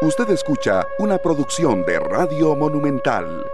[0.00, 3.44] Usted escucha una producción de Radio Monumental.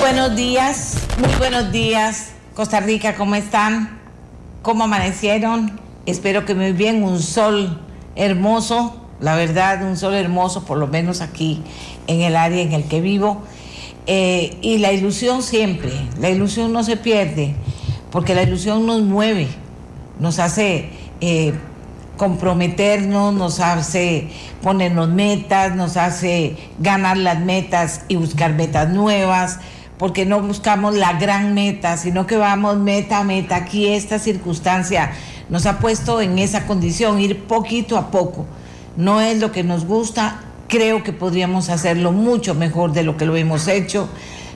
[0.00, 2.32] Buenos días, muy buenos días.
[2.56, 4.00] Costa Rica, ¿cómo están?
[4.62, 5.78] ¿Cómo amanecieron?
[6.04, 7.80] Espero que muy bien, un sol
[8.16, 11.62] hermoso, la verdad, un sol hermoso, por lo menos aquí
[12.08, 13.42] en el área en el que vivo.
[14.06, 17.54] Eh, y la ilusión siempre, la ilusión no se pierde,
[18.10, 19.46] porque la ilusión nos mueve,
[20.18, 21.54] nos hace eh,
[22.16, 24.28] comprometernos, nos hace
[24.62, 29.58] ponernos metas, nos hace ganar las metas y buscar metas nuevas,
[29.98, 33.56] porque no buscamos la gran meta, sino que vamos meta a meta.
[33.56, 35.12] Aquí esta circunstancia
[35.48, 38.46] nos ha puesto en esa condición, ir poquito a poco.
[38.96, 43.26] No es lo que nos gusta, creo que podríamos hacerlo mucho mejor de lo que
[43.26, 44.08] lo hemos hecho.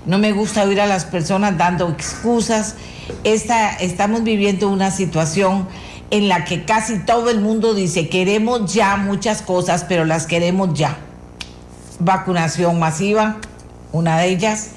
[0.06, 2.76] No me gusta oír a las personas dando excusas.
[3.24, 5.66] Esta, estamos viviendo una situación
[6.10, 10.74] en la que casi todo el mundo dice queremos ya muchas cosas, pero las queremos
[10.74, 10.96] ya.
[11.98, 13.36] Vacunación masiva,
[13.92, 14.70] una de ellas.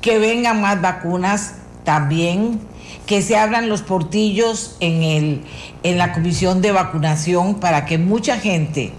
[0.00, 1.54] Que vengan más vacunas
[1.84, 2.60] también.
[3.06, 5.44] Que se abran los portillos en, el,
[5.82, 8.92] en la comisión de vacunación para que mucha gente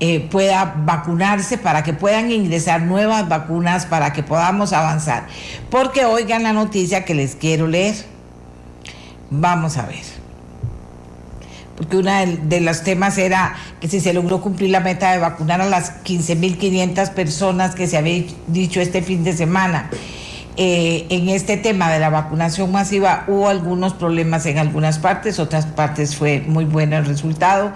[0.00, 5.26] eh, pueda vacunarse, para que puedan ingresar nuevas vacunas, para que podamos avanzar.
[5.70, 7.94] Porque oigan la noticia que les quiero leer.
[9.30, 10.17] Vamos a ver
[11.78, 12.10] porque uno
[12.42, 16.02] de, los temas era que si se logró cumplir la meta de vacunar a las
[16.02, 19.88] 15.500 personas que se había dicho este fin de semana.
[20.56, 25.66] Eh, en este tema de la vacunación masiva hubo algunos problemas en algunas partes, otras
[25.66, 27.72] partes fue muy bueno el resultado.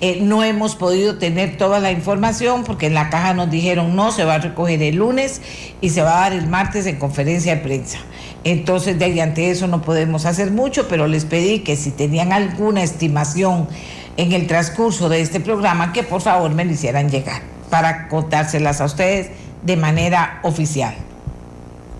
[0.00, 4.12] Eh, no hemos podido tener toda la información porque en la caja nos dijeron no,
[4.12, 5.42] se va a recoger el lunes
[5.82, 7.98] y se va a dar el martes en conferencia de prensa.
[8.44, 13.68] Entonces, de eso no podemos hacer mucho, pero les pedí que si tenían alguna estimación
[14.16, 18.80] en el transcurso de este programa, que por favor me lo hicieran llegar para contárselas
[18.80, 19.30] a ustedes
[19.62, 20.94] de manera oficial.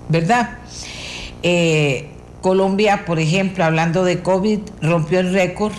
[0.09, 0.59] ¿Verdad?
[1.43, 2.11] Eh,
[2.41, 5.73] Colombia, por ejemplo, hablando de COVID, rompió el récord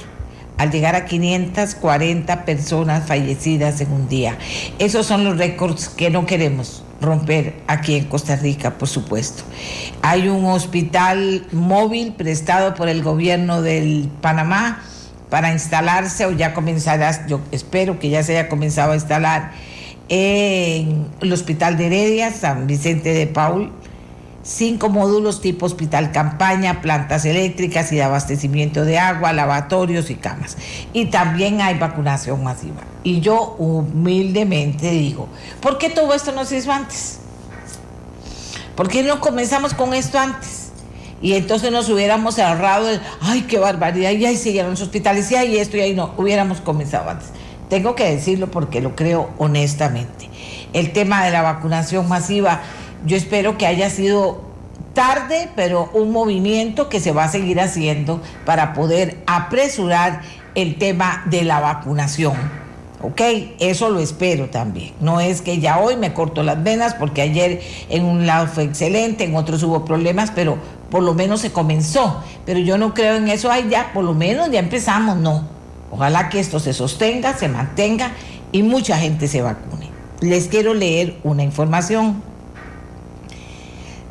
[0.57, 4.37] al llegar a 540 personas fallecidas en un día.
[4.79, 9.43] Esos son los récords que no queremos romper aquí en Costa Rica, por supuesto.
[10.01, 14.81] Hay un hospital móvil prestado por el gobierno del Panamá
[15.29, 19.51] para instalarse o ya comenzará, yo espero que ya se haya comenzado a instalar
[20.09, 23.71] en el Hospital de Heredia, San Vicente de Paul,
[24.43, 30.57] cinco módulos tipo hospital campaña, plantas eléctricas y de abastecimiento de agua, lavatorios y camas.
[30.91, 32.81] Y también hay vacunación masiva.
[33.03, 35.27] Y yo humildemente digo,
[35.61, 37.19] ¿por qué todo esto no se hizo antes?
[38.75, 40.71] ¿Por qué no comenzamos con esto antes?
[41.21, 45.35] Y entonces nos hubiéramos ahorrado el, ay, qué barbaridad, y ahí siguieron los hospitales, y
[45.35, 47.29] ahí esto, y ahí no, hubiéramos comenzado antes.
[47.69, 50.29] Tengo que decirlo porque lo creo honestamente.
[50.73, 52.61] El tema de la vacunación masiva
[53.05, 54.41] yo espero que haya sido
[54.93, 60.21] tarde, pero un movimiento que se va a seguir haciendo para poder apresurar
[60.55, 62.33] el tema de la vacunación.
[63.01, 63.21] ¿Ok?
[63.59, 64.93] Eso lo espero también.
[65.01, 68.63] No es que ya hoy me corto las venas porque ayer en un lado fue
[68.63, 70.57] excelente, en otros hubo problemas, pero
[70.89, 72.23] por lo menos se comenzó.
[72.45, 75.43] Pero yo no creo en eso, ay ya, por lo menos ya empezamos, no.
[75.91, 78.13] Ojalá que esto se sostenga, se mantenga
[78.53, 79.89] y mucha gente se vacune.
[80.21, 82.23] Les quiero leer una información.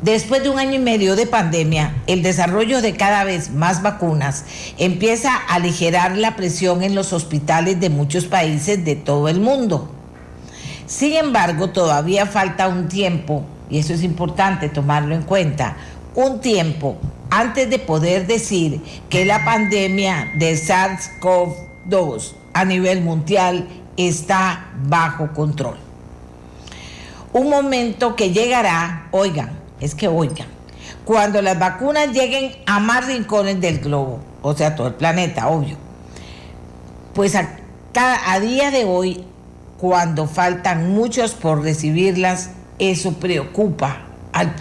[0.03, 4.43] Después de un año y medio de pandemia, el desarrollo de cada vez más vacunas
[4.77, 9.89] empieza a aligerar la presión en los hospitales de muchos países de todo el mundo.
[10.87, 15.77] Sin embargo, todavía falta un tiempo, y eso es importante tomarlo en cuenta,
[16.15, 16.97] un tiempo
[17.29, 25.77] antes de poder decir que la pandemia de SARS-CoV-2 a nivel mundial está bajo control.
[27.31, 30.47] Un momento que llegará, oigan, es que oigan,
[31.05, 35.77] cuando las vacunas lleguen a más rincones del globo, o sea, todo el planeta, obvio,
[37.13, 37.49] pues a,
[37.93, 39.25] a día de hoy,
[39.77, 43.97] cuando faltan muchos por recibirlas, eso preocupa,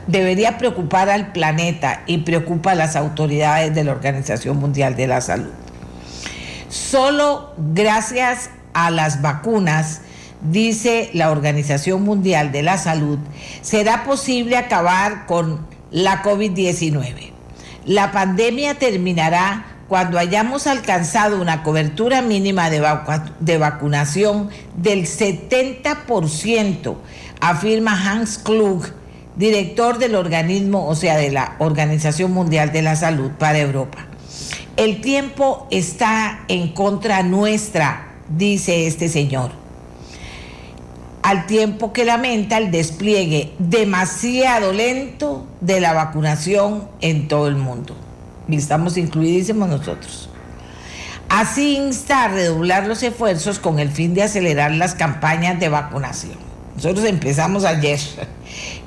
[0.07, 5.21] debería preocupar al planeta y preocupa a las autoridades de la Organización Mundial de la
[5.21, 5.51] Salud.
[6.69, 10.01] Solo gracias a las vacunas,
[10.51, 13.19] dice la Organización Mundial de la Salud,
[13.61, 17.33] será posible acabar con la COVID-19.
[17.85, 26.97] La pandemia terminará cuando hayamos alcanzado una cobertura mínima de, vacunación del 70%,
[27.41, 28.87] afirma Hans Klug,
[29.37, 34.07] director del organismo, o sea, de la Organización Mundial de la Salud para Europa.
[34.77, 39.62] El tiempo está en contra nuestra, dice este señor.
[41.23, 47.95] Al tiempo que lamenta el despliegue demasiado lento de la vacunación en todo el mundo.
[48.49, 50.29] Y estamos incluidísimos nosotros.
[51.29, 56.37] Así insta a redoblar los esfuerzos con el fin de acelerar las campañas de vacunación.
[56.75, 58.01] Nosotros empezamos ayer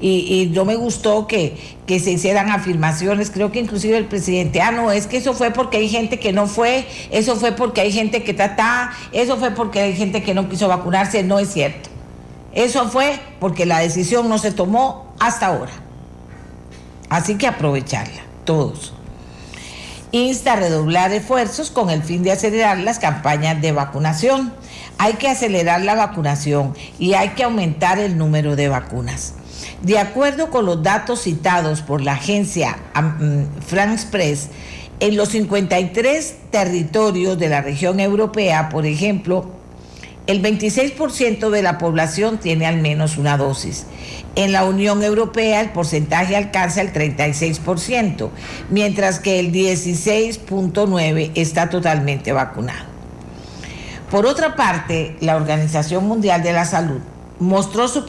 [0.01, 4.71] y, no me gustó que, que, se hicieran afirmaciones, creo que inclusive el presidente, ah,
[4.71, 7.91] no, es que eso fue porque hay gente que no fue, eso fue porque hay
[7.91, 11.94] gente que trata, eso fue porque hay gente que no quiso vacunarse, no es cierto.
[12.55, 15.73] Eso fue porque la decisión no se tomó hasta ahora.
[17.09, 18.95] Así que aprovecharla, todos
[20.15, 24.53] insta a redoblar esfuerzos con el fin de acelerar las campañas de vacunación.
[24.97, 29.33] Hay que acelerar la vacunación y hay que aumentar el número de vacunas.
[29.81, 34.49] De acuerdo con los datos citados por la agencia mm, France Press,
[35.01, 39.49] en los 53 territorios de la región europea, por ejemplo,
[40.27, 43.86] el 26% de la población tiene al menos una dosis.
[44.36, 48.30] En la Unión Europea el porcentaje alcanza el 36%,
[48.69, 52.95] mientras que el 16.9% está totalmente vacunado.
[54.10, 57.01] Por otra parte, la Organización Mundial de la Salud
[57.39, 58.06] mostró su,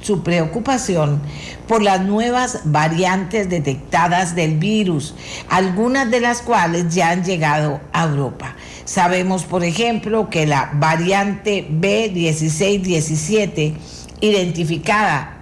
[0.00, 1.20] su preocupación
[1.66, 5.14] por las nuevas variantes detectadas del virus,
[5.48, 8.54] algunas de las cuales ya han llegado a Europa.
[8.88, 13.74] Sabemos, por ejemplo, que la variante B1617,
[14.22, 15.36] identificada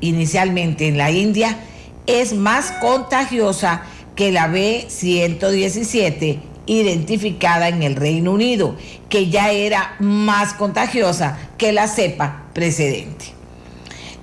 [0.00, 1.58] inicialmente en la India,
[2.06, 3.82] es más contagiosa
[4.14, 8.76] que la B117 identificada en el Reino Unido,
[9.10, 13.35] que ya era más contagiosa que la cepa precedente.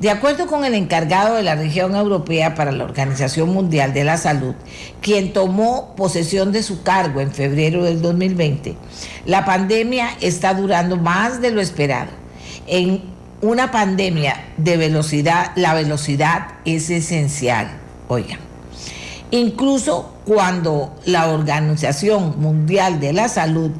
[0.03, 4.17] De acuerdo con el encargado de la región europea para la Organización Mundial de la
[4.17, 4.53] Salud,
[5.00, 8.75] quien tomó posesión de su cargo en febrero del 2020,
[9.25, 12.09] la pandemia está durando más de lo esperado.
[12.67, 13.01] En
[13.41, 17.71] una pandemia de velocidad, la velocidad es esencial.
[18.09, 18.39] Oigan,
[19.31, 23.71] incluso cuando la Organización Mundial de la Salud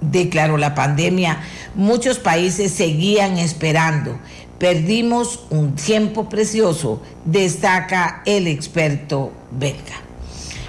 [0.00, 1.38] declaró la pandemia,
[1.76, 4.18] muchos países seguían esperando
[4.58, 10.06] Perdimos un tiempo precioso, destaca el experto belga.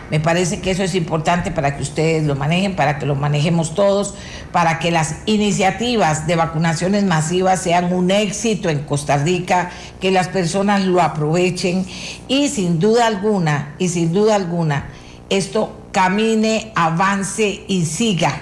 [0.09, 3.75] Me parece que eso es importante para que ustedes lo manejen, para que lo manejemos
[3.75, 4.13] todos,
[4.51, 9.69] para que las iniciativas de vacunaciones masivas sean un éxito en Costa Rica,
[9.99, 11.85] que las personas lo aprovechen
[12.29, 14.87] y sin duda alguna, y sin duda alguna,
[15.29, 18.41] esto camine, avance y siga,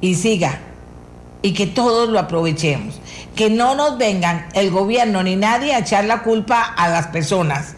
[0.00, 0.58] y siga,
[1.42, 3.00] y que todos lo aprovechemos
[3.36, 7.74] que no nos vengan el gobierno ni nadie a echar la culpa a las personas.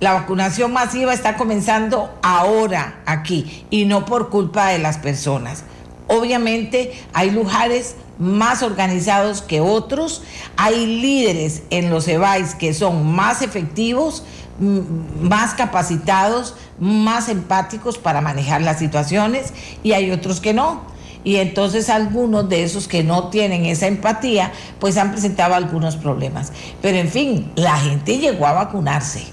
[0.00, 5.64] La vacunación masiva está comenzando ahora aquí y no por culpa de las personas.
[6.06, 10.22] Obviamente hay lugares más organizados que otros,
[10.56, 14.24] hay líderes en los EBAIS que son más efectivos,
[14.58, 21.88] más capacitados, más empáticos para manejar las situaciones y hay otros que no y entonces
[21.90, 26.52] algunos de esos que no tienen esa empatía, pues han presentado algunos problemas.
[26.80, 29.24] Pero en fin, la gente llegó a vacunarse.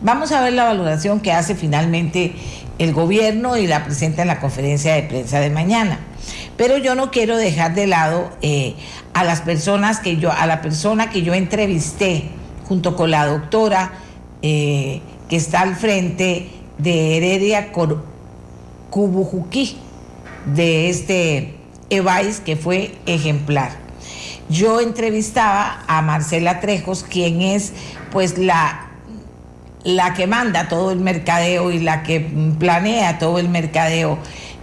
[0.00, 2.34] Vamos a ver la valoración que hace finalmente
[2.78, 5.98] el gobierno y la presenta en la conferencia de prensa de mañana.
[6.56, 8.74] Pero yo no quiero dejar de lado eh,
[9.12, 12.30] a las personas que yo, a la persona que yo entrevisté
[12.68, 13.92] junto con la doctora
[14.42, 17.72] eh, que está al frente de Heredia
[18.90, 19.78] Cubujuquí
[20.46, 21.54] de este
[21.90, 23.72] Evais que fue ejemplar.
[24.48, 27.72] Yo entrevistaba a Marcela Trejos, quien es
[28.10, 28.88] pues la,
[29.84, 32.20] la que manda todo el mercadeo y la que
[32.58, 34.18] planea todo el mercadeo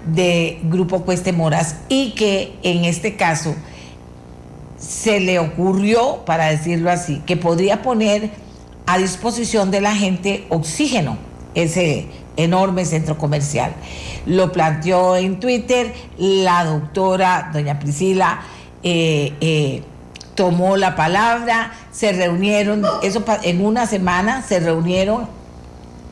[0.06, 3.56] de Grupo Cueste Moras y que en este caso
[4.78, 8.32] se le ocurrió, para decirlo así, que podría poner
[8.88, 11.18] a disposición de la gente oxígeno,
[11.54, 12.08] ese
[12.38, 13.74] enorme centro comercial.
[14.26, 18.42] Lo planteó en Twitter, la doctora doña Priscila
[18.84, 19.84] eh, eh,
[20.36, 25.28] tomó la palabra, se reunieron, eso en una semana se reunieron,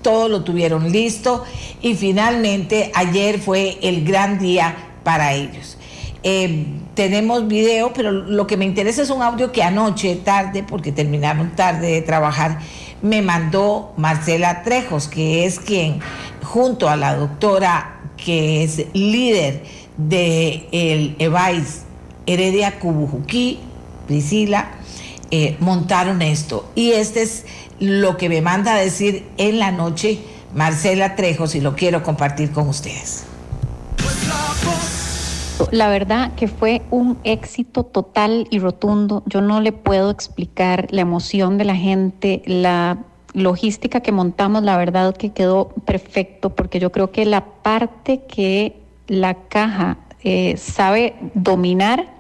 [0.02, 1.44] todo lo tuvieron listo
[1.82, 5.78] y finalmente ayer fue el gran día para ellos.
[6.22, 10.92] Eh, tenemos video, pero lo que me interesa es un audio que anoche, tarde, porque
[10.92, 12.60] terminaron tarde de trabajar,
[13.02, 16.00] me mandó Marcela Trejos, que es quien,
[16.44, 19.64] junto a la doctora, que es líder
[19.98, 21.84] de el EVAIS
[22.26, 23.60] Heredia Cubujuquí,
[24.08, 24.72] Priscila,
[25.32, 26.70] eh, montaron esto.
[26.76, 27.46] Y este es
[27.80, 30.20] lo que me manda a decir en la noche
[30.54, 33.29] Marcela Trejos y lo quiero compartir con ustedes.
[35.72, 39.24] La verdad que fue un éxito total y rotundo.
[39.26, 43.00] Yo no le puedo explicar la emoción de la gente, la
[43.34, 48.82] logística que montamos, la verdad que quedó perfecto, porque yo creo que la parte que
[49.08, 52.20] la caja eh, sabe dominar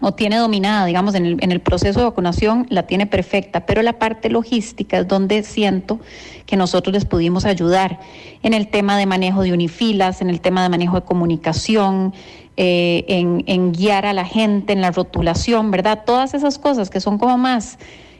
[0.00, 3.82] o tiene dominada, digamos, en el, en el proceso de vacunación, la tiene perfecta, pero
[3.82, 6.00] la parte logística es donde siento
[6.46, 8.00] que nosotros les pudimos ayudar
[8.42, 12.14] en el tema de manejo de unifilas, en el tema de manejo de comunicación,
[12.62, 16.02] eh, en, guiar a la gente, en la rotulación, ¿verdad?
[16.04, 17.78] Todas esas cosas que son como más,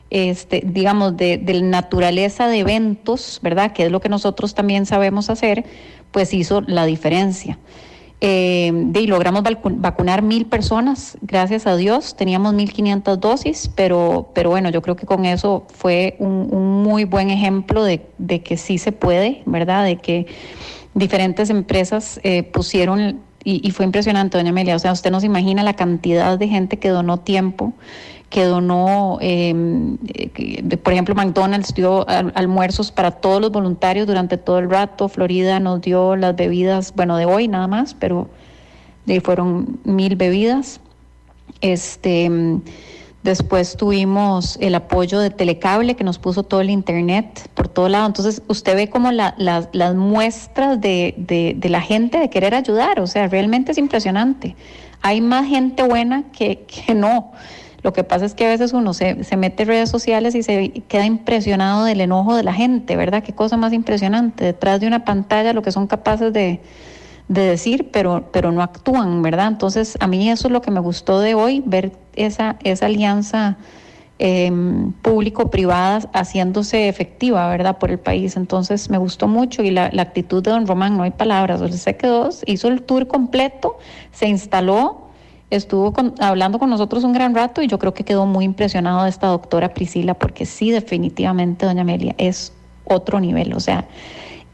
[0.09, 3.75] este, digamos, de, de naturaleza de eventos, ¿verdad?
[3.75, 5.67] Que es lo que nosotros también sabemos hacer,
[6.11, 7.59] pues hizo la diferencia.
[8.23, 12.17] Eh, de, logramos vacunar mil personas, gracias a Dios.
[12.17, 17.29] Teníamos 1.500 dosis, pero, pero bueno, yo creo que con eso fue un, muy buen
[17.29, 19.85] ejemplo de, de, que sí se puede, ¿verdad?
[19.85, 20.27] De que
[20.95, 25.63] diferentes empresas eh, pusieron, y, fue impresionante, doña Amelia, o sea, usted no se imagina
[25.63, 27.73] la cantidad de gente que donó tiempo
[28.29, 29.53] que donó, eh,
[30.85, 35.81] por ejemplo, McDonald's dio almuerzos para todos los voluntarios durante todo el rato, Florida nos
[35.81, 38.29] dio las bebidas, bueno, de hoy nada más, pero
[39.25, 40.81] fueron mil bebidas.
[41.61, 42.31] Este,
[43.23, 48.07] después tuvimos el apoyo de Telecable que nos puso todo el internet por todo lado.
[48.07, 53.01] Entonces, usted ve como la, la, las muestras de, de, la gente de querer ayudar,
[53.01, 54.57] o sea, realmente es impresionante.
[55.03, 57.33] Hay más gente buena que, que no.
[57.83, 60.43] Lo que pasa es que a veces uno se, se mete en redes sociales y
[60.43, 63.23] se queda impresionado del enojo de la gente, ¿verdad?
[63.23, 64.45] Qué cosa más impresionante.
[64.45, 66.61] Detrás de una pantalla lo que son capaces de,
[67.31, 69.47] de decir, pero, pero no actúan, ¿verdad?
[69.47, 73.57] Entonces, a mí eso es lo que me gustó de hoy, ver esa, esa alianza
[74.19, 74.53] eh,
[75.03, 77.79] público-privada haciéndose efectiva, ¿verdad?
[77.79, 78.37] Por el país.
[78.37, 81.77] Entonces, me gustó mucho y la, la actitud de don Román, no hay palabras, sea,
[81.77, 83.79] se quedó, hizo el tour completo,
[84.13, 85.11] se instaló
[85.51, 89.11] estuvo hablando con nosotros un gran rato y yo creo que quedó muy impresionado de
[89.11, 92.53] esta doctora Priscila porque sí, definitivamente, doña Amelia, es
[92.85, 93.87] otro nivel, o sea,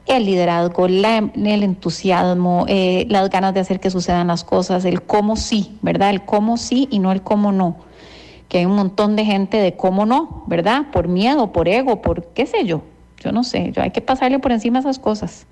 [0.07, 5.03] el liderazgo, la, el entusiasmo, eh, las ganas de hacer que sucedan las cosas, el
[5.03, 6.11] cómo sí, ¿verdad?
[6.11, 7.77] El cómo sí y no el cómo no.
[8.49, 10.87] Que hay un montón de gente de cómo no, ¿verdad?
[10.93, 12.83] Por miedo, por ego, por qué sé yo.
[13.19, 15.47] Yo no sé, yo hay que pasarle por encima esas cosas.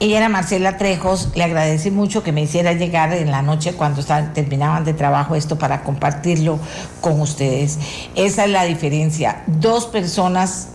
[0.00, 4.02] Ella era Marcela Trejos, le agradecí mucho que me hiciera llegar en la noche cuando
[4.34, 6.58] terminaban de trabajo esto para compartirlo
[7.00, 7.78] con ustedes.
[8.16, 9.44] Esa es la diferencia.
[9.46, 10.70] Dos personas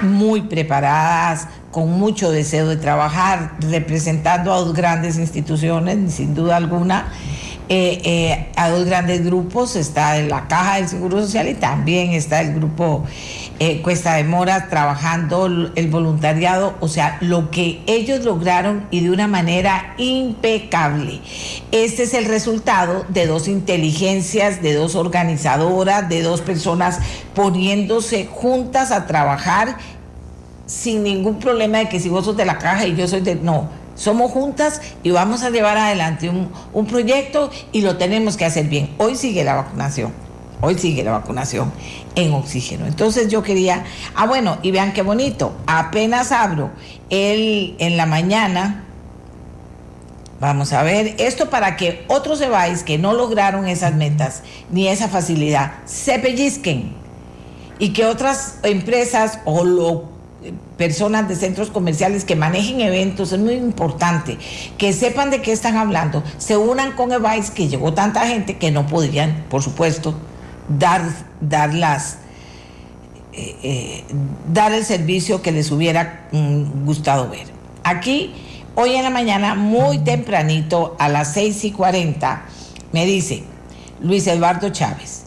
[0.00, 7.12] muy preparadas, con mucho deseo de trabajar, representando a dos grandes instituciones, sin duda alguna,
[7.68, 12.40] eh, eh, a dos grandes grupos, está la Caja del Seguro Social y también está
[12.40, 13.04] el grupo
[13.58, 19.10] eh, Cuesta de Mora trabajando el voluntariado, o sea, lo que ellos lograron y de
[19.10, 21.20] una manera impecable.
[21.70, 26.98] Este es el resultado de dos inteligencias, de dos organizadoras, de dos personas
[27.34, 29.76] poniéndose juntas a trabajar
[30.66, 33.34] sin ningún problema de que si vos sos de la caja y yo soy de...
[33.36, 38.44] No, somos juntas y vamos a llevar adelante un, un proyecto y lo tenemos que
[38.44, 38.90] hacer bien.
[38.98, 40.12] Hoy sigue la vacunación.
[40.62, 41.72] Hoy sigue la vacunación
[42.14, 42.86] en oxígeno.
[42.86, 46.70] Entonces yo quería, ah bueno, y vean qué bonito, apenas abro
[47.10, 48.84] el, en la mañana,
[50.40, 55.08] vamos a ver, esto para que otros EBAIS que no lograron esas metas ni esa
[55.08, 56.94] facilidad se pellizquen
[57.78, 60.04] y que otras empresas o
[60.76, 64.38] personas de centros comerciales que manejen eventos, es muy importante
[64.78, 68.70] que sepan de qué están hablando, se unan con EBAIS que llegó tanta gente que
[68.70, 70.14] no podrían, por supuesto,
[70.78, 71.02] dar,
[71.40, 72.18] dar, las,
[73.32, 74.04] eh, eh,
[74.52, 77.46] dar el servicio que les hubiera mm, gustado ver.
[77.84, 78.34] Aquí,
[78.74, 82.42] hoy en la mañana, muy tempranito, a las 6 y 40,
[82.92, 83.44] me dice
[84.00, 85.24] Luis Eduardo Chávez,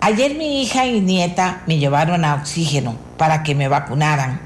[0.00, 4.40] ayer mi hija y nieta me llevaron a oxígeno para que me vacunaran.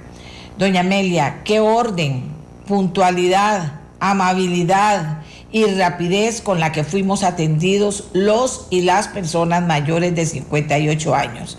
[0.59, 2.25] Doña Amelia, qué orden,
[2.67, 5.22] puntualidad, amabilidad,
[5.53, 11.59] y rapidez con la que fuimos atendidos los y las personas mayores de 58 años.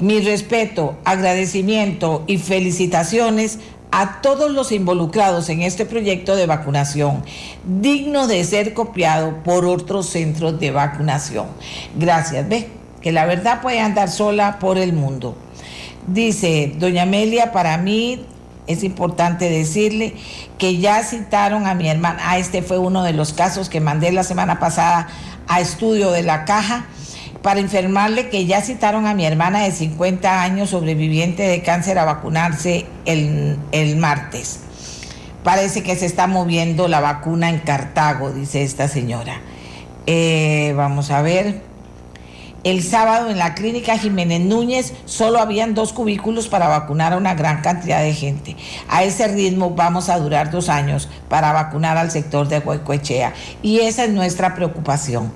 [0.00, 3.58] Mi respeto, agradecimiento y felicitaciones
[3.90, 7.22] a todos los involucrados en este proyecto de vacunación,
[7.64, 11.46] digno de ser copiado por otros centros de vacunación.
[11.96, 12.68] Gracias, ve,
[13.02, 15.36] que la verdad puede andar sola por el mundo.
[16.06, 18.24] Dice, doña Amelia, para mí
[18.66, 20.14] es importante decirle
[20.58, 24.12] que ya citaron a mi hermana, ah, este fue uno de los casos que mandé
[24.12, 25.08] la semana pasada
[25.48, 26.86] a estudio de la caja
[27.42, 32.04] para informarle que ya citaron a mi hermana de 50 años sobreviviente de cáncer a
[32.04, 34.60] vacunarse el, martes.
[35.42, 39.40] parece que se está moviendo la vacuna en Cartago, dice esta señora.
[40.06, 41.71] Eh, vamos a ver.
[42.64, 47.34] El sábado en la clínica Jiménez Núñez solo habían dos cubículos para vacunar a una
[47.34, 48.56] gran cantidad de gente.
[48.88, 53.32] A ese ritmo vamos a durar dos años para vacunar al sector de Huecoechea.
[53.62, 55.32] Y esa es nuestra preocupación.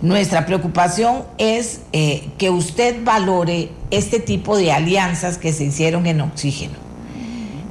[0.00, 6.22] Nuestra preocupación es eh, que usted valore este tipo de alianzas que se hicieron en
[6.22, 6.74] oxígeno.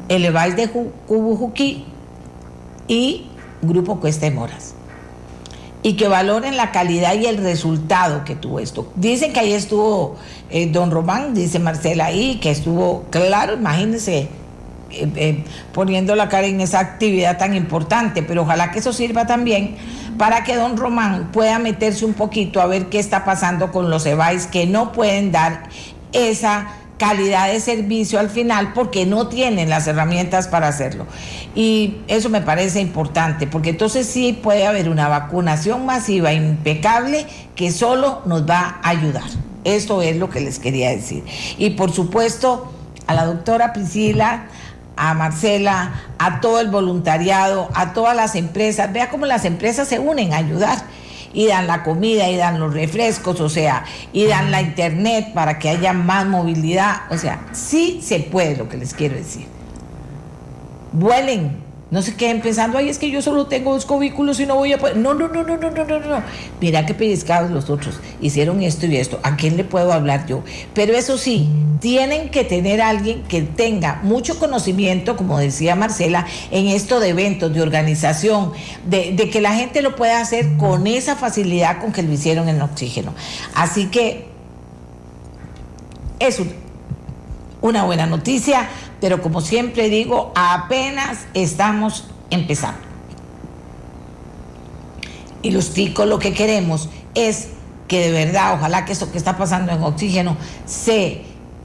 [0.09, 1.85] El EVAIS de Cubujuquí
[2.87, 3.27] y
[3.63, 4.74] Grupo Cuesta de Moras
[5.85, 8.91] y que valoren la calidad y el resultado que tuvo esto.
[8.95, 10.15] Dicen que ahí estuvo
[10.49, 14.21] eh, don Román, dice Marcela ahí, que estuvo, claro, imagínense,
[14.89, 19.27] eh, eh, poniendo la cara en esa actividad tan importante, pero ojalá que eso sirva
[19.27, 19.75] también
[20.17, 24.07] para que don Román pueda meterse un poquito a ver qué está pasando con los
[24.07, 25.69] EVAIS que no pueden dar
[26.13, 26.65] esa
[26.97, 31.05] calidad de servicio al final porque no tienen las herramientas para hacerlo.
[31.53, 37.25] Y eso me parece importante porque entonces sí puede haber una vacunación masiva impecable
[37.55, 39.29] que solo nos va a ayudar.
[39.63, 41.23] Esto es lo que les quería decir.
[41.57, 42.71] Y por supuesto
[43.07, 44.47] a la doctora Priscila,
[44.95, 48.93] a Marcela, a todo el voluntariado, a todas las empresas.
[48.93, 50.77] Vea cómo las empresas se unen a ayudar
[51.35, 55.59] y dan la comida y dan los refrescos, o sea, y dan la internet para
[55.59, 59.45] que haya más movilidad, o sea, sí se puede lo que les quiero decir.
[60.93, 64.55] Vuelen, no se queden pensando, ay, es que yo solo tengo dos cubículos y no
[64.55, 64.97] voy a poder.
[64.97, 66.23] No, no, no, no, no, no, no, no.
[66.59, 67.99] Mira qué pellizcados los otros.
[68.21, 69.19] Hicieron esto y esto.
[69.21, 70.43] ¿A quién le puedo hablar yo?
[70.73, 71.47] Pero eso sí,
[71.79, 77.53] tienen que tener alguien que tenga mucho conocimiento, como decía Marcela, en esto de eventos,
[77.53, 78.53] de organización,
[78.87, 82.61] de que la gente lo pueda hacer con esa facilidad con que lo hicieron en
[82.61, 83.13] oxígeno.
[83.53, 84.27] Así que
[86.19, 86.41] es
[87.61, 88.69] una buena noticia
[89.01, 92.79] pero como siempre digo, apenas estamos empezando.
[95.41, 97.49] Y los ticos lo que queremos es
[97.87, 101.21] que de verdad, ojalá que esto que está pasando en oxígeno se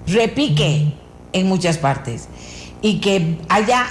[0.07, 0.93] repique
[1.33, 2.29] en muchas partes
[2.83, 3.87] y que haya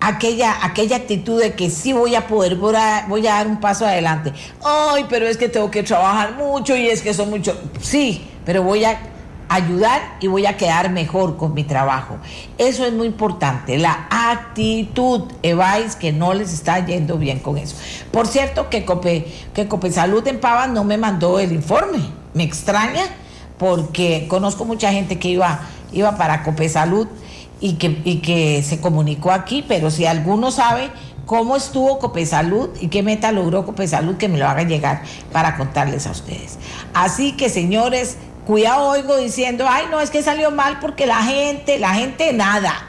[0.00, 3.60] aquella, aquella actitud de que sí voy a poder, voy a, voy a dar un
[3.60, 4.32] paso adelante.
[4.62, 7.58] Ay, pero es que tengo que trabajar mucho y es que son mucho.
[7.80, 9.11] Sí, pero voy a
[9.54, 12.16] ayudar y voy a quedar mejor con mi trabajo.
[12.58, 17.76] Eso es muy importante, la actitud, Evais, que no les está yendo bien con eso.
[18.10, 21.98] Por cierto, que Cope, que Salud en Pavas no me mandó el informe.
[22.34, 23.02] Me extraña
[23.58, 25.60] porque conozco mucha gente que iba,
[25.92, 27.06] iba para Cope Salud
[27.60, 30.90] y que, y que se comunicó aquí, pero si alguno sabe
[31.26, 36.06] cómo estuvo Copesalud y qué meta logró Copesalud, que me lo haga llegar para contarles
[36.06, 36.58] a ustedes.
[36.94, 41.78] Así que, señores, Cuidado oigo diciendo, ay, no, es que salió mal porque la gente,
[41.78, 42.88] la gente nada.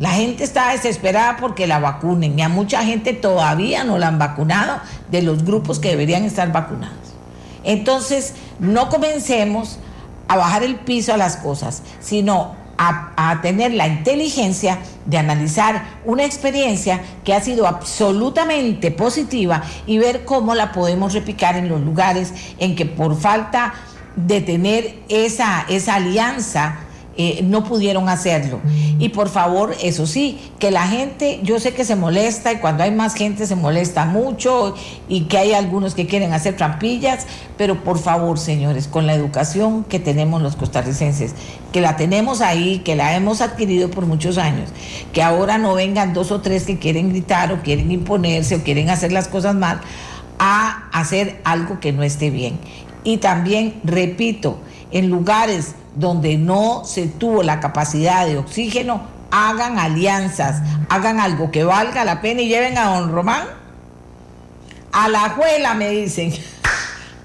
[0.00, 4.18] La gente está desesperada porque la vacunen y a mucha gente todavía no la han
[4.18, 6.96] vacunado de los grupos que deberían estar vacunados.
[7.64, 9.78] Entonces, no comencemos
[10.28, 15.98] a bajar el piso a las cosas, sino a, a, tener la inteligencia de analizar
[16.04, 21.80] una experiencia que ha sido absolutamente positiva y ver cómo la podemos replicar en los
[21.80, 23.74] lugares en que por falta
[24.16, 26.80] de tener esa, esa alianza,
[27.20, 28.60] eh, no pudieron hacerlo.
[29.00, 32.84] Y por favor, eso sí, que la gente, yo sé que se molesta y cuando
[32.84, 34.76] hay más gente se molesta mucho
[35.08, 39.82] y que hay algunos que quieren hacer trampillas, pero por favor, señores, con la educación
[39.82, 41.34] que tenemos los costarricenses,
[41.72, 44.70] que la tenemos ahí, que la hemos adquirido por muchos años,
[45.12, 48.90] que ahora no vengan dos o tres que quieren gritar o quieren imponerse o quieren
[48.90, 49.80] hacer las cosas mal
[50.38, 52.60] a hacer algo que no esté bien.
[53.04, 54.58] Y también, repito,
[54.90, 61.64] en lugares donde no se tuvo la capacidad de oxígeno, hagan alianzas, hagan algo que
[61.64, 63.42] valga la pena y lleven a don Román.
[64.92, 66.32] A la juela, me dicen.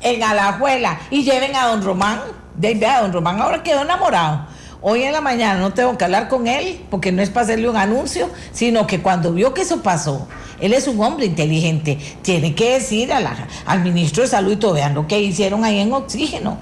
[0.02, 1.00] En Alajuela.
[1.12, 2.20] Y lleven a don Román.
[2.56, 4.48] De, a don Román ahora quedó enamorado.
[4.86, 7.70] Hoy en la mañana no tengo que hablar con él porque no es para hacerle
[7.70, 10.28] un anuncio, sino que cuando vio que eso pasó,
[10.60, 11.98] él es un hombre inteligente.
[12.22, 15.94] Tiene que decir al ministro de Salud y todo, vean lo que hicieron ahí en
[15.94, 16.58] Oxígeno.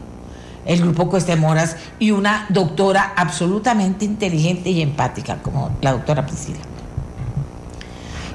[0.67, 6.60] El grupo Cueste Moras y una doctora absolutamente inteligente y empática, como la doctora Priscila.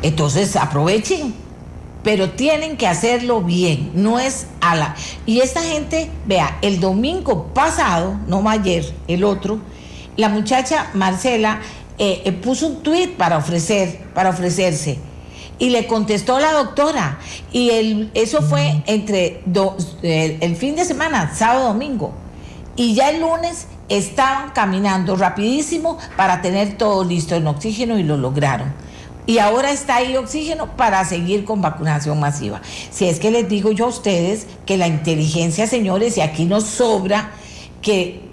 [0.02, 1.32] Entonces, aprovechen,
[2.02, 4.96] pero tienen que hacerlo bien, no es a la...
[5.26, 9.60] Y esta gente, vea, el domingo pasado, no ayer, el otro,
[10.16, 11.60] la muchacha Marcela
[11.98, 14.98] eh, eh, puso un tuit para ofrecer, para ofrecerse
[15.58, 17.18] y le contestó la doctora.
[17.52, 19.42] Y el, eso fue entre
[20.02, 22.12] el fin de semana, sábado, domingo.
[22.76, 28.16] Y ya el lunes estaban caminando rapidísimo para tener todo listo en oxígeno y lo
[28.16, 28.74] lograron.
[29.28, 32.60] Y ahora está ahí oxígeno para seguir con vacunación masiva.
[32.90, 36.64] Si es que les digo yo a ustedes que la inteligencia, señores, y aquí nos
[36.64, 37.30] sobra,
[37.82, 38.25] que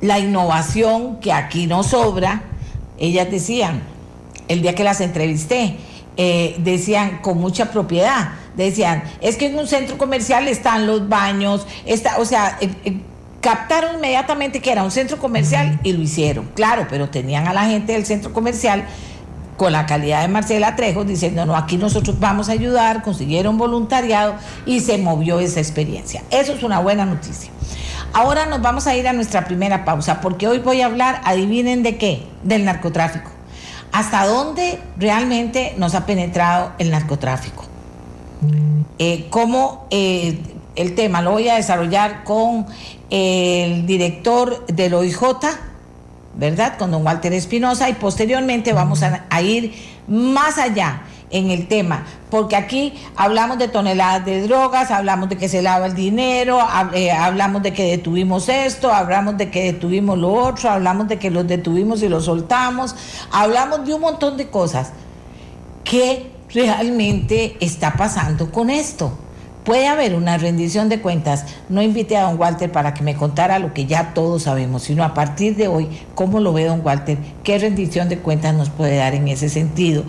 [0.00, 2.42] la innovación, que aquí nos sobra,
[2.98, 3.82] ellas decían,
[4.48, 5.76] el día que las entrevisté,
[6.16, 11.66] eh, decían con mucha propiedad, decían, es que en un centro comercial están los baños,
[11.84, 13.00] está, o sea, eh, eh,
[13.40, 17.66] captaron inmediatamente que era un centro comercial y lo hicieron, claro, pero tenían a la
[17.66, 18.84] gente del centro comercial
[19.56, 24.34] con la calidad de Marcela Trejo diciendo, no, aquí nosotros vamos a ayudar, consiguieron voluntariado
[24.64, 26.22] y se movió esa experiencia.
[26.30, 27.50] Eso es una buena noticia.
[28.12, 31.82] Ahora nos vamos a ir a nuestra primera pausa porque hoy voy a hablar, adivinen
[31.82, 33.30] de qué, del narcotráfico.
[33.92, 37.64] ¿Hasta dónde realmente nos ha penetrado el narcotráfico?
[38.98, 40.40] Eh, ¿Cómo eh,
[40.78, 42.66] el tema lo voy a desarrollar con
[43.10, 45.20] el director del OIJ,
[46.34, 46.78] ¿verdad?
[46.78, 49.74] Con don Walter Espinosa y posteriormente vamos a, ir
[50.06, 55.48] más allá en el tema, porque aquí hablamos de toneladas de drogas, hablamos de que
[55.48, 56.58] se lava el dinero,
[56.94, 61.30] eh, hablamos de que detuvimos esto, hablamos de que detuvimos lo otro, hablamos de que
[61.30, 62.94] los detuvimos y los soltamos,
[63.30, 64.92] hablamos de un montón de cosas.
[65.84, 69.12] ¿Qué realmente está pasando con esto?
[69.64, 71.44] puede haber una rendición de cuentas.
[71.68, 75.04] No invité a don Walter para que me contara lo que ya todos sabemos, sino
[75.04, 78.96] a partir de hoy, cómo lo ve don Walter, qué rendición de cuentas nos puede
[78.96, 80.04] dar en ese sentido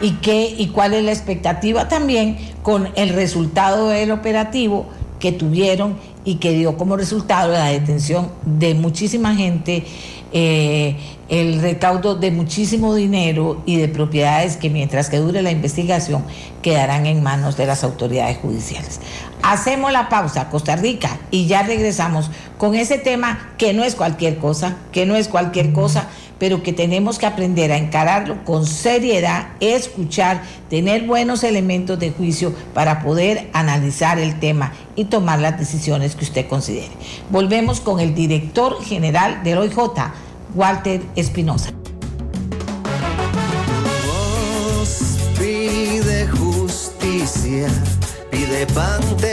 [0.00, 4.86] y qué y cuál es la expectativa también con el resultado del operativo
[5.18, 9.84] que tuvieron y que dio como resultado la detención de muchísima gente
[10.30, 10.96] eh,
[11.30, 16.22] el recaudo de muchísimo dinero y de propiedades que mientras que dure la investigación
[16.60, 19.00] quedarán en manos de las autoridades judiciales.
[19.42, 24.38] Hacemos la pausa, Costa Rica, y ya regresamos con ese tema que no es cualquier
[24.38, 26.08] cosa, que no es cualquier cosa,
[26.38, 32.54] pero que tenemos que aprender a encararlo con seriedad, escuchar, tener buenos elementos de juicio
[32.74, 36.92] para poder analizar el tema y tomar las decisiones que usted considere.
[37.30, 39.78] Volvemos con el director general del OIJ,
[40.54, 41.72] Walter Espinosa.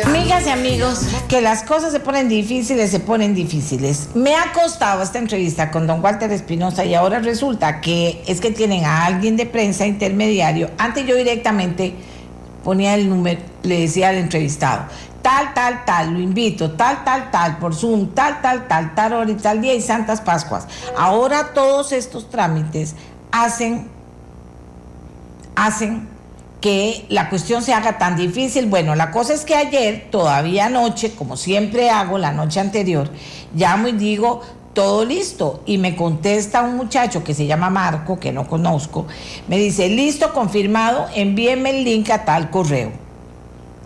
[0.05, 4.09] Amigas y amigos, que las cosas se ponen difíciles, se ponen difíciles.
[4.13, 8.51] Me ha costado esta entrevista con don Walter Espinosa y ahora resulta que es que
[8.51, 10.69] tienen a alguien de prensa intermediario.
[10.77, 11.95] Antes yo directamente
[12.63, 14.83] ponía el número, le decía al entrevistado,
[15.23, 19.31] tal, tal, tal, lo invito, tal, tal, tal, por Zoom, tal, tal, tal, tal hora
[19.31, 20.67] y tal día y Santas Pascuas.
[20.95, 22.93] Ahora todos estos trámites
[23.31, 23.87] hacen,
[25.55, 26.14] hacen
[26.65, 28.65] que la cuestión se haga tan difícil.
[28.65, 33.07] Bueno, la cosa es que ayer, todavía anoche, como siempre hago la noche anterior,
[33.53, 34.41] llamo y digo,
[34.73, 35.61] todo listo.
[35.67, 39.05] Y me contesta un muchacho que se llama Marco, que no conozco,
[39.47, 43.04] me dice, listo, confirmado, envíeme el link a tal correo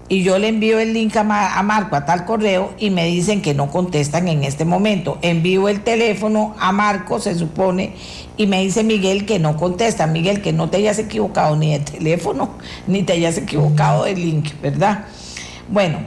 [0.10, 3.54] y yo le envío el link a, Marco a tal correo y me dicen que
[3.54, 5.20] no contestan en este momento.
[5.22, 7.94] Envío el teléfono a Marco, se supone,
[8.36, 10.08] y me dice Miguel que no contesta.
[10.08, 12.50] Miguel, que no te hayas equivocado ni de teléfono,
[12.88, 15.06] ni te hayas equivocado del link, ¿verdad?
[15.70, 16.00] Bueno,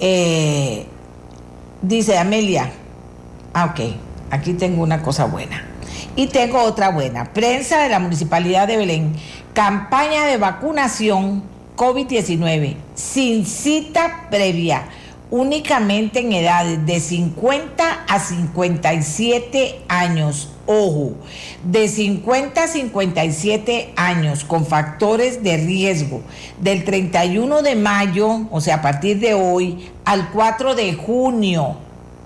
[0.00, 0.86] eh,
[1.82, 2.72] dice Amelia,
[3.52, 3.80] ah, ok,
[4.30, 5.66] aquí tengo una cosa buena.
[6.16, 7.32] Y tengo otra buena.
[7.34, 9.12] Prensa de la Municipalidad de Belén,
[9.52, 14.82] campaña de vacunación COVID-19 sin cita previa,
[15.30, 20.50] únicamente en edades de 50 a 57 años.
[20.66, 21.14] Ojo,
[21.64, 26.20] de 50 a 57 años con factores de riesgo,
[26.60, 31.76] del 31 de mayo, o sea, a partir de hoy, al 4 de junio.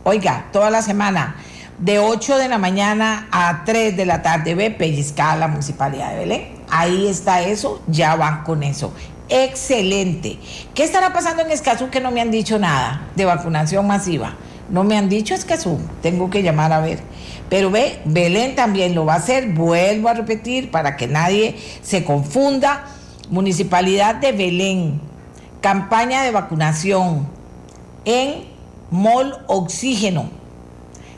[0.02, 1.36] Oiga, toda la semana,
[1.78, 6.18] de 8 de la mañana a 3 de la tarde, ve pellizcada la municipalidad de
[6.18, 6.54] Belén.
[6.68, 8.92] Ahí está eso, ya van con eso
[9.28, 10.38] excelente.
[10.74, 14.34] ¿Qué estará pasando en Escazú que no me han dicho nada de vacunación masiva?
[14.70, 17.00] No me han dicho Escazú, tengo que llamar a ver.
[17.50, 22.04] Pero ve, Belén también lo va a hacer, vuelvo a repetir para que nadie se
[22.04, 22.86] confunda.
[23.30, 25.00] Municipalidad de Belén,
[25.60, 27.26] campaña de vacunación
[28.04, 28.44] en
[28.90, 30.28] Mall Oxígeno,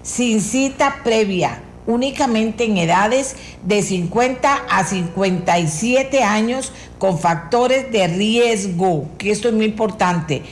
[0.03, 9.07] sin cita previa únicamente en edades de 50 a 57 años con factores de riesgo,
[9.19, 10.43] que esto es muy importante.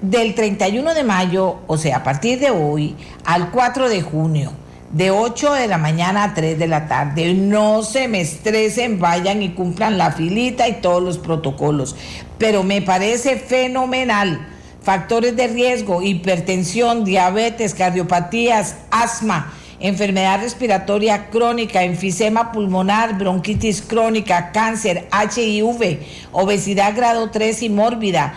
[0.00, 4.52] Del 31 de mayo, o sea, a partir de hoy, al 4 de junio,
[4.92, 7.34] de 8 de la mañana a 3 de la tarde.
[7.34, 11.96] No se me estresen, vayan y cumplan la filita y todos los protocolos.
[12.38, 14.46] Pero me parece fenomenal
[14.82, 25.08] factores de riesgo, hipertensión, diabetes, cardiopatías, asma, enfermedad respiratoria crónica, enfisema pulmonar, bronquitis crónica, cáncer,
[25.12, 25.98] HIV,
[26.32, 28.34] obesidad grado 3 y mórbida,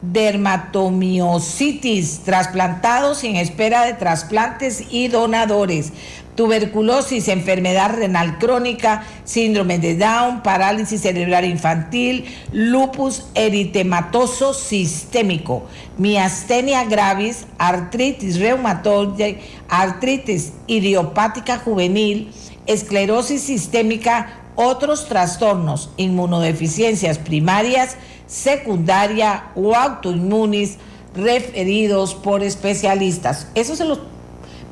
[0.00, 5.92] dermatomiositis, trasplantados en espera de trasplantes y donadores,
[6.38, 17.48] tuberculosis, enfermedad renal crónica, síndrome de Down, parálisis cerebral infantil, lupus eritematoso sistémico, miastenia gravis,
[17.58, 22.30] artritis reumatoide, artritis idiopática juvenil,
[22.66, 27.96] esclerosis sistémica, otros trastornos, inmunodeficiencias primarias,
[28.28, 30.78] secundaria o autoinmunes
[31.16, 33.48] referidos por especialistas.
[33.56, 33.98] Eso se los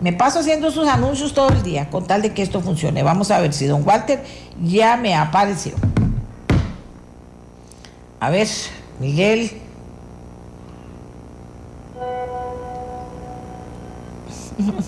[0.00, 3.02] me paso haciendo sus anuncios todo el día con tal de que esto funcione.
[3.02, 4.22] Vamos a ver si don Walter
[4.62, 5.74] ya me apareció.
[8.20, 8.48] A ver,
[9.00, 9.50] Miguel.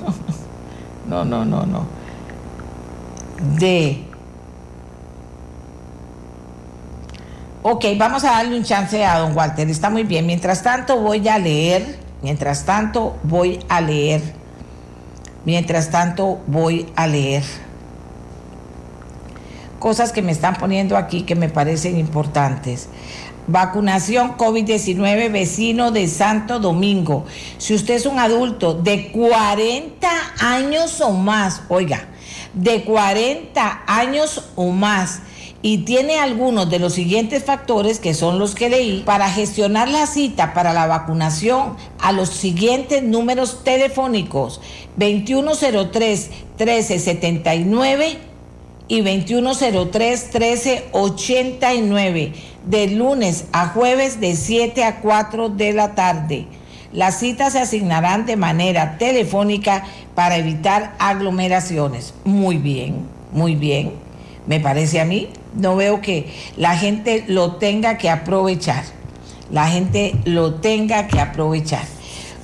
[1.09, 1.87] No, no, no, no.
[3.59, 4.05] De.
[7.63, 9.71] Ok, vamos a darle un chance a don Walter.
[9.71, 10.27] Está muy bien.
[10.27, 11.99] Mientras tanto voy a leer.
[12.21, 14.38] Mientras tanto voy a leer
[15.49, 17.43] Mientras tanto, voy a leer
[19.79, 22.91] cosas que me están poniendo aquí que me parecen importantes.
[23.47, 27.25] Vacunación COVID-19 vecino de Santo Domingo.
[27.57, 30.07] Si usted es un adulto de 40
[30.39, 32.09] años o más, oiga,
[32.53, 35.23] de 40 años o más
[35.61, 40.07] y tiene algunos de los siguientes factores que son los que leí para gestionar la
[40.07, 44.61] cita para la vacunación a los siguientes números telefónicos
[44.97, 48.19] 2103 1379
[48.87, 52.33] y 2103 1389
[52.65, 56.47] de lunes a jueves de 7 a 4 de la tarde.
[56.93, 62.15] Las citas se asignarán de manera telefónica para evitar aglomeraciones.
[62.25, 63.93] Muy bien, muy bien,
[64.49, 68.83] me parece a mí no veo que la gente lo tenga que aprovechar.
[69.53, 71.85] La gente lo tenga que aprovechar.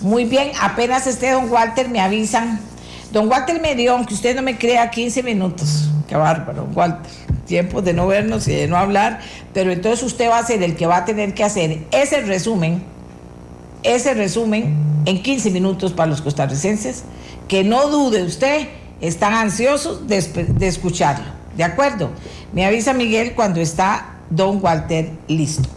[0.00, 2.60] Muy bien, apenas esté don Walter, me avisan.
[3.10, 5.88] Don Walter me dio, aunque usted no me crea, 15 minutos.
[6.06, 7.10] Qué bárbaro, don Walter.
[7.46, 9.20] Tiempo de no vernos y de no hablar.
[9.54, 12.82] Pero entonces usted va a ser el que va a tener que hacer ese resumen,
[13.82, 17.04] ese resumen en 15 minutos para los costarricenses.
[17.48, 18.68] Que no dude usted,
[19.00, 21.33] están ansiosos de, de escucharlo.
[21.56, 22.10] ¿De acuerdo?
[22.52, 25.68] Me avisa Miguel cuando está don Walter listo.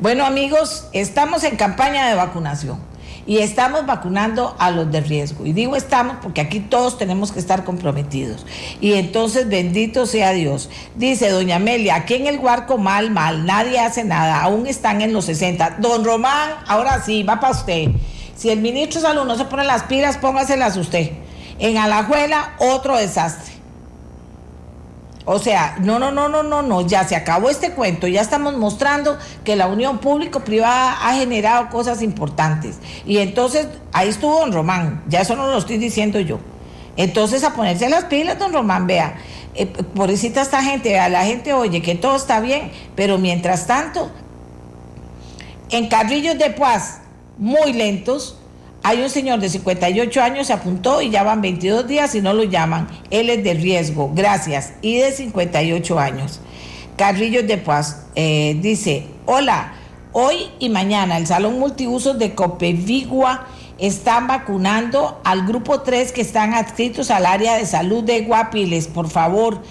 [0.00, 2.78] Bueno amigos, estamos en campaña de vacunación
[3.26, 5.46] y estamos vacunando a los de riesgo.
[5.46, 8.46] Y digo estamos porque aquí todos tenemos que estar comprometidos.
[8.80, 10.70] Y entonces bendito sea Dios.
[10.96, 15.12] Dice doña Amelia, aquí en el Huarco mal, mal, nadie hace nada, aún están en
[15.12, 15.76] los 60.
[15.80, 17.90] Don Román, ahora sí, va para usted.
[18.36, 21.10] Si el ministro de Salud no se pone las pilas, póngaselas usted.
[21.58, 23.49] En Alajuela, otro desastre.
[25.32, 28.56] O sea, no, no, no, no, no, no, ya se acabó este cuento, ya estamos
[28.56, 32.78] mostrando que la unión público-privada ha generado cosas importantes.
[33.06, 36.40] Y entonces, ahí estuvo don Román, ya eso no lo estoy diciendo yo.
[36.96, 39.18] Entonces, a ponerse las pilas, don Román, vea,
[39.54, 44.10] eh, pobrecita esta gente, vea, la gente oye que todo está bien, pero mientras tanto,
[45.70, 47.02] en carrillos de paz
[47.38, 48.36] muy lentos,
[48.82, 52.32] hay un señor de 58 años, se apuntó y ya van 22 días y no
[52.32, 52.88] lo llaman.
[53.10, 54.72] Él es de riesgo, gracias.
[54.80, 56.40] Y de 58 años.
[56.96, 59.72] Carrillos de Paz eh, dice, hola,
[60.12, 63.46] hoy y mañana el Salón Multiusos de Copevigua
[63.78, 68.88] están vacunando al grupo 3 que están adscritos al área de salud de Guapiles.
[68.88, 69.62] Por favor,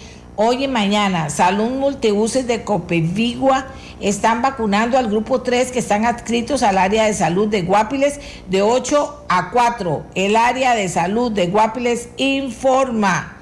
[0.41, 3.65] hoy y mañana, Salón Multiusos de Copevigua
[3.99, 8.61] están vacunando al grupo 3 que están adscritos al área de salud de Guapiles de
[8.61, 10.05] 8 a 4.
[10.15, 13.35] El área de salud de Guapiles informa.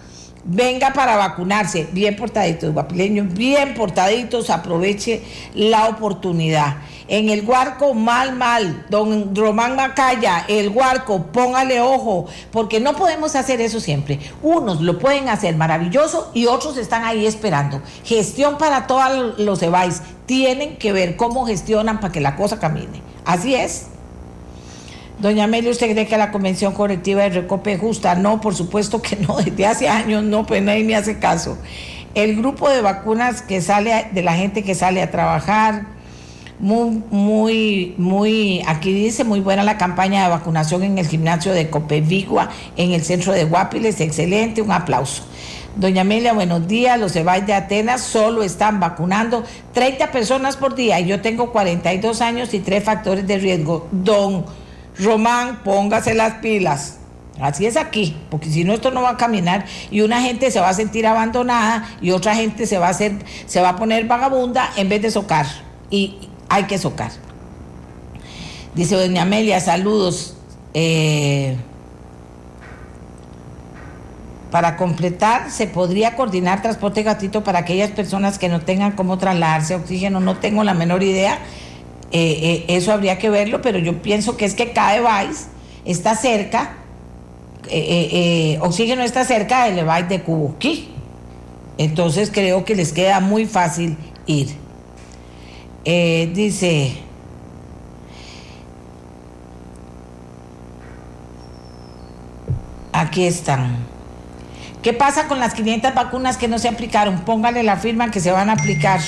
[0.44, 5.22] Venga para vacunarse, bien portaditos, guapileños, bien portaditos, aproveche
[5.54, 6.78] la oportunidad.
[7.10, 8.86] En el Huarco, mal, mal.
[8.90, 14.20] Don Román Macaya, el Huarco, póngale ojo, porque no podemos hacer eso siempre.
[14.42, 17.82] Unos lo pueden hacer maravilloso y otros están ahí esperando.
[18.04, 20.02] Gestión para todos los EBAIS.
[20.26, 23.02] Tienen que ver cómo gestionan para que la cosa camine.
[23.24, 23.88] Así es.
[25.20, 28.14] Doña Amelia, ¿usted cree que la convención correctiva de Recope es justa?
[28.16, 29.38] No, por supuesto que no.
[29.38, 31.58] Desde hace años no, pues nadie me hace caso.
[32.14, 35.97] El grupo de vacunas que sale, de la gente que sale a trabajar,
[36.60, 41.70] muy, muy, muy, aquí dice muy buena la campaña de vacunación en el gimnasio de
[41.70, 45.24] Copevigua, en el centro de Guapiles, excelente, un aplauso.
[45.76, 47.00] Doña Amelia, buenos días.
[47.00, 49.44] Los EBAI de Atenas solo están vacunando
[49.74, 53.88] 30 personas por día y yo tengo 42 años y tres factores de riesgo.
[53.92, 54.44] Don
[54.98, 56.98] Román, póngase las pilas.
[57.40, 60.60] Así es aquí, porque si no esto no va a caminar y una gente se
[60.60, 63.14] va a sentir abandonada y otra gente se va a hacer,
[63.46, 65.46] se va a poner vagabunda en vez de socar.
[65.92, 66.18] Y
[66.50, 67.12] hay que socar.
[68.76, 70.36] Dice doña Amelia, saludos.
[70.74, 71.58] Eh,
[74.52, 79.76] para completar, se podría coordinar transporte gratuito para aquellas personas que no tengan cómo trasladarse
[79.76, 80.20] oxígeno.
[80.20, 81.40] No tengo la menor idea.
[82.12, 85.46] Eh, eh, eso habría que verlo, pero yo pienso que es que cada device
[85.84, 86.76] está cerca,
[88.62, 90.90] oxígeno está cerca del device de Kubuki.
[91.78, 94.67] Entonces creo que les queda muy fácil ir.
[95.88, 96.98] Dice,
[102.92, 103.78] aquí están.
[104.82, 107.22] ¿Qué pasa con las 500 vacunas que no se aplicaron?
[107.22, 109.00] Póngale la firma que se van a aplicar.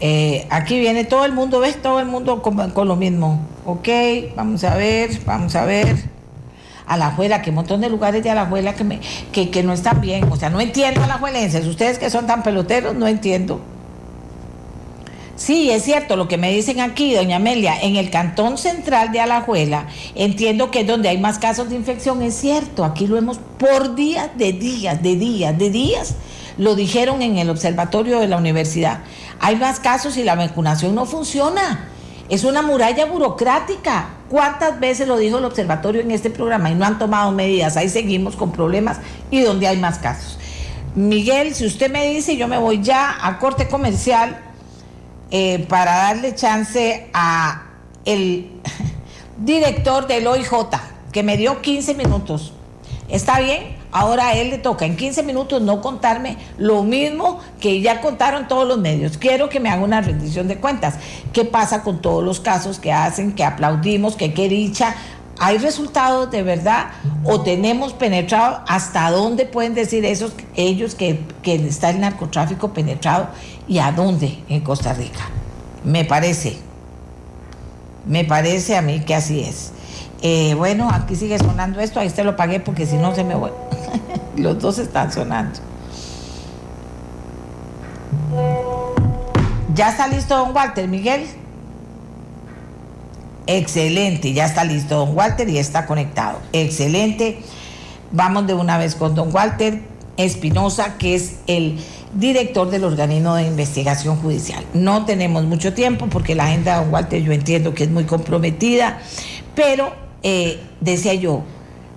[0.00, 1.80] Eh, aquí viene todo el mundo, ¿ves?
[1.80, 3.40] Todo el mundo con, lo mismo.
[3.64, 3.88] Ok,
[4.36, 5.96] vamos a ver, vamos a ver.
[6.86, 9.00] A la Alajuela, que un montón de lugares de Alajuela que, me,
[9.32, 10.24] que, que no están bien.
[10.30, 11.66] O sea, no entiendo a alajuelenses.
[11.66, 13.62] Ustedes que son tan peloteros, no entiendo.
[15.36, 19.18] Sí, es cierto lo que me dicen aquí, doña Amelia, en el cantón central de
[19.18, 23.38] Alajuela, entiendo que es donde hay más casos de infección, es cierto, aquí lo hemos
[23.58, 26.14] por días, de días, de días, de días,
[26.56, 29.00] lo dijeron en el observatorio de la universidad,
[29.40, 31.88] hay más casos y la vacunación no funciona,
[32.28, 34.08] es una muralla burocrática.
[34.30, 37.76] ¿Cuántas veces lo dijo el observatorio en este programa y no han tomado medidas?
[37.76, 38.98] Ahí seguimos con problemas
[39.30, 40.38] y donde hay más casos.
[40.94, 44.53] Miguel, si usted me dice, yo me voy ya a corte comercial
[45.36, 47.64] eh, para darle chance a
[48.04, 48.52] el
[49.38, 50.52] director del OIJ,
[51.10, 52.52] que me dio 15 minutos.
[53.08, 53.74] ¿Está bien?
[53.90, 58.46] Ahora a él le toca en 15 minutos no contarme lo mismo que ya contaron
[58.46, 59.18] todos los medios.
[59.18, 61.00] Quiero que me haga una rendición de cuentas.
[61.32, 64.94] ¿Qué pasa con todos los casos que hacen, que aplaudimos, que qué dicha?
[65.38, 66.88] ¿Hay resultados de verdad
[67.24, 68.60] o tenemos penetrado?
[68.68, 73.28] ¿Hasta dónde pueden decir esos, ellos que, que está el narcotráfico penetrado
[73.66, 75.28] y a dónde en Costa Rica?
[75.82, 76.56] Me parece,
[78.06, 79.72] me parece a mí que así es.
[80.22, 83.34] Eh, bueno, aquí sigue sonando esto, ahí te lo pagué porque si no se me
[83.34, 83.50] voy.
[84.36, 85.58] Los dos están sonando.
[89.74, 91.26] ¿Ya está listo don Walter, Miguel?
[93.46, 96.38] Excelente, ya está listo don Walter y está conectado.
[96.52, 97.38] Excelente.
[98.10, 99.80] Vamos de una vez con don Walter
[100.16, 101.78] Espinosa, que es el
[102.14, 104.64] director del organismo de investigación judicial.
[104.72, 108.04] No tenemos mucho tiempo porque la agenda de don Walter yo entiendo que es muy
[108.04, 109.00] comprometida,
[109.54, 111.42] pero eh, decía yo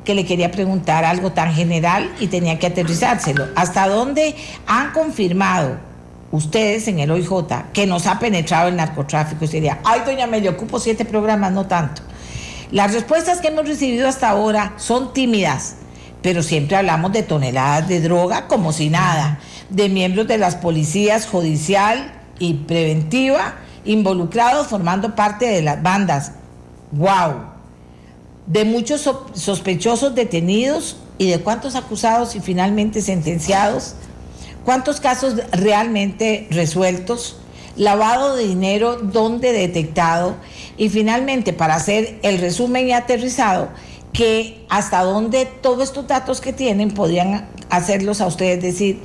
[0.03, 3.47] que le quería preguntar algo tan general y tenía que aterrizárselo.
[3.55, 5.77] ¿Hasta dónde han confirmado
[6.31, 7.29] ustedes en el OIJ
[7.73, 11.67] que nos ha penetrado el narcotráfico y sería, ay, doña Medio, ocupo siete programas, no
[11.67, 12.01] tanto.
[12.71, 15.75] Las respuestas que hemos recibido hasta ahora son tímidas,
[16.21, 21.27] pero siempre hablamos de toneladas de droga como si nada, de miembros de las policías
[21.27, 26.33] judicial y preventiva involucrados formando parte de las bandas.
[26.91, 27.57] ¡Wow!
[28.45, 33.95] De muchos sospechosos detenidos y de cuántos acusados y finalmente sentenciados
[34.67, 37.37] ¿Cuántos casos realmente resueltos?
[37.77, 40.35] Lavado de dinero, ¿dónde detectado?
[40.75, 43.69] Y finalmente, para hacer el resumen y aterrizado,
[44.11, 49.01] que hasta dónde todos estos datos que tienen podrían hacerlos a ustedes decir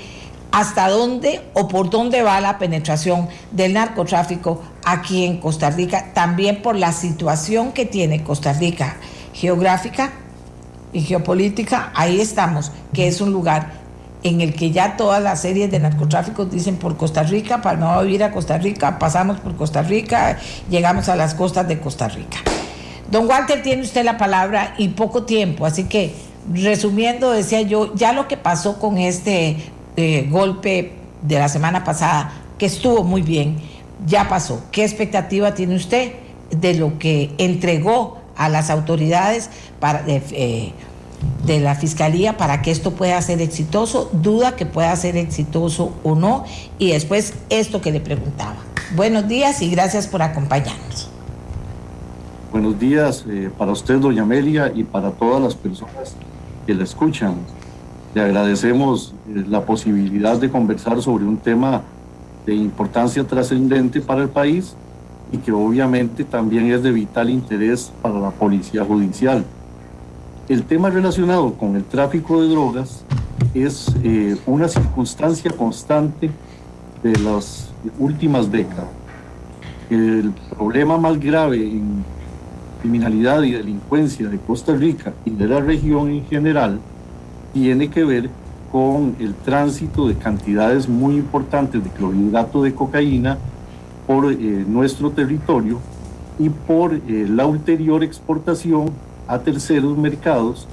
[0.50, 6.60] hasta dónde o por dónde va la penetración del narcotráfico aquí en Costa Rica, también
[6.60, 8.96] por la situación que tiene Costa Rica
[9.32, 10.10] geográfica
[10.92, 13.81] y geopolítica, ahí estamos, que es un lugar
[14.22, 18.00] en el que ya todas las series de narcotráficos dicen por Costa Rica, para no
[18.02, 20.38] vivir a Costa Rica, pasamos por Costa Rica,
[20.70, 22.38] llegamos a las costas de Costa Rica.
[23.10, 26.14] Don Walter, tiene usted la palabra y poco tiempo, así que
[26.52, 29.56] resumiendo, decía yo, ya lo que pasó con este
[29.96, 33.56] eh, golpe de la semana pasada, que estuvo muy bien,
[34.06, 34.62] ya pasó.
[34.70, 36.12] ¿Qué expectativa tiene usted
[36.50, 39.50] de lo que entregó a las autoridades
[39.80, 40.04] para...
[40.06, 40.72] Eh,
[41.44, 46.14] de la Fiscalía para que esto pueda ser exitoso, duda que pueda ser exitoso o
[46.14, 46.44] no,
[46.78, 48.56] y después esto que le preguntaba.
[48.94, 51.08] Buenos días y gracias por acompañarnos.
[52.52, 56.14] Buenos días eh, para usted, doña Amelia, y para todas las personas
[56.66, 57.36] que la escuchan.
[58.14, 61.82] Le agradecemos eh, la posibilidad de conversar sobre un tema
[62.44, 64.74] de importancia trascendente para el país
[65.32, 69.44] y que obviamente también es de vital interés para la Policía Judicial.
[70.48, 73.04] El tema relacionado con el tráfico de drogas
[73.54, 76.30] es eh, una circunstancia constante
[77.00, 77.70] de las
[78.00, 78.88] últimas décadas.
[79.88, 82.04] El problema más grave en
[82.80, 86.80] criminalidad y delincuencia de Costa Rica y de la región en general
[87.54, 88.28] tiene que ver
[88.72, 93.38] con el tránsito de cantidades muy importantes de clorhidrato de cocaína
[94.08, 94.36] por eh,
[94.66, 95.78] nuestro territorio
[96.40, 98.90] y por eh, la ulterior exportación
[99.26, 100.66] a terceros mercados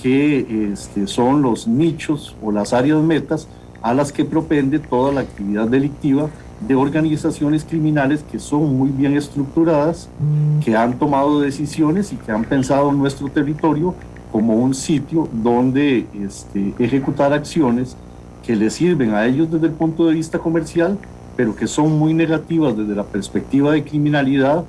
[0.00, 3.46] que este, son los nichos o las áreas metas
[3.82, 6.28] a las que propende toda la actividad delictiva
[6.60, 10.08] de organizaciones criminales que son muy bien estructuradas,
[10.62, 13.94] que han tomado decisiones y que han pensado en nuestro territorio
[14.30, 17.96] como un sitio donde este, ejecutar acciones
[18.44, 20.98] que les sirven a ellos desde el punto de vista comercial,
[21.36, 24.64] pero que son muy negativas desde la perspectiva de criminalidad,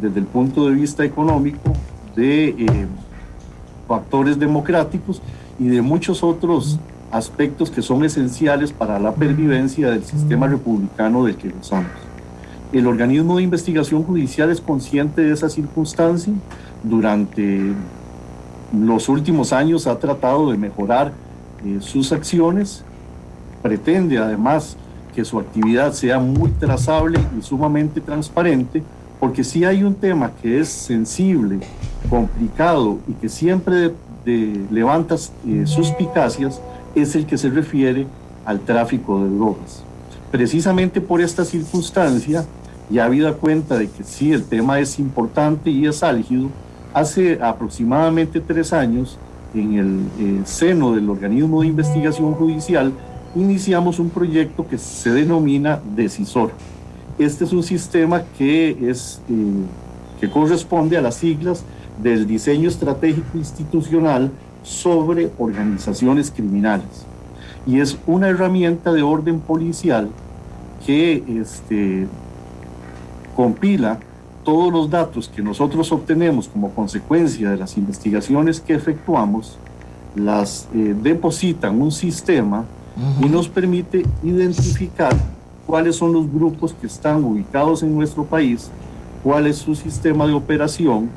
[0.00, 1.72] desde el punto de vista económico,
[2.16, 2.86] de eh,
[3.86, 5.22] factores democráticos
[5.58, 6.78] y de muchos otros
[7.12, 11.90] aspectos que son esenciales para la pervivencia del sistema republicano del que gozamos.
[12.72, 16.32] El organismo de investigación judicial es consciente de esa circunstancia.
[16.82, 17.72] Durante
[18.76, 21.12] los últimos años ha tratado de mejorar
[21.64, 22.84] eh, sus acciones.
[23.62, 24.76] Pretende además
[25.14, 28.82] que su actividad sea muy trazable y sumamente transparente,
[29.20, 31.60] porque si hay un tema que es sensible,
[32.08, 33.92] complicado y que siempre
[34.70, 36.60] levanta eh, suspicacias,
[36.94, 38.06] es el que se refiere
[38.44, 39.82] al tráfico de drogas.
[40.30, 42.44] Precisamente por esta circunstancia,
[42.90, 46.48] ya habida cuenta de que sí, el tema es importante y es álgido,
[46.94, 49.18] hace aproximadamente tres años,
[49.54, 52.92] en el eh, seno del organismo de investigación judicial,
[53.34, 56.52] iniciamos un proyecto que se denomina Decisor.
[57.18, 59.64] Este es un sistema que, es, eh,
[60.20, 61.64] que corresponde a las siglas
[62.02, 64.30] del diseño estratégico institucional
[64.62, 67.06] sobre organizaciones criminales.
[67.66, 70.10] Y es una herramienta de orden policial
[70.84, 72.06] que este,
[73.34, 73.98] compila
[74.44, 79.58] todos los datos que nosotros obtenemos como consecuencia de las investigaciones que efectuamos,
[80.14, 82.64] las eh, deposita en un sistema
[83.20, 85.14] y nos permite identificar
[85.66, 88.70] cuáles son los grupos que están ubicados en nuestro país,
[89.22, 91.10] cuál es su sistema de operación,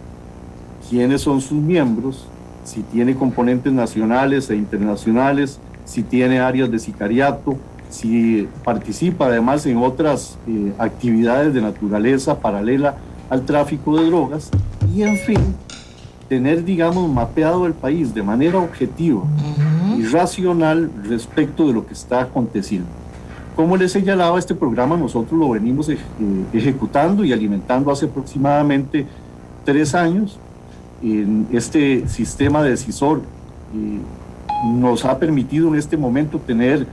[0.90, 2.26] quiénes son sus miembros,
[2.64, 7.58] si tiene componentes nacionales e internacionales, si tiene áreas de sicariato,
[7.90, 12.98] si participa además en otras eh, actividades de naturaleza paralela
[13.30, 14.50] al tráfico de drogas
[14.96, 15.40] y en fin,
[16.28, 19.24] tener, digamos, mapeado el país de manera objetiva
[19.98, 22.88] y racional respecto de lo que está aconteciendo.
[23.60, 25.98] Como les señalaba, este programa nosotros lo venimos eh,
[26.54, 29.06] ejecutando y alimentando hace aproximadamente
[29.66, 30.40] tres años
[31.52, 34.00] este sistema decisor eh,
[34.76, 36.88] nos ha permitido en este momento tener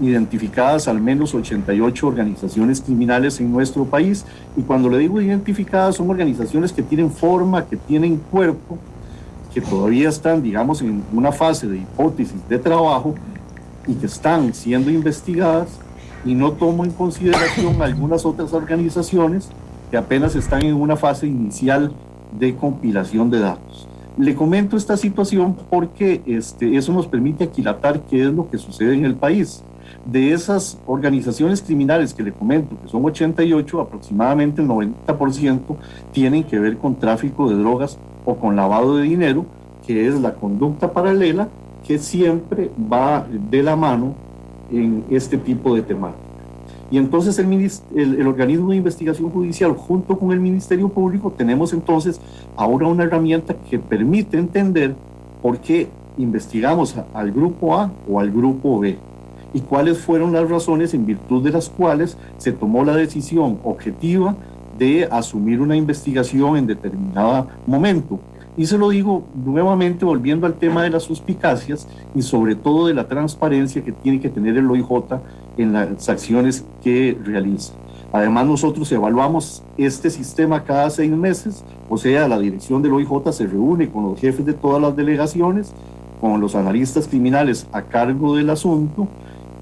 [0.00, 4.24] identificadas al menos 88 organizaciones criminales en nuestro país.
[4.56, 8.76] Y cuando le digo identificadas, son organizaciones que tienen forma, que tienen cuerpo,
[9.54, 13.14] que todavía están, digamos, en una fase de hipótesis de trabajo
[13.86, 15.78] y que están siendo investigadas.
[16.24, 19.48] Y no tomo en consideración algunas otras organizaciones
[19.90, 21.92] que apenas están en una fase inicial
[22.38, 23.88] de compilación de datos.
[24.16, 28.94] Le comento esta situación porque este, eso nos permite aquilatar qué es lo que sucede
[28.94, 29.62] en el país.
[30.04, 35.60] De esas organizaciones criminales que le comento, que son 88, aproximadamente el 90%
[36.12, 39.46] tienen que ver con tráfico de drogas o con lavado de dinero,
[39.86, 41.48] que es la conducta paralela
[41.86, 44.14] que siempre va de la mano
[44.70, 46.32] en este tipo de temáticas.
[46.92, 52.20] Y entonces el, organismo de investigación judicial junto con el Ministerio Público tenemos entonces
[52.54, 54.94] ahora una herramienta que permite entender
[55.40, 55.88] por qué
[56.18, 58.98] investigamos al grupo A o al grupo B
[59.54, 64.36] y cuáles fueron las razones en virtud de las cuales se tomó la decisión objetiva
[64.78, 68.20] de asumir una investigación en determinado momento.
[68.56, 72.94] Y se lo digo nuevamente volviendo al tema de las suspicacias y sobre todo de
[72.94, 75.20] la transparencia que tiene que tener el OIJ
[75.56, 77.72] en las acciones que realiza.
[78.12, 83.46] Además, nosotros evaluamos este sistema cada seis meses, o sea, la dirección del OIJ se
[83.46, 85.72] reúne con los jefes de todas las delegaciones,
[86.20, 89.08] con los analistas criminales a cargo del asunto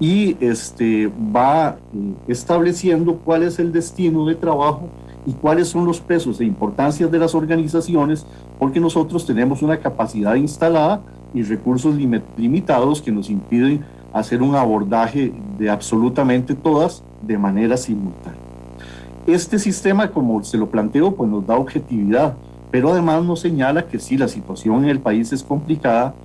[0.01, 4.89] y este, va eh, estableciendo cuál es el destino de trabajo
[5.25, 8.25] y cuáles son los pesos e importancias de las organizaciones,
[8.59, 11.01] porque nosotros tenemos una capacidad instalada
[11.33, 11.95] y recursos
[12.37, 18.39] limitados que nos impiden hacer un abordaje de absolutamente todas de manera simultánea.
[19.27, 22.35] Este sistema, como se lo planteo, pues nos da objetividad,
[22.71, 26.15] pero además nos señala que si la situación en el país es complicada,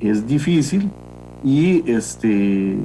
[0.00, 0.90] es difícil
[1.44, 2.78] y este,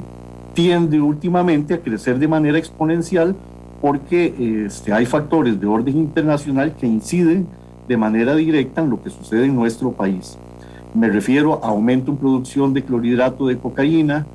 [0.53, 3.35] tiende últimamente a crecer de manera exponencial
[3.81, 7.47] porque este, hay factores de orden internacional que inciden
[7.87, 10.37] de manera directa en lo que sucede en nuestro país.
[10.93, 14.27] Me refiero a aumento en producción de clorhidrato de cocaína,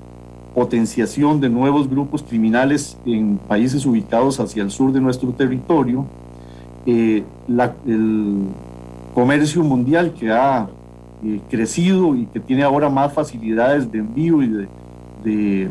[0.55, 6.07] potenciación de nuevos grupos criminales en países ubicados hacia el sur de nuestro territorio,
[6.87, 7.23] eh,
[7.87, 8.47] el
[9.15, 10.69] comercio mundial que ha
[11.23, 14.69] eh, crecido y que tiene ahora más facilidades de envío y de,
[15.25, 15.69] de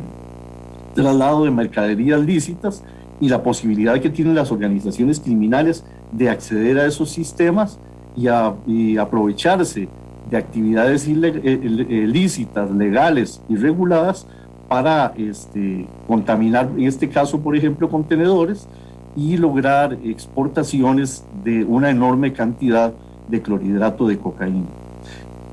[0.94, 2.84] traslado de mercaderías lícitas
[3.20, 7.80] y la posibilidad que tienen las organizaciones criminales de acceder a esos sistemas
[8.16, 8.28] y,
[8.68, 9.88] y aprovecharse
[10.30, 14.26] de actividades ilícitas, legales y reguladas
[14.68, 18.68] para este, contaminar, en este caso, por ejemplo, contenedores
[19.16, 22.94] y lograr exportaciones de una enorme cantidad
[23.30, 24.66] de clorhidrato de cocaína.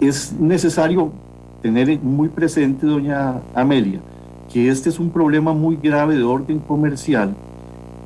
[0.00, 1.12] Es necesario
[1.60, 4.00] tener muy presente, doña Amelia,
[4.52, 7.34] que este es un problema muy grave de orden comercial,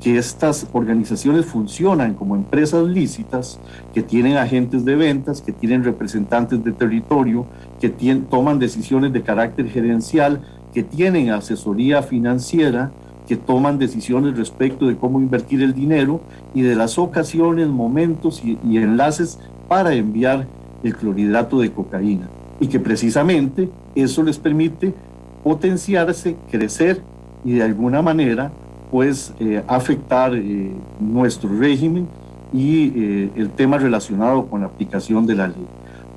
[0.03, 3.59] que estas organizaciones funcionan como empresas lícitas,
[3.95, 7.47] que tienen agentes de ventas, que tienen representantes de territorio,
[7.81, 10.41] que toman decisiones de carácter gerencial,
[10.75, 12.91] que tienen asesoría financiera,
[13.27, 16.21] que toman decisiones respecto de cómo invertir el dinero
[16.55, 19.39] y de las ocasiones, momentos y, enlaces
[19.69, 20.47] para enviar
[20.85, 22.29] el clorhidrato de cocaína.
[22.61, 24.95] Y que precisamente eso les permite
[25.43, 27.03] potenciarse, crecer
[27.45, 28.53] y de alguna manera
[28.97, 32.09] pues eh, afectar eh, nuestro régimen
[32.51, 35.67] y eh, el tema relacionado con la aplicación de la ley.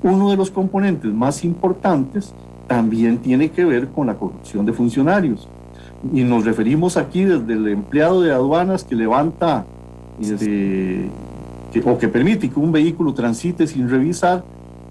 [0.02, 2.34] Uno de los componentes más importantes
[2.68, 5.46] también tiene que ver con la corrupción de funcionarios.
[6.14, 9.66] Y nos referimos aquí desde el empleado de aduanas que levanta
[10.22, 11.10] este,
[11.84, 14.42] o que permite que un vehículo transite sin revisar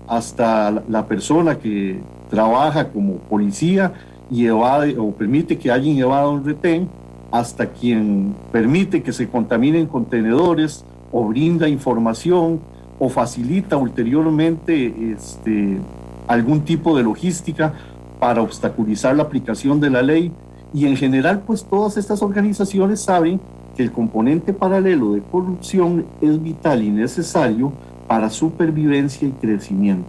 [0.07, 3.95] hasta la persona que trabaja como policía
[4.31, 6.87] y evade o permite que alguien evada un retén,
[7.31, 12.61] hasta quien permite que se contaminen contenedores o brinda información
[12.99, 15.79] o facilita ulteriormente este,
[16.27, 17.75] algún tipo de logística
[18.19, 20.33] para obstaculizar la aplicación de la ley.
[20.75, 23.41] Y en general pues todas estas organizaciones saben
[23.77, 27.73] que el componente paralelo de corrupción es vital y necesario
[28.07, 30.09] para supervivencia y crecimiento.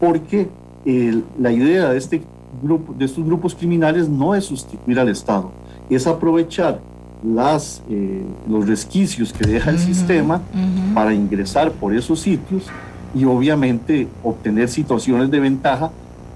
[0.00, 0.48] Porque
[1.38, 2.22] la idea de, este
[2.62, 5.50] grupo, de estos grupos criminales no es sustituir al Estado,
[5.90, 6.80] es aprovechar
[7.24, 10.40] las, eh, los resquicios que deja el sistema
[10.94, 12.66] para ingresar por esos sitios
[13.14, 15.90] y obviamente obtener situaciones de ventaja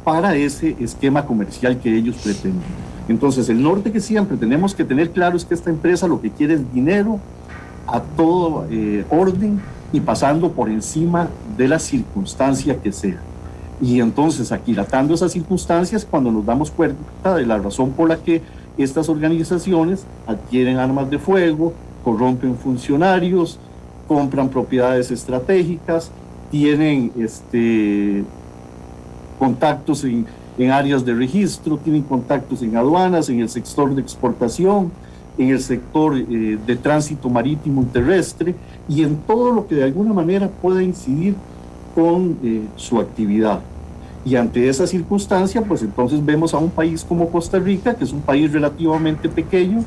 [0.04, 2.62] para ese esquema comercial que ellos pretenden.
[3.08, 6.30] Entonces, el norte que siempre tenemos que tener claro es que esta empresa lo que
[6.30, 7.18] quiere es dinero
[7.86, 9.60] a todo eh, orden
[9.92, 13.20] y pasando por encima de la circunstancia que sea.
[13.82, 18.42] Y entonces, aquilatando esas circunstancias, cuando nos damos cuenta de la razón por la que
[18.82, 21.72] estas organizaciones adquieren armas de fuego,
[22.04, 23.58] corrompen funcionarios,
[24.08, 26.10] compran propiedades estratégicas,
[26.50, 28.24] tienen este,
[29.38, 30.26] contactos en,
[30.70, 34.92] áreas de registro, tienen contactos en aduanas, en el sector de exportación,
[35.38, 38.54] en el sector eh, de tránsito marítimo y terrestre
[38.88, 41.34] y en todo lo que de alguna manera pueda incidir
[41.94, 43.60] con eh, su actividad.
[44.24, 48.12] Y ante esa circunstancia, pues entonces vemos a un país como Costa Rica, que es
[48.12, 49.78] un país relativamente pequeño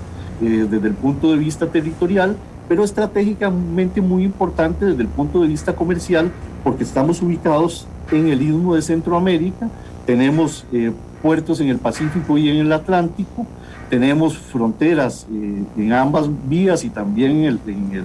[0.41, 2.35] eh, desde el punto de vista territorial,
[2.67, 6.31] pero estratégicamente muy importante desde el punto de vista comercial,
[6.63, 9.69] porque estamos ubicados en el istmo de Centroamérica,
[10.05, 13.45] tenemos eh, puertos en el Pacífico y en el Atlántico,
[13.89, 18.03] tenemos fronteras eh, en ambas vías y también en, el, en, el,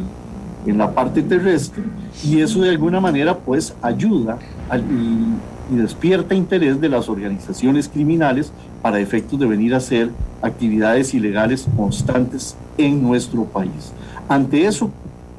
[0.67, 1.83] en, la parte terrestre,
[2.23, 4.39] y eso de alguna manera pues ayuda
[4.77, 8.53] y, y despierta interés de las organizaciones criminales
[8.83, 10.11] para efectos de venir a hacer
[10.43, 13.93] actividades ilegales constantes en nuestro país.
[14.29, 14.91] Ante eso,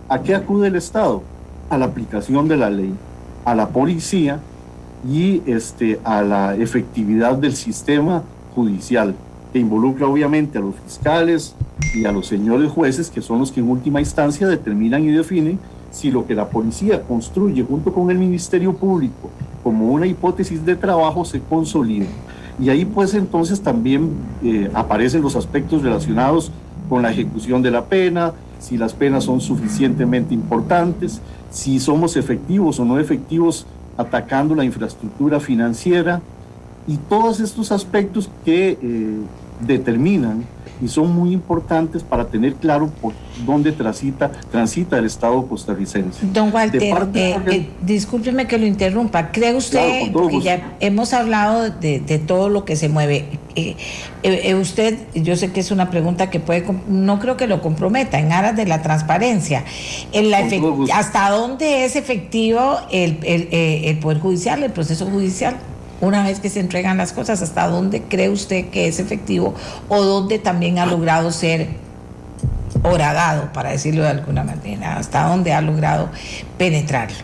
[0.07, 1.23] ¿a qué acude el Estado?
[1.69, 2.93] A la aplicación de la ley,
[3.45, 4.39] a la policía
[5.07, 8.23] y este, a la efectividad del sistema
[8.53, 9.15] judicial,
[9.53, 11.55] que involucra obviamente a los fiscales
[11.95, 15.59] y a los señores jueces, que son los que en última instancia determinan y definen
[15.91, 19.31] si lo que la policía construye junto con el Ministerio Público
[19.63, 22.07] como una hipótesis de trabajo se consolida.
[22.59, 24.11] Y ahí pues entonces también
[24.43, 26.51] eh, aparecen los aspectos relacionados
[26.89, 32.79] con la ejecución de la pena, si las penas son suficientemente importantes, si somos efectivos
[32.79, 33.65] o no efectivos
[33.97, 36.21] atacando la infraestructura financiera
[36.87, 39.17] y todos estos aspectos que eh,
[39.65, 40.43] determinan
[40.81, 43.13] y son muy importantes para tener claro por
[43.45, 46.25] dónde transita, transita el Estado costarricense.
[46.33, 49.31] Don Walter, eh, eh, discúlpeme que lo interrumpa.
[49.31, 53.25] ¿Cree usted, porque ya hemos hablado de, todo lo que se mueve,
[53.55, 58.19] eh, usted, yo sé que es una pregunta que puede, no creo que lo comprometa,
[58.19, 59.63] en aras de la transparencia,
[60.11, 60.47] en la
[60.93, 65.55] ¿hasta dónde es efectivo el, el Poder Judicial, el proceso judicial?
[66.01, 69.53] Una vez que se entregan las cosas, ¿hasta dónde cree usted que es efectivo
[69.87, 71.67] o dónde también ha logrado ser
[72.83, 76.09] horadado, para decirlo de alguna manera, hasta dónde ha logrado
[76.57, 77.17] penetrarlo?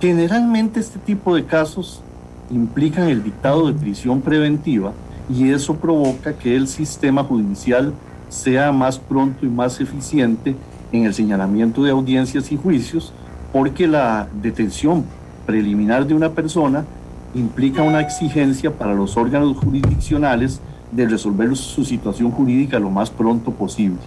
[0.00, 2.02] Generalmente este tipo de casos
[2.50, 4.92] implican el dictado de prisión preventiva
[5.28, 7.92] y eso provoca que el sistema judicial
[8.28, 10.54] sea más pronto y más eficiente
[10.92, 13.12] en el señalamiento de audiencias y juicios
[13.52, 15.04] porque la detención
[15.46, 16.84] preliminar de una persona
[17.34, 20.60] implica una exigencia para los órganos jurisdiccionales
[20.92, 23.98] de resolver su situación jurídica lo más pronto posible.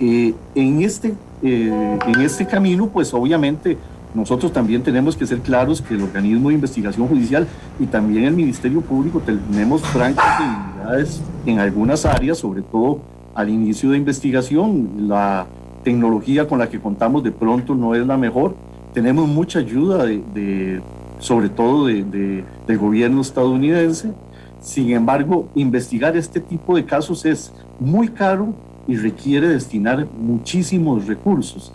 [0.00, 3.78] Eh, en, este, eh, en este camino, pues obviamente
[4.14, 7.48] nosotros también tenemos que ser claros que el organismo de investigación judicial
[7.80, 13.00] y también el Ministerio Público tenemos francas debilidades en algunas áreas, sobre todo
[13.34, 15.08] al inicio de investigación.
[15.08, 15.46] La
[15.82, 18.54] tecnología con la que contamos de pronto no es la mejor.
[18.92, 20.80] Tenemos mucha ayuda de
[21.24, 24.12] sobre todo de, del gobierno estadounidense.
[24.60, 27.50] Sin embargo, investigar este tipo de casos es
[27.80, 28.52] muy caro
[28.86, 31.72] y requiere destinar muchísimos recursos.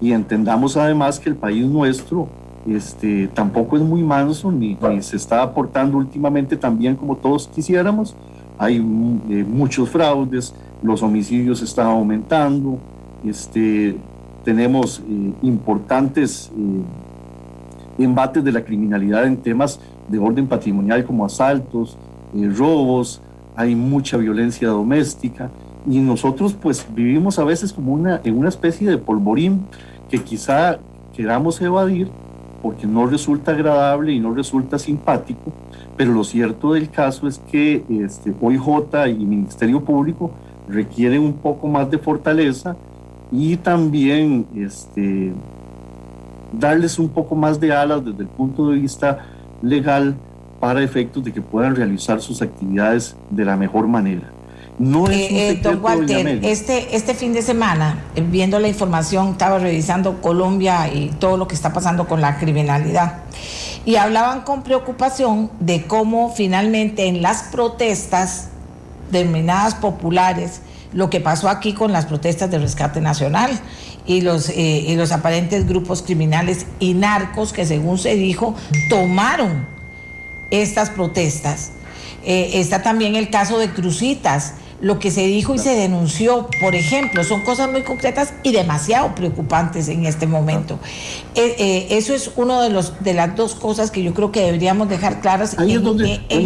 [0.00, 2.28] Y entendamos además que el país nuestro
[2.64, 8.14] este, tampoco es muy manso ni, se está aportando últimamente tan bien como todos quisiéramos.
[8.56, 12.78] Hay eh, muchos fraudes, los homicidios están aumentando,
[13.24, 13.96] este,
[14.44, 16.82] tenemos eh, importantes eh,
[18.04, 21.96] embates de la criminalidad en temas de orden patrimonial como asaltos,
[22.34, 23.20] eh, robos,
[23.56, 25.50] hay mucha violencia doméstica.
[25.88, 29.66] Y nosotros pues vivimos a veces como una, en una especie de polvorín
[30.08, 30.78] que quizá
[31.14, 32.08] queramos evadir
[32.62, 35.52] porque no resulta agradable y no resulta simpático,
[35.96, 40.30] pero lo cierto del caso es que este, OIJ y Ministerio Público
[40.68, 42.76] requieren un poco más de fortaleza
[43.32, 45.32] y también este,
[46.52, 49.26] darles un poco más de alas desde el punto de vista
[49.62, 50.16] legal
[50.60, 54.30] para efectos de que puedan realizar sus actividades de la mejor manera.
[54.78, 59.58] No es eh, eh, don Walter, este, este fin de semana, viendo la información, estaba
[59.58, 63.18] revisando Colombia y todo lo que está pasando con la criminalidad.
[63.84, 68.48] Y hablaban con preocupación de cómo finalmente en las protestas
[69.10, 73.50] denominadas populares, lo que pasó aquí con las protestas de rescate nacional,
[74.06, 78.54] y los, eh, los aparentes grupos criminales y narcos que según se dijo
[78.88, 79.66] tomaron
[80.50, 81.72] estas protestas.
[82.24, 86.74] Eh, está también el caso de Crucitas, lo que se dijo y se denunció, por
[86.74, 90.80] ejemplo, son cosas muy concretas y demasiado preocupantes en este momento.
[91.36, 94.40] Eh, eh, eso es uno de los de las dos cosas que yo creo que
[94.40, 95.70] deberíamos dejar claras en,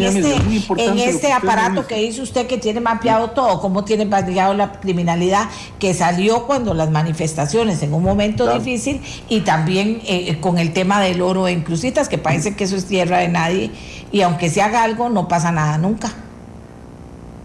[0.02, 0.36] este,
[0.76, 5.48] en este aparato que dice usted que tiene mapeado todo, cómo tiene mapeado la criminalidad
[5.78, 11.00] que salió cuando las manifestaciones en un momento difícil y también eh, con el tema
[11.00, 13.70] del oro en Crucitas, que parece que eso es tierra de nadie
[14.12, 16.12] y aunque se haga algo no pasa nada nunca.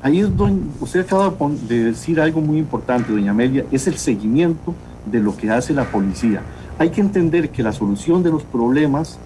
[0.04, 1.32] Ahí es donde usted acaba
[1.68, 4.74] de decir algo muy importante, doña Amelia, es el seguimiento
[5.06, 6.41] de lo que hace la policía.
[6.80, 9.20] Hay que entender que la solución de los problemas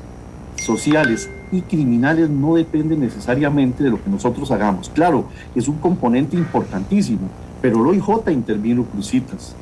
[0.58, 4.90] sociales y criminales no depende necesariamente de lo que nosotros hagamos.
[4.90, 7.30] Claro, es un componente importantísimo,
[7.62, 9.56] pero el OIJ intervino crucitas.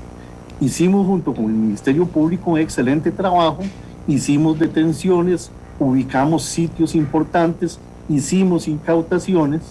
[0.60, 3.60] Hicimos junto con el Ministerio Público un excelente trabajo,
[4.08, 9.62] hicimos detenciones, ubicamos sitios importantes, hicimos incautaciones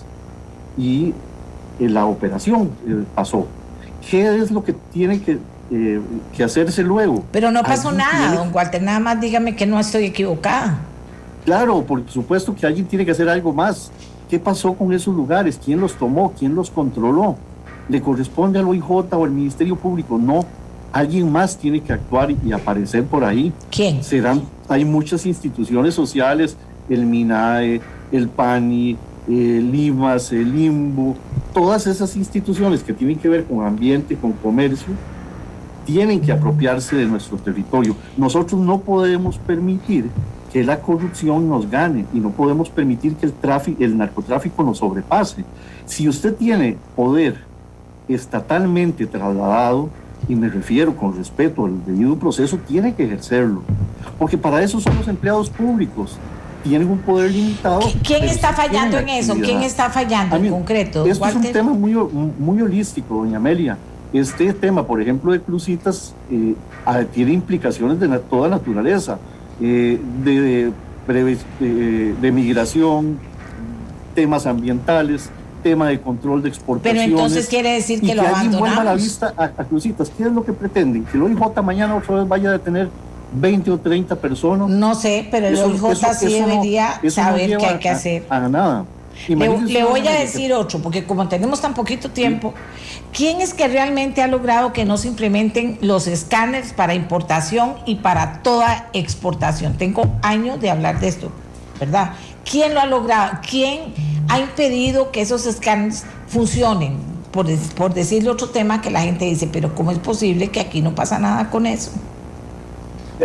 [0.78, 1.14] y
[1.88, 3.46] la operación eh, pasó.
[4.08, 5.38] ¿Qué es lo que tiene que,
[5.70, 6.00] eh,
[6.36, 7.24] que hacerse luego?
[7.32, 10.78] Pero no pasó nada, don Walter, nada más dígame que no estoy equivocada.
[11.44, 13.90] Claro, por supuesto que alguien tiene que hacer algo más.
[14.28, 15.60] ¿Qué pasó con esos lugares?
[15.62, 16.32] ¿Quién los tomó?
[16.38, 17.36] ¿Quién los controló?
[17.88, 20.18] ¿Le corresponde al OIJ o al Ministerio Público?
[20.18, 20.44] No.
[20.92, 23.52] Alguien más tiene que actuar y aparecer por ahí.
[23.70, 24.02] ¿Quién?
[24.04, 26.56] Serán, hay muchas instituciones sociales,
[26.88, 27.80] el MINAE,
[28.12, 28.96] el PANI,
[29.28, 31.16] el LIMAS, el LIMBO,
[31.52, 34.92] todas esas instituciones que tienen que ver con ambiente, con comercio,
[35.84, 37.96] tienen que apropiarse de nuestro territorio.
[38.16, 40.10] Nosotros no podemos permitir
[40.52, 44.78] que la corrupción nos gane y no podemos permitir que el, tráfico, el narcotráfico nos
[44.78, 45.44] sobrepase.
[45.86, 47.38] Si usted tiene poder
[48.08, 49.88] estatalmente trasladado,
[50.28, 53.62] y me refiero con respeto al debido proceso, tiene que ejercerlo,
[54.18, 56.16] porque para eso son los empleados públicos.
[56.62, 57.80] Tienen un poder limitado.
[58.02, 59.34] ¿Quién está fallando en eso?
[59.34, 61.06] ¿Quién está fallando en concreto?
[61.06, 63.76] Esto es un tema muy, muy holístico, doña Amelia.
[64.12, 66.54] Este tema, por ejemplo, de crucitas, eh,
[67.14, 69.18] tiene implicaciones de toda naturaleza,
[69.60, 70.70] eh, de,
[72.20, 73.18] de, migración,
[74.14, 75.30] temas ambientales,
[75.62, 77.04] tema de control de exportaciones.
[77.04, 78.84] Pero entonces quiere decir que lo abandonamos.
[78.84, 80.10] la vista a, Crucitas.
[80.10, 81.04] ¿Qué es lo que pretenden?
[81.04, 82.90] Que el OIJ mañana otra vez vaya a detener
[83.32, 84.68] 20 o 30 personas.
[84.68, 88.26] No sé, pero el OIJ sí debería saber qué hay que hacer.
[88.28, 88.84] A, nada.
[89.28, 92.54] Le, voy a decir otro, porque como tenemos tan poquito tiempo,
[93.12, 97.96] ¿quién es que realmente ha logrado que no se implementen los escáneres para importación y
[97.96, 99.76] para toda exportación?
[99.76, 101.30] Tengo años de hablar de esto,
[101.78, 102.12] ¿verdad?
[102.50, 103.38] ¿Quién lo ha logrado?
[103.48, 103.94] ¿Quién
[104.28, 107.12] ha impedido que esos escáneres funcionen?
[107.30, 110.82] Por, por decirle otro tema que la gente dice, pero ¿cómo es posible que aquí
[110.82, 111.92] no pasa nada con eso?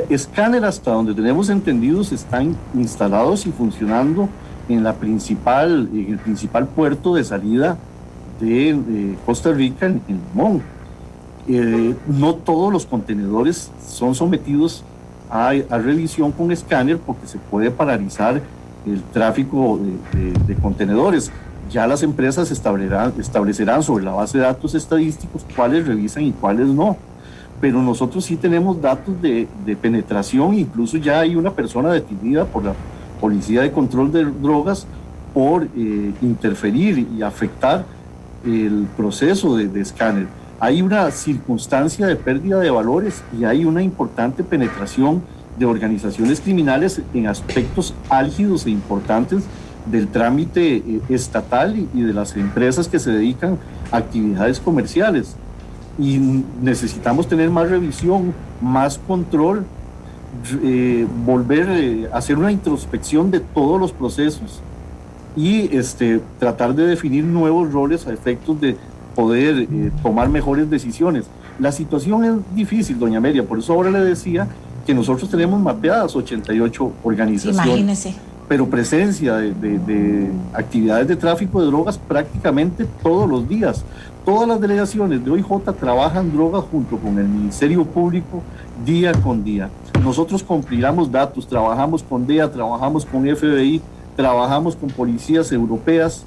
[0.10, 4.30] Escáner hasta donde tenemos entendidos están instalados y funcionando
[4.70, 7.78] en la principal, en el principal puerto de salida
[8.40, 10.62] de, Costa Rica, en, Limón.
[11.48, 14.84] Eh, no todos los contenedores son sometidos
[15.30, 18.42] a, revisión con escáner porque se puede paralizar
[18.86, 19.80] el tráfico
[20.48, 21.32] de, contenedores.
[21.70, 26.68] Ya las empresas establecerán, establecerán sobre la base de datos estadísticos cuáles revisan y cuáles
[26.68, 26.98] no.
[27.60, 32.66] Pero nosotros sí tenemos datos de, de penetración, incluso ya hay una persona detenida por
[32.66, 32.74] la
[33.20, 34.86] Policía de Control de Drogas
[35.34, 37.86] por eh, interferir y afectar
[38.45, 40.28] el proceso de, escáner.
[40.60, 45.22] Hay una circunstancia de pérdida de valores y hay una importante penetración
[45.60, 49.43] de organizaciones criminales en aspectos álgidos e importantes
[49.86, 53.58] del trámite eh, estatal y, de las empresas que se dedican
[53.91, 55.36] a actividades comerciales.
[56.00, 56.20] Y
[56.62, 59.66] necesitamos tener más revisión, más control
[60.64, 64.62] eh, volver eh, a hacer una introspección de todos los procesos
[65.36, 68.76] y este, tratar de definir nuevos roles a efectos de
[69.16, 71.26] poder eh, tomar mejores decisiones.
[71.60, 74.48] La situación es difícil, doña Amelia, por eso ahora le decía
[74.86, 77.66] que nosotros tenemos mapeadas 88 organizaciones.
[77.66, 78.16] Imagínese.
[78.48, 83.84] Pero presencia de, de actividades de tráfico de drogas prácticamente todos los días.
[84.28, 88.43] Todas las delegaciones de OIJ trabajan drogas junto con el Ministerio Público
[88.86, 89.69] día con día.
[90.03, 93.82] Nosotros compilamos datos, trabajamos con DEA, trabajamos con FBI,
[94.17, 96.25] trabajamos con policías europeas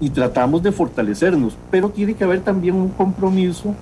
[0.00, 3.74] y tratamos de fortalecernos, pero tiene que haber también un compromiso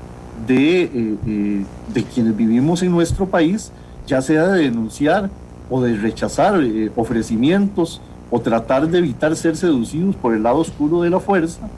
[0.46, 0.90] de, eh,
[1.26, 3.72] eh, de quienes vivimos en nuestro país,
[4.06, 5.30] ya sea de denunciar
[5.68, 8.00] o de rechazar eh, ofrecimientos
[8.30, 11.68] o tratar de evitar ser seducidos por el lado oscuro de la fuerza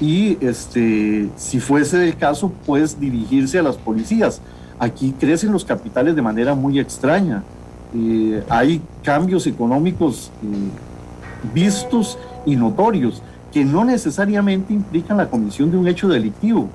[0.00, 4.40] y este, si fuese el caso, pues dirigirse a las policías.
[4.78, 7.42] Aquí crecen los capitales de manera muy extraña.
[7.94, 13.22] Eh, hay cambios económicos eh, vistos y notorios
[13.52, 16.68] que no necesariamente implican la comisión de un hecho delictivo,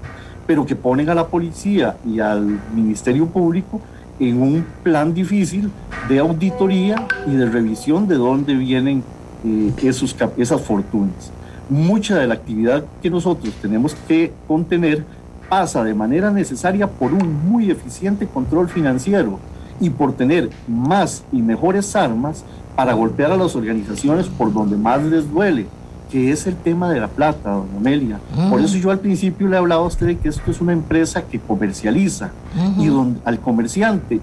[0.46, 3.80] pero que ponen a la policía y al Ministerio Público
[4.20, 5.72] en un plan difícil
[6.10, 9.04] de auditoría y de revisión de dónde vienen
[9.46, 11.32] eh, esos, esas fortunas.
[11.74, 15.04] Mucha de la actividad que nosotros tenemos que contener
[15.50, 19.40] pasa de manera necesaria por un muy eficiente control financiero
[19.80, 22.44] y por tener más y mejores armas
[22.76, 25.66] para golpear a las organizaciones por donde más les duele,
[26.12, 28.20] que es el tema de la plata, doña Amelia.
[28.52, 30.74] Por eso yo al principio le he hablado a usted de que esto es una
[30.74, 32.30] empresa que comercializa
[32.78, 34.22] y donde al comerciante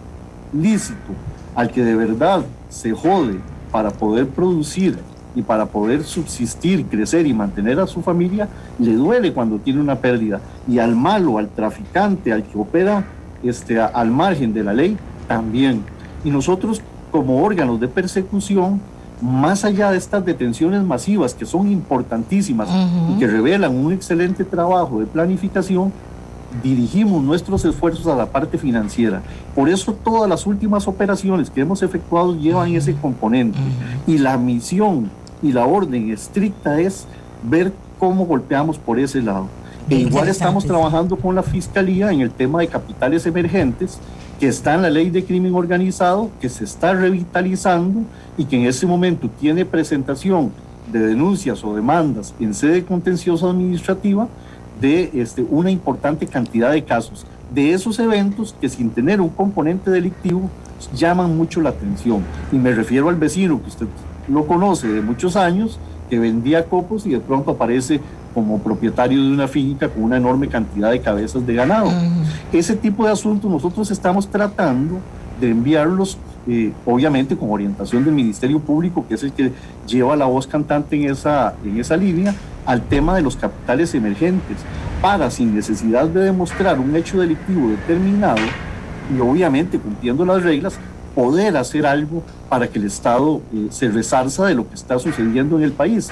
[0.52, 1.12] lícito,
[1.56, 3.40] al que de verdad se jode
[3.72, 4.96] para poder producir
[5.34, 9.96] y para poder subsistir, crecer y mantener a su familia, le duele cuando tiene una
[9.96, 10.40] pérdida.
[10.68, 13.04] Y al malo, al traficante, al que opera
[13.42, 14.96] este, al margen de la ley,
[15.28, 15.82] también.
[16.24, 18.80] Y nosotros como órganos de persecución,
[19.20, 22.68] más allá de estas detenciones masivas que son importantísimas
[23.10, 25.92] y que revelan un excelente trabajo de planificación,
[26.62, 29.22] dirigimos nuestros esfuerzos a la parte financiera.
[29.54, 33.58] Por eso todas las últimas operaciones que hemos efectuado llevan ese componente.
[34.06, 35.10] Y la misión
[35.42, 37.06] y la orden estricta es
[37.42, 39.46] ver cómo golpeamos por ese lado.
[39.88, 43.98] E igual estamos trabajando con la Fiscalía en el tema de capitales emergentes,
[44.38, 48.02] que está en la ley de crimen organizado, que se está revitalizando
[48.38, 50.52] y que en ese momento tiene presentación
[50.92, 54.28] de denuncias o demandas en sede contenciosa administrativa
[54.80, 57.26] de este, una importante cantidad de casos.
[57.52, 60.48] De esos eventos que sin tener un componente delictivo
[60.94, 62.22] llaman mucho la atención.
[62.52, 63.86] Y me refiero al vecino que usted
[64.28, 68.00] lo conoce de muchos años, que vendía copos y de pronto aparece
[68.34, 71.90] como propietario de una finca con una enorme cantidad de cabezas de ganado.
[72.52, 74.98] Ese tipo de asuntos nosotros estamos tratando
[75.40, 79.52] de enviarlos, eh, obviamente con orientación del Ministerio Público, que es el que
[79.86, 82.34] lleva la voz cantante en esa, en esa línea,
[82.66, 84.58] al tema de los capitales emergentes,
[85.00, 88.42] para, sin necesidad de demostrar un hecho delictivo determinado,
[89.16, 90.78] y obviamente cumpliendo las reglas,
[91.20, 95.58] poder hacer algo para que el Estado eh, se resarza de lo que está sucediendo
[95.58, 96.08] en el país.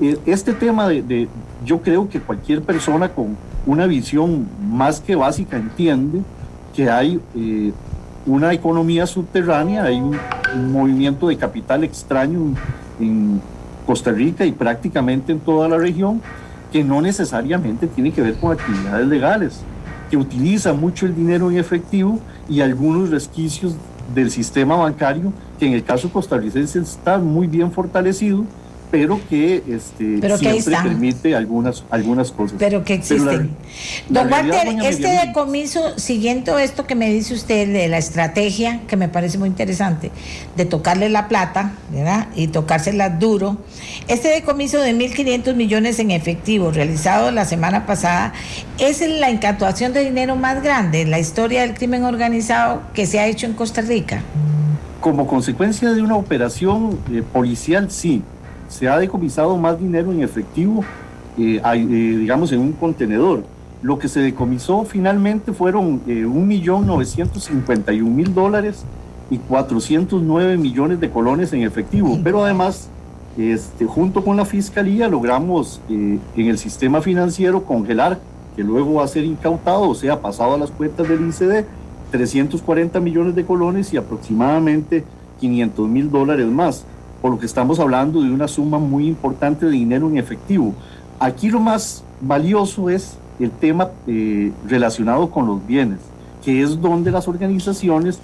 [0.00, 1.28] Eh, este tema de,
[1.64, 3.36] yo creo que cualquier persona con
[3.66, 6.22] una visión más que básica entiende
[6.76, 7.72] que hay eh,
[8.24, 10.16] una economía subterránea, hay un,
[10.70, 12.54] movimiento de capital extraño
[13.00, 13.40] en
[13.84, 16.22] Costa Rica y prácticamente en toda la región
[16.70, 19.60] que no necesariamente tiene que ver con actividades legales,
[20.08, 23.74] que utiliza mucho el dinero en efectivo y algunos resquicios
[24.12, 28.44] del sistema bancario, que en el caso costarricense está muy bien fortalecido,
[28.94, 32.54] pero que este, siempre permite algunas, algunas cosas.
[32.60, 33.50] Pero que existen.
[34.08, 39.08] Don Walter, este decomiso, siguiendo esto que me dice usted de la estrategia, que me
[39.08, 40.12] parece muy interesante,
[40.56, 42.28] de tocarle la plata, ¿verdad?
[42.36, 43.56] Y tocársela duro,
[44.06, 48.32] este decomiso de 1.500 millones en efectivo realizado la semana pasada
[48.78, 53.18] es la incatuación de dinero más grande en la historia del crimen organizado que se
[53.18, 54.22] ha hecho en Costa Rica.
[55.00, 58.22] Como consecuencia de una operación eh, policial, sí
[58.74, 60.82] se ha decomisado más dinero en efectivo,
[61.38, 63.44] eh, eh, digamos, en un contenedor.
[63.82, 68.84] Lo que se decomisó finalmente fueron eh, 1.951.000 dólares
[69.30, 72.18] y 409 millones de colones en efectivo.
[72.24, 72.88] Pero además,
[73.38, 78.18] este, junto con la Fiscalía, logramos eh, en el sistema financiero congelar,
[78.56, 81.64] que luego va a ser incautado, o sea, pasado a las cuentas del ICD,
[82.10, 85.04] 340 millones de colones y aproximadamente
[85.38, 86.84] 500 mil dólares más
[87.24, 90.74] por lo que estamos hablando de una suma muy importante de dinero en efectivo.
[91.18, 96.00] Aquí lo más valioso es el tema eh, relacionado con los bienes,
[96.44, 98.18] que es donde las organizaciones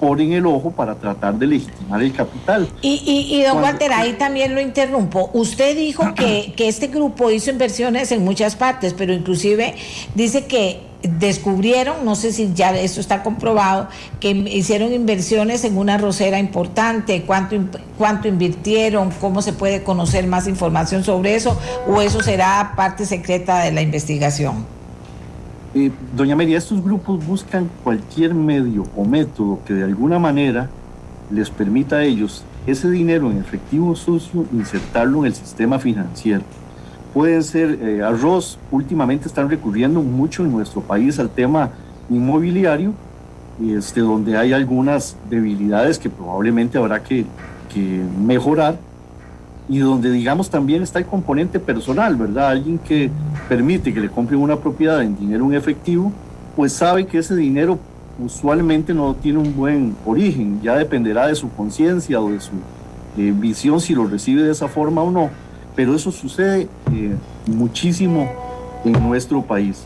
[0.00, 2.66] ponen el ojo para tratar de legitimar el capital.
[2.80, 5.28] Y, y, don Walter, ahí también lo interrumpo.
[5.34, 9.74] Usted dijo que, que este grupo hizo inversiones en muchas partes, pero inclusive
[10.14, 13.88] dice que descubrieron, no sé si ya esto está comprobado,
[14.20, 17.56] que hicieron inversiones en una rosera importante, cuánto,
[17.98, 23.60] cuánto invirtieron, cómo se puede conocer más información sobre eso, o eso será parte secreta
[23.60, 24.64] de la investigación.
[25.74, 30.70] Eh, doña María, estos grupos buscan cualquier medio o método que de alguna manera
[31.30, 36.42] les permita a ellos ese dinero en efectivo sucio insertarlo en el sistema financiero
[37.16, 38.58] pueden ser eh, arroz.
[38.70, 41.70] Últimamente están recurriendo mucho en nuestro país al tema
[42.10, 42.92] inmobiliario,
[43.58, 47.24] este, donde hay algunas debilidades que probablemente habrá que,
[48.26, 48.78] mejorar
[49.68, 52.48] y donde digamos también está el componente personal, ¿verdad?
[52.48, 53.10] Alguien que
[53.50, 56.10] permite que le compren una propiedad en dinero en efectivo,
[56.54, 57.78] pues sabe que ese dinero
[58.18, 62.52] usualmente no tiene un buen origen, ya dependerá de su conciencia o de su
[63.18, 65.30] eh, visión si lo recibe de esa forma o no
[65.76, 67.14] pero eso sucede eh,
[67.46, 68.28] muchísimo
[68.84, 69.84] en nuestro país.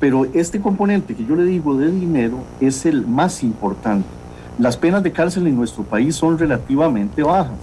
[0.00, 4.08] Pero este componente que yo le digo de dinero es el más importante.
[4.58, 7.58] Las penas de cárcel en nuestro país son relativamente bajas.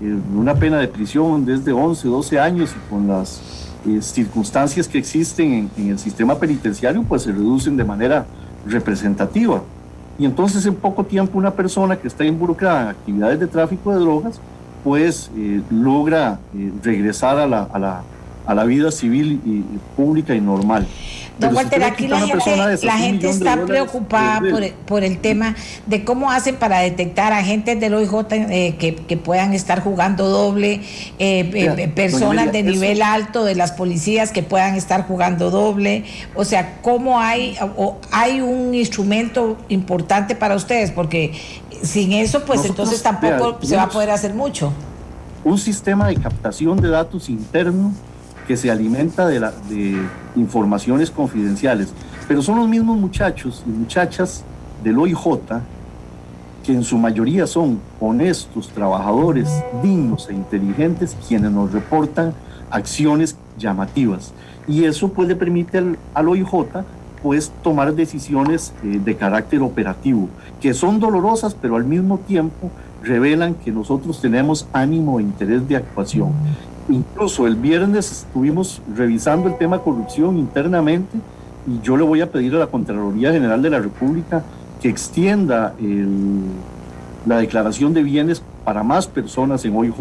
[0.00, 3.40] Eh, una pena de prisión desde 11, 12 años y con las
[3.86, 8.26] eh, circunstancias que existen en, el sistema penitenciario, pues se reducen de manera
[8.66, 9.62] representativa.
[10.18, 14.00] Y entonces en poco tiempo una persona que está involucrada en actividades de tráfico de
[14.00, 14.40] drogas,
[14.84, 15.30] pues
[15.70, 18.02] logra eh, regresar a la, a, la,
[18.46, 19.62] a la, vida civil y,
[19.96, 20.86] pública y normal.
[21.38, 25.54] Don Walter, aquí la gente, la gente está preocupada por, por, el tema
[25.86, 30.80] de cómo hacen para detectar agentes del OIJ eh, que, que, puedan estar jugando doble,
[31.94, 36.02] personas de nivel alto de las policías que puedan estar jugando doble.
[36.34, 40.90] O sea, ¿cómo hay, o hay un instrumento importante para ustedes?
[40.90, 41.34] Porque
[41.82, 44.72] sin eso, pues entonces tampoco se va a poder hacer mucho.
[45.44, 47.92] Un sistema de captación de datos interno
[48.46, 49.96] que se alimenta de, la, de
[50.34, 51.88] informaciones confidenciales.
[52.26, 54.42] Pero son los mismos muchachos y muchachas
[54.82, 55.60] del OIJ
[56.64, 59.48] que en su mayoría son honestos, trabajadores,
[59.82, 62.34] dignos e inteligentes, quienes nos reportan
[62.70, 64.32] acciones llamativas.
[64.66, 66.66] Y eso pues le permite al, al OIJ
[67.22, 70.28] pues tomar decisiones eh, de carácter operativo,
[70.60, 72.70] que son dolorosas, pero al mismo tiempo
[73.02, 76.32] revelan que nosotros tenemos ánimo e interés de actuación.
[76.88, 81.18] Incluso el viernes estuvimos revisando el tema corrupción internamente
[81.66, 84.42] y yo le voy a pedir a la Contraloría General de la República
[84.80, 85.74] que extienda
[87.26, 89.94] la declaración de bienes para más personas en OIJ.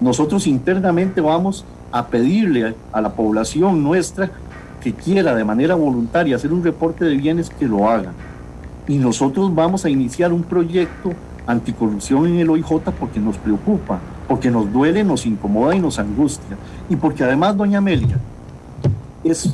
[0.00, 4.30] Nosotros internamente vamos a pedirle a la población nuestra
[4.80, 8.12] que quiera de manera voluntaria hacer un reporte de bienes, que lo haga.
[8.86, 11.12] Y nosotros vamos a iniciar un proyecto
[11.46, 13.98] anticorrupción en el OIJ porque nos preocupa,
[14.28, 16.56] porque nos duele, nos incomoda y nos angustia.
[16.88, 18.18] Y porque además, doña Amelia,
[19.24, 19.50] es eh,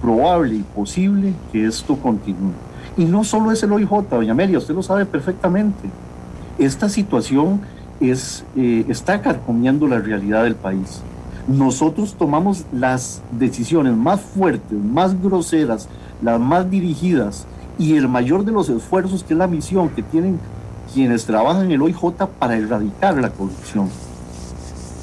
[0.00, 2.52] probable y posible que esto continúe.
[2.96, 5.88] Y no solo es el OIJ, doña Amelia, usted lo sabe perfectamente.
[6.58, 7.60] Esta situación
[8.00, 11.02] es, eh, está carcomiendo la realidad del país.
[11.48, 15.88] Nosotros tomamos las decisiones más fuertes, más groseras,
[16.22, 17.46] las más dirigidas
[17.78, 20.38] y el mayor de los esfuerzos, que es la misión que tienen
[20.94, 23.88] quienes trabajan en el OIJ para erradicar la corrupción.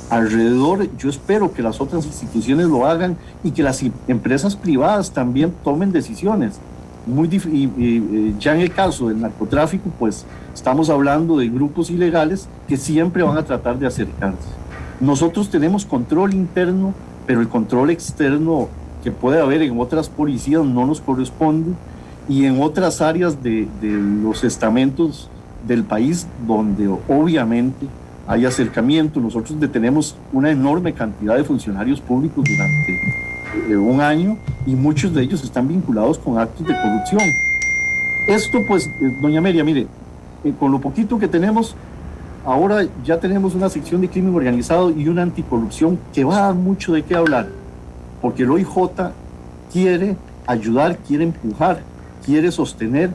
[0.10, 5.54] Alrededor, yo espero que las otras instituciones lo hagan y que las empresas privadas también
[5.64, 6.60] tomen decisiones.
[7.06, 12.78] Muy y, ya en el caso del narcotráfico, pues estamos hablando de grupos ilegales que
[12.78, 14.59] siempre van a tratar de acercarse.
[15.00, 16.94] Nosotros tenemos control interno,
[17.26, 18.68] pero el control externo
[19.04, 21.72] que puede haber en otras policías no nos corresponde
[22.28, 25.30] y en otras áreas de, de los estamentos
[25.68, 27.88] del país donde obviamente
[28.28, 29.20] hay acercamiento.
[29.20, 33.00] Nosotros detenemos una enorme cantidad de funcionarios públicos durante
[33.70, 37.22] eh, un año y muchos de ellos están vinculados con actos de corrupción.
[38.28, 39.88] Esto pues, eh, doña María, mire,
[40.44, 41.76] eh, con lo poquito que tenemos,
[42.46, 46.56] ahora ya tenemos una sección de crimen organizado y una anticorrupción que va a dar
[46.56, 47.48] mucho de qué hablar,
[48.22, 49.12] porque el OIJ
[49.72, 50.16] quiere
[50.48, 51.82] ayudar, quiere empujar,
[52.26, 53.12] quiere sostener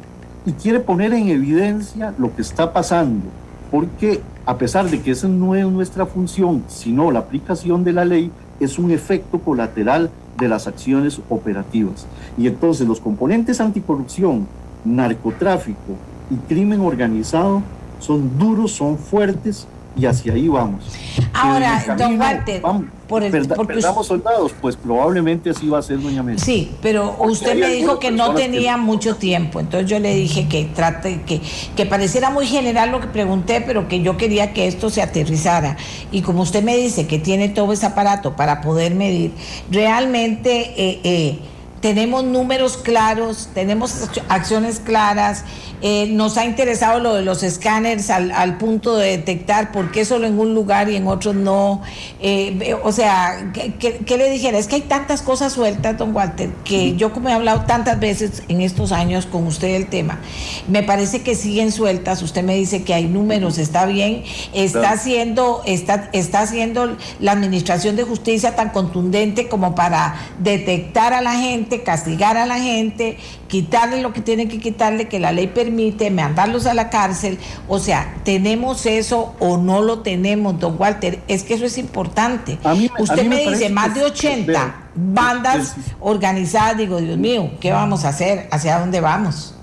[0.46, 3.26] y quiere poner en evidencia lo que está pasando,
[3.70, 8.04] porque a pesar de que esa no es nuestra función, sino la aplicación de la
[8.04, 12.06] ley, es un efecto colateral de las acciones operativas.
[12.36, 14.46] Y entonces los componentes anticorrupción,
[14.84, 15.96] narcotráfico
[16.30, 17.62] y crimen organizado
[18.00, 19.66] son duros, son fuertes
[19.96, 20.84] y hacia ahí vamos.
[21.32, 22.62] Ahora, don Walter,
[23.06, 26.44] por el, perdamos soldados, pues probablemente así va a ser doña Mesa.
[26.44, 30.64] Sí, pero usted me dijo que no tenía mucho tiempo, entonces yo le dije que
[30.64, 31.40] trate, que,
[31.76, 35.76] que pareciera muy general lo que pregunté, pero que yo quería que esto se aterrizara.
[36.10, 39.32] Y como usted me dice que tiene todo ese aparato para poder medir,
[39.70, 40.74] realmente...
[40.76, 41.38] Eh, eh,
[41.84, 45.44] tenemos números claros, tenemos acciones claras,
[45.86, 50.26] eh, nos ha interesado lo de los escáneres al, punto de detectar por qué solo
[50.26, 51.82] en un lugar y en otro no.
[52.20, 54.56] Eh, o sea, ¿qué, le dijera?
[54.56, 58.44] Es que hay tantas cosas sueltas, don Walter, que yo como he hablado tantas veces
[58.48, 60.20] en estos años con usted del tema,
[60.68, 62.22] me parece que siguen sueltas.
[62.22, 64.24] Usted me dice que hay números, está bien,
[64.54, 71.20] está haciendo, está, está haciendo la administración de justicia tan contundente como para detectar a
[71.20, 73.18] la gente, castigar a la gente,
[73.54, 77.38] quitarle lo que tiene que quitarle, que la ley permite, mandarlos a la cárcel.
[77.68, 81.20] O sea, ¿tenemos eso o no lo tenemos, don Walter?
[81.28, 82.58] Es que eso es importante.
[82.98, 86.78] Usted me, dice más de 80 bandas organizadas.
[86.78, 88.48] Digo, Dios mío, ¿qué vamos a hacer?
[88.50, 89.54] ¿Hacia dónde vamos?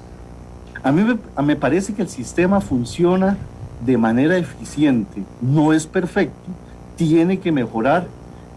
[0.83, 3.35] A mí me, me parece que el sistema funciona
[3.85, 5.21] de manera eficiente.
[5.41, 6.39] No es perfecto.
[6.95, 8.07] Tiene que mejorar,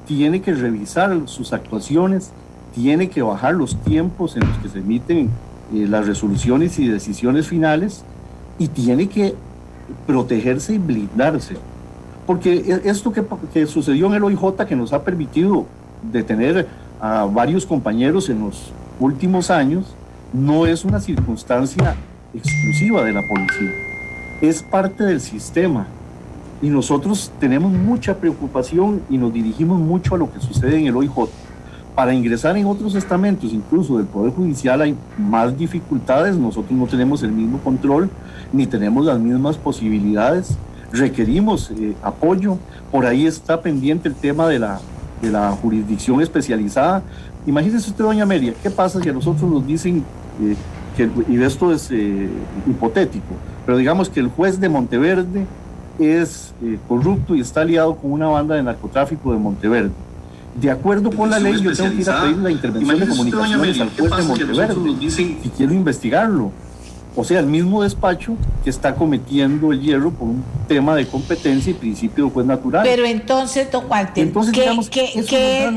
[0.06, 2.30] tiene que revisar sus actuaciones
[2.74, 5.30] tiene que bajar los tiempos en los que se emiten
[5.72, 8.04] eh, las resoluciones y decisiones finales
[8.58, 9.34] y tiene que
[10.06, 11.56] protegerse y blindarse.
[12.26, 15.66] Porque e, esto que, que, sucedió en el OIJ, que nos ha permitido
[16.12, 16.66] detener
[17.00, 19.94] a varios compañeros en los últimos años,
[20.32, 21.94] no es una circunstancia
[22.34, 23.70] exclusiva de la policía,
[24.40, 25.86] es parte del sistema.
[26.62, 30.96] Y nosotros tenemos mucha preocupación y nos dirigimos mucho a lo que sucede en el
[30.96, 31.28] OIJ
[31.94, 37.22] para ingresar en otros estamentos, incluso del Poder Judicial, hay más dificultades, nosotros no tenemos
[37.22, 38.10] el mismo control,
[38.52, 40.56] ni tenemos las mismas posibilidades,
[40.92, 42.58] requerimos eh, apoyo,
[42.90, 44.80] por ahí está pendiente el tema de la,
[45.22, 47.02] de la jurisdicción especializada.
[47.46, 50.04] Imagínese usted, doña Amelia, ¿qué pasa si a nosotros nos dicen,
[50.42, 50.56] eh,
[50.96, 52.28] que, y esto es eh,
[52.66, 53.34] hipotético,
[53.64, 55.46] pero digamos que el juez de Monteverde
[55.98, 56.52] es
[56.88, 59.92] corrupto y está aliado con una banda de narcotráfico de Monteverde?
[60.54, 63.80] De acuerdo con la ley, yo tengo que ir a pedir la intervención de comunicaciones
[63.80, 66.52] al juez de Monteverde si quiero investigarlo.
[67.16, 71.70] O sea, el mismo despacho que está cometiendo el hierro por un tema de competencia
[71.70, 72.82] y principio de juez natural.
[72.82, 75.70] Pero entonces, don Walter, ¿qué,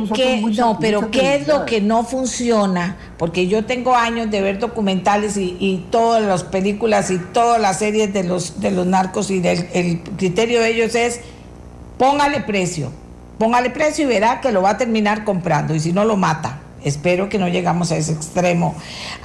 [0.58, 2.98] no, pero ¿qué es lo que no funciona?
[3.20, 8.12] Porque yo tengo años de ver documentales y, todas las películas y todas las series
[8.14, 11.22] de los, de los narcos y el criterio de ellos es
[12.00, 12.92] póngale precio
[13.38, 16.60] Póngale precio y verá que lo va a terminar comprando y si no lo mata.
[16.84, 18.76] Espero que no llegamos a ese extremo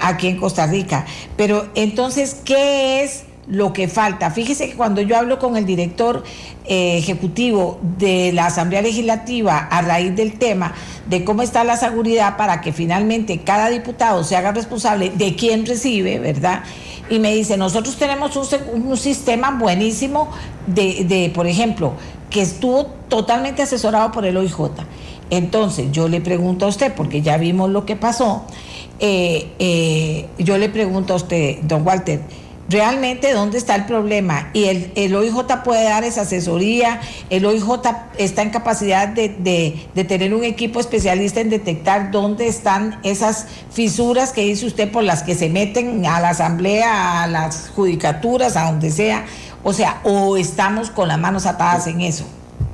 [0.01, 1.05] aquí en Costa Rica.
[1.37, 4.31] Pero entonces, ¿qué es lo que falta.
[4.31, 6.23] Fíjese que cuando yo hablo con el director
[6.65, 10.75] eh, ejecutivo de la Asamblea Legislativa a raíz del tema
[11.09, 15.67] de cómo está la seguridad para que finalmente cada diputado se haga responsable de quién
[15.67, 16.63] recibe, ¿verdad?
[17.11, 20.31] Y me dice, nosotros tenemos un, un sistema buenísimo
[20.67, 21.95] de, de, por ejemplo,
[22.33, 24.70] que estuvo totalmente asesorado por el OIJ.
[25.30, 28.45] Entonces, yo le pregunto a usted, porque ya vimos lo que pasó,
[28.99, 32.20] eh, eh, yo le pregunto a usted, don Walter,
[32.68, 37.64] realmente dónde está el problema y el, OIJ puede dar esa asesoría, el OIJ
[38.18, 44.33] está en capacidad de, de, tener un equipo especialista en detectar dónde están esas fisuras
[44.33, 48.70] que dice usted por las que se meten a la asamblea, a las judicaturas, a
[48.70, 49.26] donde sea,
[49.63, 52.25] o sea, o estamos con las manos atadas en eso.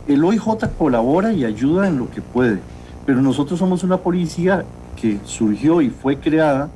[0.06, 2.60] El OIJ colabora y ayuda en lo que puede,
[3.04, 4.64] pero nosotros somos una policía
[5.00, 6.68] que surgió y fue creada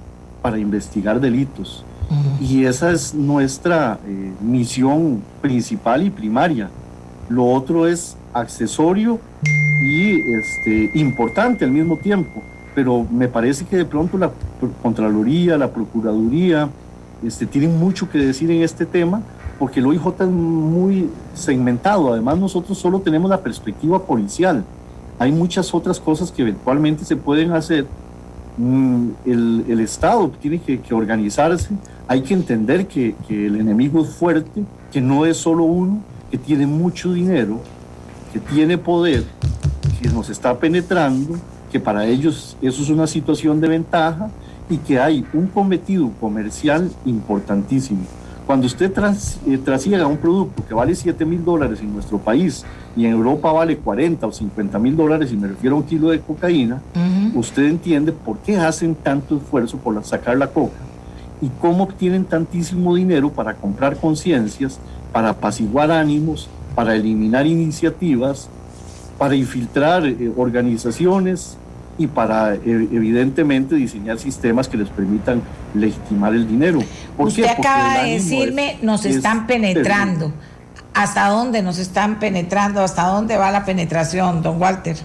[0.43, 1.85] para investigar delitos
[2.41, 6.69] y esa es nuestra eh, misión principal y primaria.
[7.29, 12.43] Lo otro es accesorio y este, importante al mismo tiempo.
[12.75, 14.31] Pero me parece que de pronto la
[14.83, 16.69] Contraloría, la Procuraduría,
[17.25, 19.23] este, tienen mucho que decir en este tema
[19.59, 22.13] porque el OIJ es muy segmentado.
[22.13, 24.65] Además, nosotros solo tenemos la perspectiva policial.
[25.19, 27.87] Hay muchas otras cosas que eventualmente se pueden hacer.
[28.57, 31.71] Mm, el, el Estado tiene que, que organizarse
[32.13, 36.37] hay que entender que, que, el enemigo es fuerte, que no es solo uno, que
[36.37, 37.59] tiene mucho dinero,
[38.33, 39.25] que tiene poder,
[40.01, 41.39] que nos está penetrando,
[41.71, 44.31] que para ellos eso es una situación de ventaja
[44.69, 48.03] y que hay un cometido comercial importantísimo.
[48.47, 52.64] Cuando usted tras, eh, trasiega un producto que vale 7 mil dólares en nuestro país
[52.97, 56.11] y en Europa vale 40 o 50 mil dólares, y me refiero a un kilo
[56.11, 56.82] de cocaína,
[57.34, 60.76] usted entiende por qué hacen tanto esfuerzo por sacar la coca
[61.40, 64.78] y cómo obtienen tantísimo dinero para comprar conciencias,
[65.12, 68.49] para apaciguar ánimos, para eliminar iniciativas,
[69.18, 71.57] para infiltrar eh, organizaciones
[71.99, 75.43] y para eh, evidentemente diseñar sistemas que les permitan
[75.74, 76.80] legitimar el dinero.
[77.18, 80.32] Usted acaba de decirme, nos están penetrando.
[80.95, 82.82] ¿Hasta dónde nos están penetrando?
[82.82, 84.97] ¿Hasta dónde va la penetración, don Walter?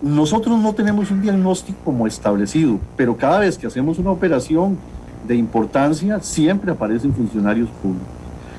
[0.00, 4.78] Nosotros no tenemos un diagnóstico como establecido, pero cada vez que hacemos una operación
[5.26, 8.08] de importancia, siempre aparecen funcionarios públicos.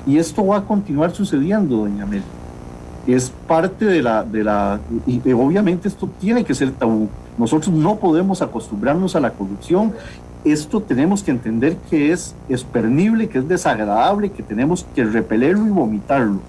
[0.06, 2.22] Y esto va a continuar sucediendo, doña Mel.
[3.06, 7.08] Es parte de la, de la, y obviamente esto tiene que ser tabú.
[7.38, 9.92] Nosotros no podemos acostumbrarnos a la corrupción.
[10.44, 15.70] Esto tenemos que entender que es espernible, que es desagradable, que tenemos que repelerlo y
[15.70, 16.40] vomitarlo.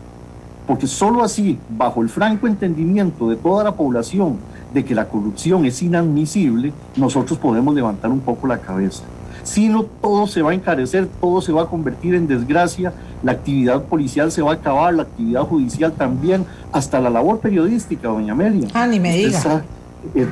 [0.67, 4.37] Porque solo así, bajo el franco entendimiento de toda la población
[4.73, 9.03] de que la corrupción es inadmisible, nosotros podemos levantar un poco la cabeza.
[9.43, 12.91] Si no, todo se va a encarecer, todo se va a convertir en desgracia,
[13.23, 18.09] la actividad policial se va a acabar, la actividad judicial también, hasta la labor periodística,
[18.09, 18.67] doña Amelia.
[18.73, 19.39] Ah, ni me diga.
[19.39, 19.76] Eh,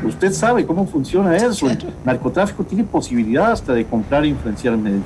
[0.05, 1.69] usted sabe cómo funciona eso.
[1.69, 5.03] El narcotráfico tiene posibilidad hasta de comprar e influenciar medios.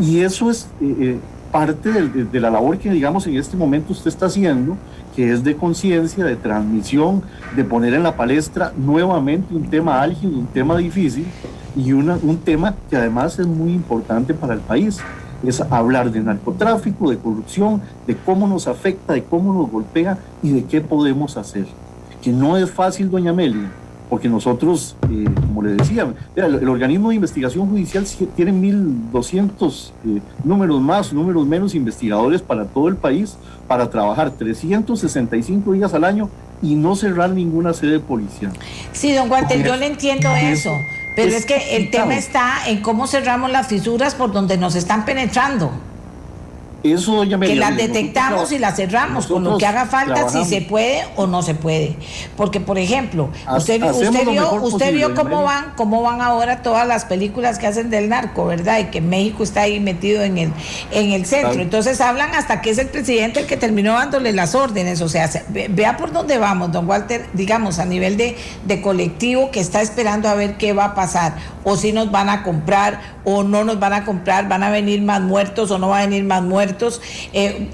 [0.00, 1.18] Y eso es eh, eh,
[1.50, 4.76] parte de, de, la labor que, digamos, en este momento usted está haciendo,
[5.14, 7.22] que es de conciencia, de transmisión,
[7.54, 11.26] de poner en la palestra nuevamente un tema álgido, un tema difícil,
[11.76, 15.00] y una, un tema que además es muy importante para el país.
[15.44, 20.52] Es hablar de narcotráfico, de corrupción, de cómo nos afecta, de cómo nos golpea y
[20.52, 21.66] de qué podemos hacer.
[22.22, 23.70] Que no es fácil, doña Amelia,
[24.12, 26.06] porque nosotros, eh, como le decía,
[26.36, 28.04] el, el, organismo de investigación judicial
[28.36, 35.72] tiene 1.200 eh, números más, números menos investigadores para todo el país, para trabajar 365
[35.72, 36.28] días al año
[36.60, 38.52] y no cerrar ninguna sede policial.
[38.92, 40.72] Sí, don Walter, yo le entiendo eso.
[41.16, 45.06] Pero es, que el tema está en cómo cerramos las fisuras por donde nos están
[45.06, 45.72] penetrando.
[46.82, 50.44] Eso ya me que las detectamos y las cerramos con lo que haga falta, si
[50.44, 51.96] se puede o no se puede.
[52.36, 57.04] Porque, por ejemplo, usted, usted vio, usted vio cómo van, cómo van ahora todas las
[57.04, 58.80] películas que hacen del narco, ¿verdad?
[58.80, 60.52] Y que México está ahí metido en el,
[60.90, 61.60] en el centro.
[61.60, 65.00] Entonces hablan hasta que es el presidente el que terminó dándole las órdenes.
[65.02, 69.60] O sea, vea por dónde vamos, don Walter, digamos, a nivel de, de colectivo que
[69.60, 71.36] está esperando a ver qué va a pasar.
[71.62, 75.00] O si nos van a comprar o no nos van a comprar, van a venir
[75.00, 76.71] más muertos o no van a venir más muertos
[77.32, 77.68] eh,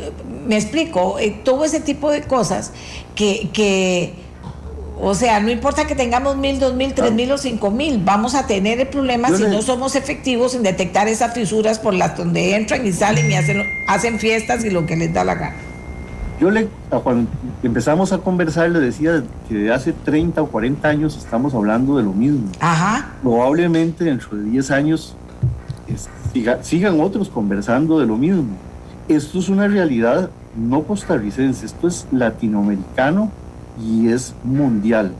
[0.46, 2.72] me explico, eh, todo ese tipo de cosas
[3.14, 4.14] que, que,
[5.00, 8.34] o sea, no importa que tengamos mil, dos mil, tres mil o cinco mil, vamos
[8.34, 12.56] a tener el problema si no somos efectivos en detectar esas fisuras por las donde
[12.56, 15.56] entran y salen y hacen, hacen fiestas y lo que les da la gana.
[16.40, 16.68] Yo le,
[17.02, 17.28] cuando
[17.64, 22.04] empezamos a conversar, le decía que de hace 30 o 40 años estamos hablando de
[22.04, 22.48] lo mismo.
[22.60, 23.10] Ajá.
[23.22, 25.16] Probablemente dentro de 10 años
[26.62, 28.56] sigan otros conversando de lo mismo
[29.08, 33.30] Esto es una realidad no costarricense, esto es latinoamericano
[33.82, 35.12] y es mundial.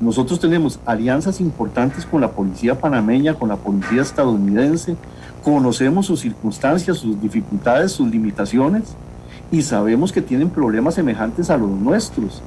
[0.00, 4.96] Nosotros tenemos alianzas importantes con la policía panameña, con la policía estadounidense,
[5.44, 8.96] conocemos sus circunstancias, sus dificultades, sus limitaciones
[9.52, 12.42] y sabemos que tienen problemas semejantes a los nuestros.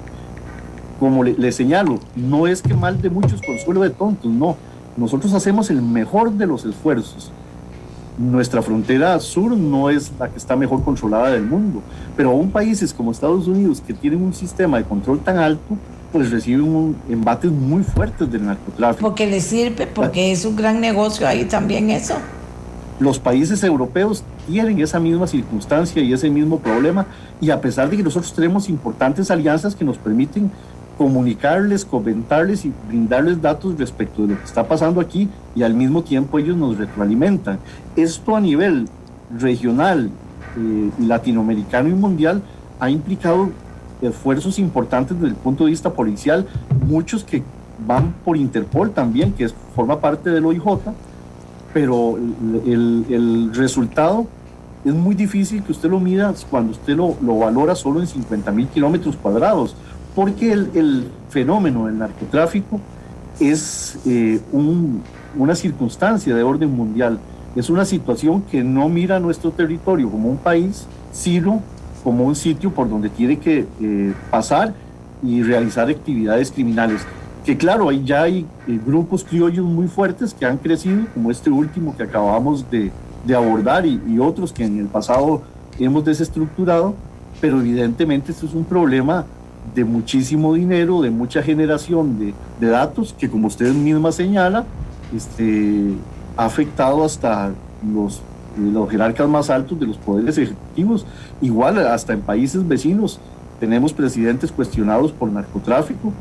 [1.00, 4.58] Como le, señalo, no es que mal de muchos consuelo de tontos, no.
[4.98, 7.32] Nosotros hacemos el mejor de los esfuerzos.
[8.20, 11.82] Nuestra frontera sur no es la que está mejor controlada del mundo,
[12.18, 15.78] pero aún países como Estados Unidos que tienen un sistema de control tan alto,
[16.12, 19.08] pues reciben embates muy fuertes del narcotráfico.
[19.08, 22.16] Porque les sirve, porque es un gran negocio ahí también eso.
[23.00, 27.06] Los países europeos tienen esa misma circunstancia y ese mismo problema,
[27.40, 30.52] y a pesar de que nosotros tenemos importantes alianzas que nos permiten
[31.00, 36.04] comunicarles, comentarles y brindarles datos respecto de lo que está pasando aquí y al mismo
[36.04, 37.58] tiempo ellos nos retroalimentan.
[37.96, 38.86] Esto a nivel
[39.34, 40.10] regional,
[40.58, 42.42] eh, latinoamericano y mundial
[42.82, 43.50] ha implicado
[44.02, 46.46] esfuerzos importantes desde el punto de vista policial,
[46.86, 47.44] muchos que
[47.88, 50.80] van por Interpol también, que es, forma parte del OIJ,
[51.74, 54.28] pero el, resultado
[54.84, 58.68] es muy difícil que usted lo mida cuando usted lo valora solo en 50 mil
[58.68, 59.78] kilómetros cuadrados
[60.20, 62.82] porque el, fenómeno del narcotráfico
[63.40, 67.20] es eh, una circunstancia de orden mundial,
[67.56, 71.62] es una situación que no mira nuestro territorio como un país, sino
[72.04, 74.74] como un sitio por donde tiene que eh, pasar
[75.24, 77.04] y realizar actividades criminales.
[77.46, 81.50] Que claro, ahí ya hay eh, grupos criollos muy fuertes que han crecido, como este
[81.50, 82.92] último que acabamos de,
[83.34, 85.44] abordar y, y, otros que en el pasado
[85.80, 86.94] hemos desestructurado,
[87.40, 89.26] pero evidentemente esto es un problema
[89.76, 94.66] de muchísimo dinero, de mucha generación de, de datos, que como usted misma señala,
[95.16, 95.94] este,
[96.38, 97.52] ha afectado hasta
[97.94, 98.22] los,
[98.58, 101.06] los jerarcas más altos de los poderes ejecutivos,
[101.42, 103.20] igual hasta en países vecinos
[103.60, 106.14] tenemos presidentes cuestionados por narcotráfico,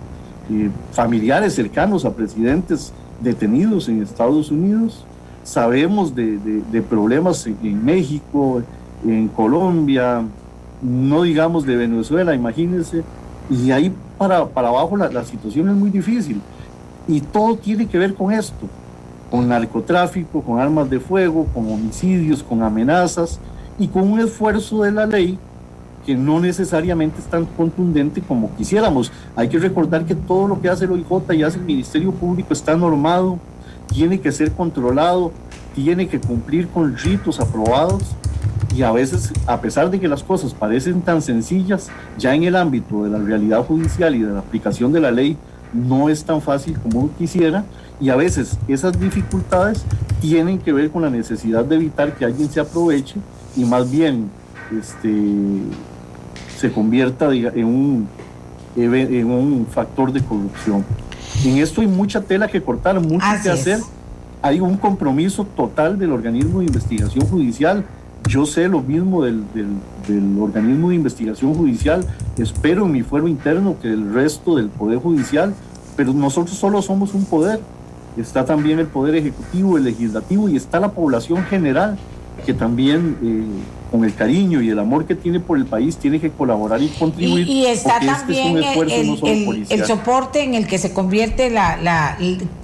[0.51, 5.05] eh, familiares cercanos a presidentes detenidos en Estados Unidos,
[5.45, 8.63] sabemos de, de, problemas en, en, México,
[9.07, 10.23] en Colombia,
[10.83, 13.03] no digamos de Venezuela, imagínense,
[13.51, 16.41] y ahí para, para abajo la, la, situación es muy difícil.
[17.07, 18.67] Y todo tiene que ver con esto,
[19.31, 23.41] con narcotráfico, con armas de fuego, con homicidios, con amenazas
[23.79, 25.39] y con un esfuerzo de la ley
[26.05, 29.13] que no necesariamente es tan contundente como quisiéramos.
[29.37, 32.53] Hay que recordar que todo lo que hace el OIJ y hace el Ministerio Público
[32.53, 33.39] está normado,
[33.89, 35.33] tiene que ser controlado,
[35.75, 38.03] tiene que cumplir con ritos aprobados
[38.75, 41.89] y a veces, a pesar de que las cosas parecen tan sencillas,
[42.19, 45.37] ya en el ámbito de la realidad judicial y de la aplicación de la ley,
[45.73, 47.65] no es tan fácil como uno quisiera
[48.01, 49.85] y a veces esas dificultades
[50.21, 53.17] tienen que ver con la necesidad de evitar que alguien se aproveche
[53.57, 54.31] y más bien
[54.79, 55.13] este,
[56.57, 58.09] se convierta en un,
[58.77, 60.85] en un factor de corrupción.
[61.45, 63.81] En esto hay mucha tela que cortar, mucho que hacer.
[64.41, 67.85] Hay un compromiso total del organismo de investigación judicial
[68.29, 69.43] yo sé lo mismo del,
[70.39, 72.05] organismo de investigación judicial,
[72.37, 75.55] espero en mi fuero interno que el resto del Poder Judicial,
[75.97, 77.61] pero nosotros solo somos un poder.
[78.17, 81.99] Está también el Poder Ejecutivo, el Legislativo y está la población general
[82.45, 83.45] que también eh,
[83.91, 86.89] con el cariño y el amor que tiene por el país tiene que colaborar y
[86.89, 87.49] contribuir.
[87.49, 92.19] Y, está también el, soporte en el que se convierte la, la,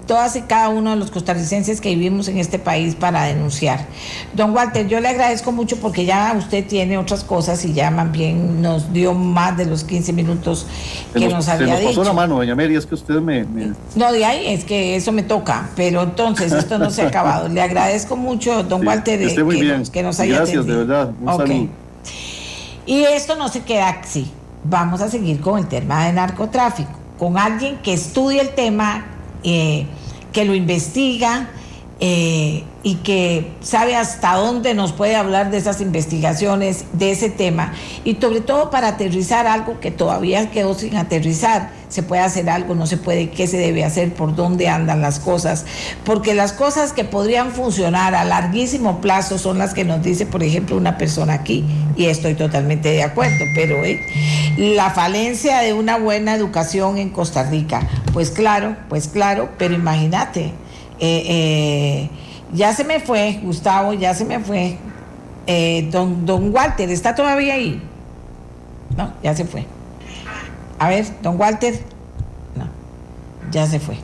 [0.06, 3.86] todas y cada uno de los costarricenses que vivimos en este país para denunciar.
[4.34, 8.10] Don Walter, yo le agradezco mucho porque ya usted tiene otras cosas y ya más
[8.12, 10.66] bien nos dio más de los 15 minutos
[11.14, 13.46] que nos, había se nos pasó la mano, doña Mary, es que usted me,
[13.94, 17.48] No, de ahí es que eso me toca, pero entonces esto no se ha acabado.
[17.48, 19.34] Le agradezco mucho, don Walter, de,
[19.90, 21.10] que, Nos, haya Gracias, de verdad.
[21.20, 21.70] Un
[22.86, 24.30] Y esto no se queda así.
[24.64, 29.06] Vamos a seguir con el tema de narcotráfico, con alguien que estudie el tema,
[29.42, 29.86] eh,
[30.32, 31.48] que lo investiga
[32.00, 37.72] eh, y que sabe hasta dónde nos puede hablar de esas investigaciones, de ese tema,
[38.04, 41.70] y sobre todo para aterrizar algo que todavía quedó sin aterrizar.
[41.94, 45.20] Se puede hacer algo, no se puede, qué se debe hacer, por dónde andan las
[45.20, 45.64] cosas,
[46.04, 50.42] porque las cosas que podrían funcionar a larguísimo plazo son las que nos dice, por
[50.42, 51.64] ejemplo, una persona aquí,
[51.96, 54.00] y estoy totalmente de acuerdo, pero eh,
[54.56, 60.46] la falencia de una buena educación en Costa Rica, pues claro, pues claro, pero imagínate.
[60.98, 62.10] Eh, eh,
[62.52, 64.78] ya se me fue, Gustavo, ya se me fue.
[65.46, 67.80] Eh, don, don Walter, ¿está todavía ahí?
[68.96, 69.64] No, ya se fue.
[70.84, 71.80] A ver, don Walter.
[72.54, 72.68] No,
[73.50, 73.96] ya se fue.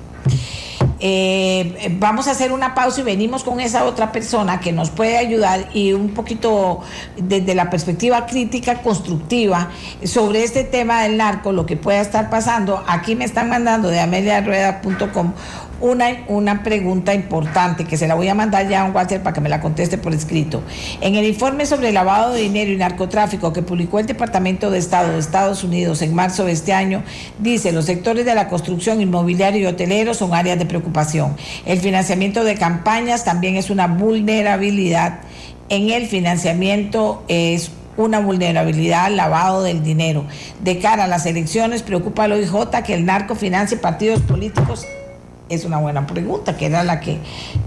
[0.98, 5.18] eh, vamos a hacer una pausa y venimos con esa otra persona que nos puede
[5.18, 6.80] ayudar y un poquito
[7.18, 9.68] desde la perspectiva crítica constructiva
[10.04, 12.82] sobre este tema del narco, lo que pueda estar pasando.
[12.88, 15.34] Aquí me están mandando de ameliarueda.com
[15.80, 19.34] una, una pregunta importante que se la voy a mandar ya a un Walter para
[19.34, 20.62] que me la conteste por escrito.
[21.00, 25.12] En el informe sobre lavado de dinero y narcotráfico que publicó el Departamento de Estado
[25.12, 27.02] de Estados Unidos en marzo de este año,
[27.38, 31.36] dice los sectores de la construcción, inmobiliario y hotelero son áreas de preocupación.
[31.64, 35.20] El financiamiento de campañas también es una vulnerabilidad.
[35.68, 40.24] En el financiamiento es una vulnerabilidad al lavado del dinero.
[40.62, 44.86] De cara a las elecciones, preocupa al OIJ que el narco financie partidos políticos
[45.50, 47.18] es una buena pregunta, que era la que,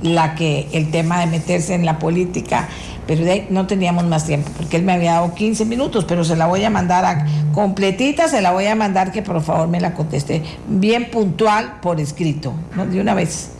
[0.01, 2.67] la que el tema de meterse en la política,
[3.05, 6.47] pero no teníamos más tiempo, porque él me había dado 15 minutos, pero se la
[6.47, 9.93] voy a mandar a, completita, se la voy a mandar que por favor me la
[9.93, 12.85] conteste bien puntual por escrito, ¿no?
[12.85, 13.51] de una vez.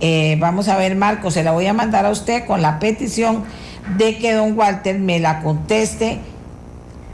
[0.00, 3.44] Eh, vamos a ver, Marco, se la voy a mandar a usted con la petición
[3.96, 6.18] de que don Walter me la conteste.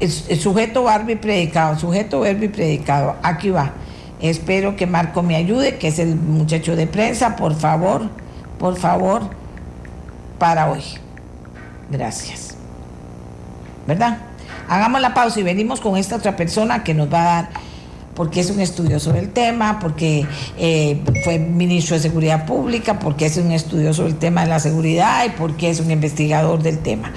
[0.01, 3.73] El, sujeto Barbie predicado, sujeto Barbie predicado, aquí va.
[4.21, 8.09] Espero que Marco me ayude, que es el muchacho de prensa, por favor,
[8.59, 9.23] por favor,
[10.39, 10.83] para hoy.
[11.91, 12.55] Gracias.
[13.87, 14.19] ¿Verdad?
[14.69, 17.51] Hagamos la pausa y venimos con esta otra persona que nos va a dar,
[18.15, 20.27] porque es un estudioso del tema, porque
[20.59, 25.25] eh, fue ministro de Seguridad Pública, porque es un estudioso del tema de la seguridad
[25.25, 27.13] y porque es un investigador del tema.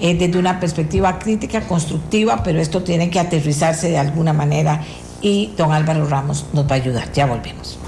[0.00, 4.82] Eh, desde una perspectiva crítica, constructiva, pero esto tiene que aterrizarse de alguna manera
[5.20, 7.12] y don Álvaro Ramos nos va a ayudar.
[7.12, 7.78] Ya volvemos.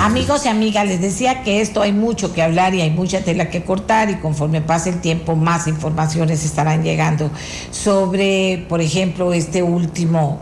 [0.00, 3.50] Amigos y amigas, les decía que esto hay mucho que hablar y hay mucha tela
[3.50, 7.30] que cortar y conforme pase el tiempo más informaciones estarán llegando
[7.70, 10.40] sobre, por ejemplo, este último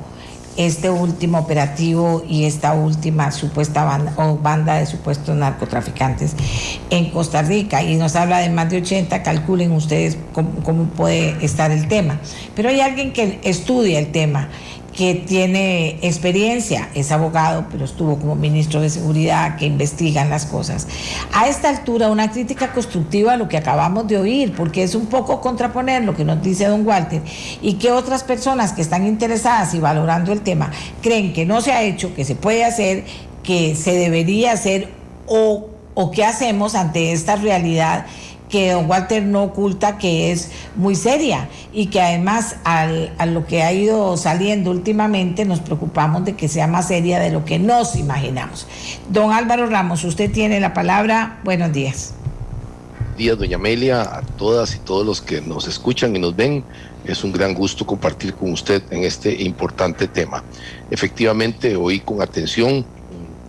[0.56, 6.34] este último operativo y esta última supuesta banda, o banda de supuestos narcotraficantes
[6.90, 7.82] en Costa Rica.
[7.82, 12.20] Y nos habla de más de 80, calculen ustedes cómo, cómo puede estar el tema.
[12.54, 14.48] Pero hay alguien que estudia el tema
[14.96, 20.88] que tiene experiencia, es abogado, pero estuvo como ministro de Seguridad, que investigan las cosas.
[21.34, 25.06] A esta altura, una crítica constructiva a lo que acabamos de oír, porque es un
[25.06, 27.20] poco contraponer lo que nos dice don Walter
[27.60, 31.72] y que otras personas que están interesadas y valorando el tema creen que no se
[31.72, 33.04] ha hecho, que se puede hacer,
[33.42, 34.88] que se debería hacer
[35.26, 38.06] o, o qué hacemos ante esta realidad
[38.56, 43.46] que don Walter no oculta que es muy seria y que además al, a lo
[43.46, 47.58] que ha ido saliendo últimamente nos preocupamos de que sea más seria de lo que
[47.58, 48.66] nos imaginamos.
[49.10, 51.38] Don Álvaro Ramos, usted tiene la palabra.
[51.44, 52.14] Buenos días.
[52.98, 56.64] Buenos días, doña Amelia, a todas y todos los que nos escuchan y nos ven.
[57.04, 60.42] Es un gran gusto compartir con usted en este importante tema.
[60.90, 62.86] Efectivamente, oí con atención,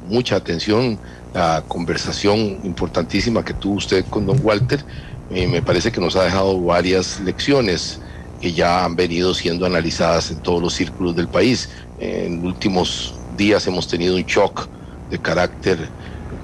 [0.10, 1.00] mucha atención,
[1.38, 4.84] la conversación importantísima que tuvo usted con don Walter.
[5.30, 8.00] Eh, me parece que nos ha dejado varias lecciones
[8.42, 11.70] que ya han venido siendo analizadas en todos los círculos del país.
[12.00, 14.68] En últimos días hemos tenido un shock
[15.12, 15.78] de carácter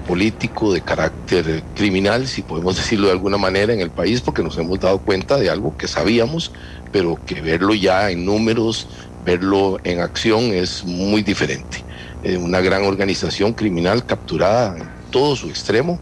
[0.06, 4.56] político, de carácter criminal, si podemos decirlo de alguna manera, en el país, porque nos
[4.58, 6.52] hemos dado cuenta de algo que sabíamos,
[6.92, 8.86] pero que verlo ya en números,
[9.24, 11.82] verlo en acción es muy diferente.
[12.24, 16.00] Eh, una gran organización criminal capturada en todo su extremo,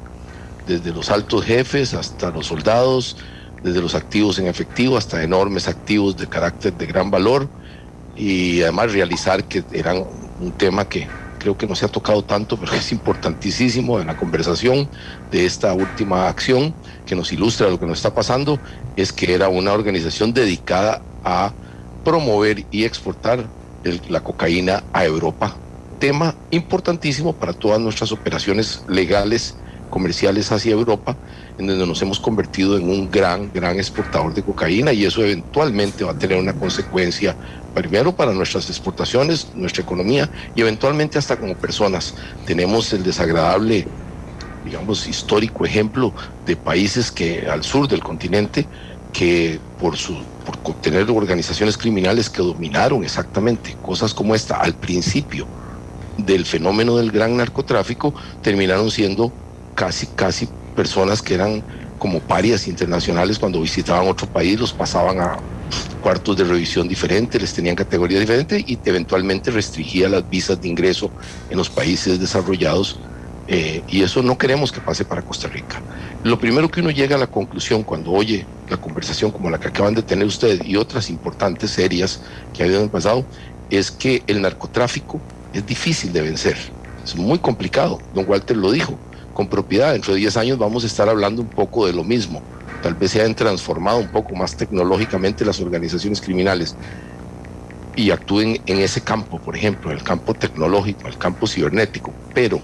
[0.69, 3.17] desde los altos jefes hasta los soldados,
[3.65, 7.49] desde los activos en efectivo hasta enormes activos de carácter de gran valor
[8.17, 10.05] y además realizar que eran
[10.41, 11.09] un tema que
[11.41, 14.89] creo que no se ha tocado tanto, pero es importantísimo en la conversación
[15.33, 16.73] de esta última acción
[17.05, 18.61] que nos ilustra lo que nos está pasando,
[18.95, 21.53] es que era una organización dedicada a
[22.05, 23.45] promover y exportar
[24.09, 25.57] la cocaína a Europa
[26.03, 29.55] tema importantísimo para todas nuestras operaciones legales
[29.89, 31.17] comerciales hacia Europa,
[31.59, 36.03] en donde nos hemos convertido en un gran, gran exportador de cocaína y eso eventualmente
[36.03, 37.37] va a tener una consecuencia
[37.73, 42.17] primero para nuestras exportaciones, nuestra economía y eventualmente hasta como personas.
[42.47, 43.87] Tenemos el desagradable,
[44.65, 46.13] digamos, histórico ejemplo
[46.47, 48.67] de países que al sur del continente
[49.13, 55.47] que por su por tener organizaciones criminales que dominaron exactamente cosas como esta al principio
[56.19, 59.33] del fenómeno del gran narcotráfico terminaron siendo
[59.75, 61.63] casi, casi personas que eran
[61.99, 65.39] como parias internacionales cuando visitaban otro país, los pasaban a
[66.03, 71.11] cuartos de revisión diferentes, les tenían categorías diferentes y eventualmente restringía las visas de ingreso
[71.49, 72.99] en los países desarrollados
[73.49, 75.83] Eh, y eso no queremos que pase para Costa Rica.
[76.23, 79.69] Lo primero que uno llega a la conclusión cuando oye la conversación como la que
[79.69, 82.23] acaban de tener ustedes y otras importantes serias
[82.53, 83.27] que ha habido en el pasado,
[83.69, 85.21] es que el narcotráfico
[85.53, 86.57] es difícil de vencer.
[87.05, 87.99] Es muy complicado.
[88.15, 88.99] Don Walter lo dijo
[89.35, 89.93] con propiedad.
[89.93, 92.43] Dentro de 10 años vamos a estar hablando un poco de lo mismo.
[92.83, 96.75] Tal vez se hayan transformado un poco más tecnológicamente las organizaciones criminales
[97.95, 102.13] y actúen en ese campo, por ejemplo, en el campo tecnológico, el campo cibernético.
[102.35, 102.61] Pero,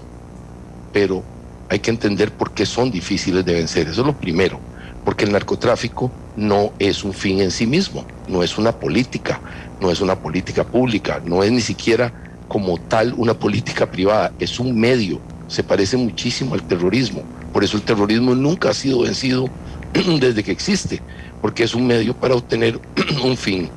[0.91, 1.23] pero
[1.69, 3.87] hay que entender por qué son difíciles de vencer.
[3.87, 4.59] Eso es lo primero.
[5.05, 9.39] Porque el narcotráfico no es un fin en sí mismo, no es una política,
[9.79, 14.59] no es una política pública, no es ni siquiera como tal una política privada, es
[14.59, 17.23] un medio, se parece muchísimo al terrorismo.
[17.53, 19.49] Por eso el terrorismo nunca ha sido vencido
[20.19, 21.01] desde que existe,
[21.41, 22.79] porque es un medio para obtener
[23.23, 23.69] un fin.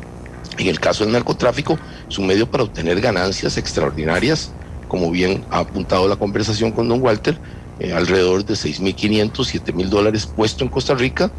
[0.59, 1.79] En el caso del narcotráfico,
[2.09, 4.51] es un medio para obtener ganancias extraordinarias,
[4.89, 7.39] como bien ha apuntado la conversación con don Walter,
[7.79, 11.31] eh, alrededor de 6.500, 7.000 dólares puesto en Costa Rica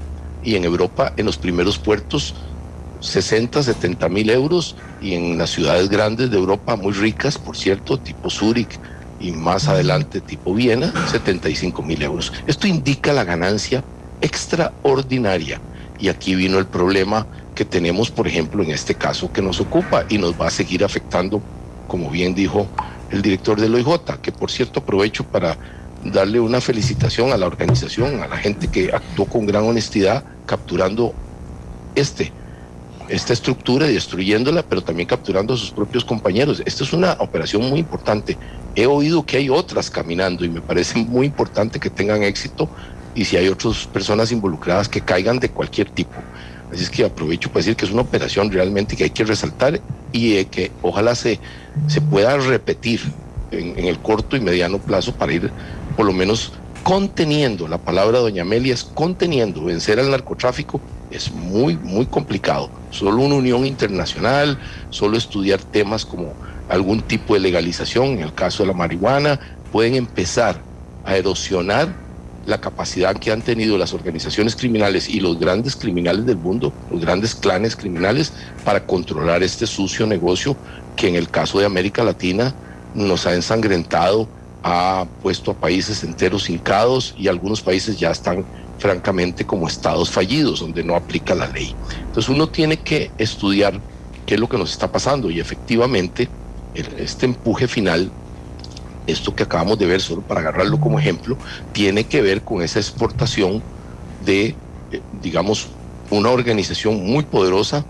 [0.44, 2.36] y en Europa en los primeros puertos
[3.04, 8.00] 60, 70 mil euros y en las ciudades grandes de Europa, muy ricas, por cierto,
[8.00, 8.80] tipo Zúrich
[9.20, 12.32] y más adelante tipo Viena, 75 mil euros.
[12.48, 13.84] Esto indica la ganancia
[14.22, 15.60] extraordinaria.
[16.00, 20.06] Y aquí vino el problema que tenemos, por ejemplo, en este caso que nos ocupa
[20.10, 21.42] y nos va a seguir afectando,
[21.88, 22.68] como bien dijo
[23.12, 25.58] el director del OIJ, que por cierto aprovecho para
[26.04, 31.14] darle una felicitación a la organización, a la gente que actuó con gran honestidad capturando
[31.96, 32.32] este
[33.10, 36.62] esta estructura destruyéndola, pero también capturando a sus propios compañeros.
[36.66, 38.38] Esta es una operación muy importante.
[38.76, 42.70] He oído que hay otras caminando y me parece muy importante que tengan éxito
[43.16, 46.16] y si hay otras personas involucradas que caigan de cualquier tipo.
[46.72, 49.80] Así es que aprovecho para decir que es una operación realmente que hay que resaltar
[50.12, 51.40] y que ojalá se,
[51.88, 53.02] se pueda repetir
[53.52, 55.52] en, en el corto y mediano plazo para ir
[55.96, 60.82] por lo menos conteniendo, la palabra doña Amelia es conteniendo, vencer al narcotráfico
[61.12, 62.70] es muy, muy complicado.
[62.94, 64.60] Solo una unión internacional,
[64.92, 66.34] solo estudiar temas como
[66.70, 69.40] algún tipo de legalización, en el caso de la marihuana,
[69.72, 70.62] pueden empezar
[71.04, 71.90] a erosionar
[72.46, 77.02] la capacidad que han tenido las organizaciones criminales y los grandes criminales del mundo, los
[77.02, 78.32] grandes clanes criminales,
[78.64, 80.56] para controlar este sucio negocio
[80.96, 82.54] que en el caso de América Latina
[82.94, 84.28] nos ha ensangrentado,
[84.62, 88.46] ha puesto a países enteros hincados y algunos países ya están
[88.84, 91.74] francamente como estados fallidos, donde no aplica la ley.
[92.02, 93.80] Entonces uno tiene que estudiar
[94.26, 96.28] qué es lo que nos está pasando y efectivamente
[96.98, 98.12] este empuje final,
[99.08, 101.38] esto que acabamos de ver, solo para agarrarlo como ejemplo,
[101.72, 103.64] tiene que ver con esa exportación
[104.26, 104.48] de,
[104.92, 105.70] eh, digamos,
[106.10, 107.86] una organización muy poderosa,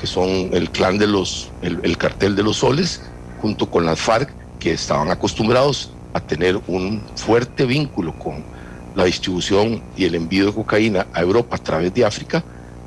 [0.00, 3.02] que son el clan de los, el, el cartel de los soles,
[3.42, 8.56] junto con las FARC, que estaban acostumbrados a tener un fuerte vínculo con
[8.98, 12.42] la distribución y el envío de cocaína a Europa a través de África,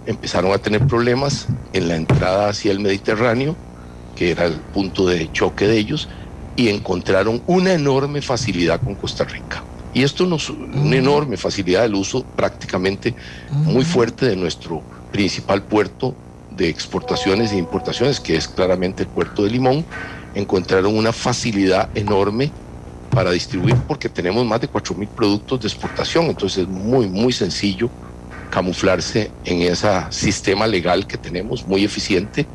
[0.06, 3.56] empezaron a tener problemas en la entrada hacia el Mediterráneo,
[4.14, 6.10] que era el punto de choque de ellos,
[6.58, 9.64] y encontraron una enorme facilidad con Costa Rica.
[9.94, 13.16] Y esto nos, una enorme facilidad del uso prácticamente
[13.52, 14.82] muy fuerte de nuestro
[15.14, 16.14] principal puerto
[16.52, 19.86] de exportaciones e importaciones, que es claramente el puerto de Limón.
[20.36, 22.52] Encontraron una facilidad enorme
[23.12, 27.32] para distribuir porque tenemos más de 4 mil productos de exportación, entonces es muy, muy
[27.32, 27.90] sencillo
[28.50, 32.46] camuflarse en ese sistema legal que tenemos, muy eficiente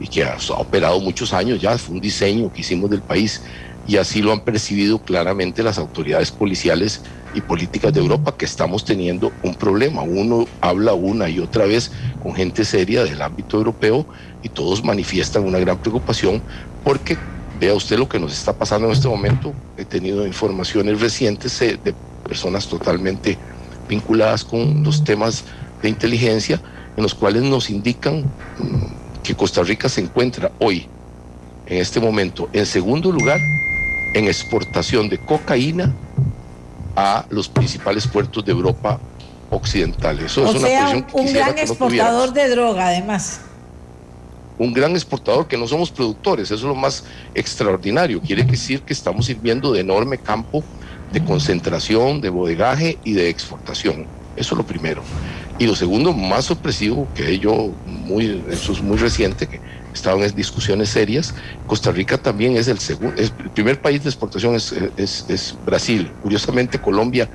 [0.00, 3.42] y que ha, operado muchos años ya, fue un diseño que hicimos del país
[3.86, 7.02] y así lo han percibido claramente las autoridades policiales
[7.34, 10.02] y políticas de Europa que estamos teniendo un problema.
[10.02, 14.06] Uno habla una y otra vez con gente seria del ámbito europeo
[14.42, 16.42] y todos manifiestan una gran preocupación
[16.82, 17.16] porque
[17.58, 19.54] Vea usted lo que nos está pasando en este momento.
[19.76, 21.94] He tenido informaciones recientes eh, de
[22.26, 23.38] personas totalmente
[23.88, 25.44] vinculadas con los temas
[25.80, 26.60] de inteligencia,
[26.96, 28.20] en los cuales nos indican
[28.58, 30.86] mm, que Costa Rica se encuentra hoy,
[31.66, 33.40] en este momento, en segundo lugar
[34.14, 35.92] en exportación de cocaína
[36.94, 38.98] a los principales puertos de Europa
[39.50, 40.18] occidental.
[40.20, 43.40] Eso o es una sea, un gran exportador de droga, además
[44.58, 47.04] un gran exportador, que no somos productores, eso es lo más
[47.34, 48.20] extraordinario.
[48.20, 50.64] Quiere decir que estamos sirviendo de enorme campo
[51.12, 54.06] de concentración, de bodegaje y de exportación.
[54.36, 55.02] Eso es lo primero.
[55.58, 59.60] Y lo segundo, más sorpresivo, que yo, muy, eso es muy reciente, que
[59.94, 61.34] estaban en discusiones serias,
[61.66, 66.10] Costa Rica también es el segundo, el primer país de exportación es, es, Brasil.
[66.22, 67.30] Curiosamente, Colombia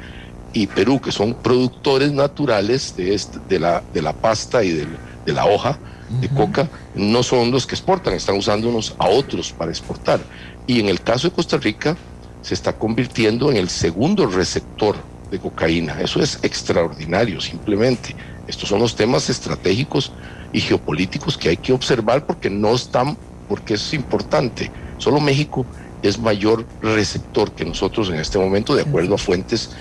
[0.54, 5.34] y Perú, que son productores naturales de, este, de, la, de la pasta y de
[5.34, 5.80] la hoja,
[6.20, 10.20] de coca no son los que exportan, están usándonos a otros para exportar.
[10.68, 11.96] Y en el caso de Costa Rica,
[12.42, 14.96] se está convirtiendo en el segundo receptor
[15.30, 16.02] de cocaína.
[16.02, 18.16] Eso es extraordinario, simplemente.
[18.48, 20.12] Estos son los temas estratégicos
[20.52, 23.18] y geopolíticos que hay que observar porque no están,
[23.48, 24.72] porque es importante.
[24.98, 25.66] Solo México
[26.02, 29.72] es mayor receptor que nosotros en este momento, de acuerdo a fuentes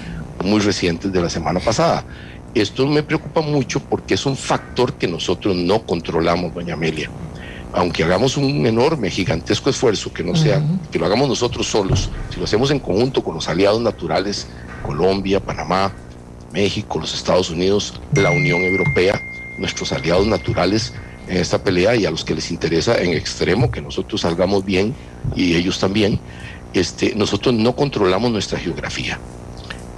[0.45, 2.05] muy recientes de la semana pasada.
[2.55, 7.09] Esto me preocupa mucho porque es un factor que nosotros no controlamos, doña Amelia.
[7.73, 10.61] Aunque hagamos un enorme, gigantesco esfuerzo, que no sea,
[10.91, 14.49] que lo hagamos nosotros solos, si lo hacemos en conjunto con los aliados naturales,
[14.85, 15.93] Colombia, Panamá,
[16.53, 19.21] México, los Estados Unidos, la Unión Europea,
[19.59, 20.93] nuestros aliados naturales
[21.29, 24.93] en esta pelea y a los que les interesa en extremo que nosotros salgamos bien
[25.37, 26.19] y ellos también,
[26.75, 29.21] este, nosotros no controlamos nuestra geografía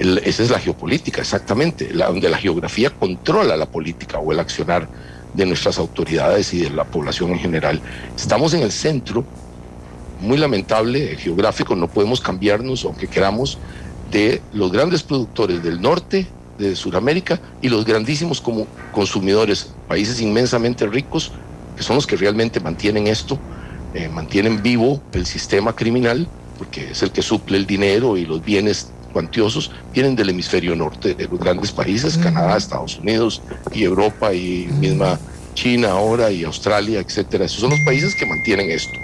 [0.02, 4.88] esa es la geopolítica, exactamente, donde la geografía controla la política o el accionar
[5.34, 7.80] de nuestras autoridades y de la población en general.
[8.16, 9.24] Estamos en el centro,
[10.20, 13.58] muy lamentable, geográfico, no podemos cambiarnos, aunque queramos,
[14.10, 16.26] de los grandes productores del norte,
[16.58, 21.32] de Sudamérica, y los grandísimos como consumidores, países inmensamente ricos,
[21.76, 23.38] que son los que realmente mantienen esto,
[23.94, 28.44] eh, mantienen vivo el sistema criminal, porque es el que suple el dinero y los
[28.44, 34.32] bienes cuantiosos vienen del hemisferio norte, de los grandes países, Canadá, Estados Unidos y Europa
[34.32, 35.18] y misma
[35.54, 37.44] China ahora y Australia, etcétera.
[37.44, 38.98] Esos son los países que mantienen esto.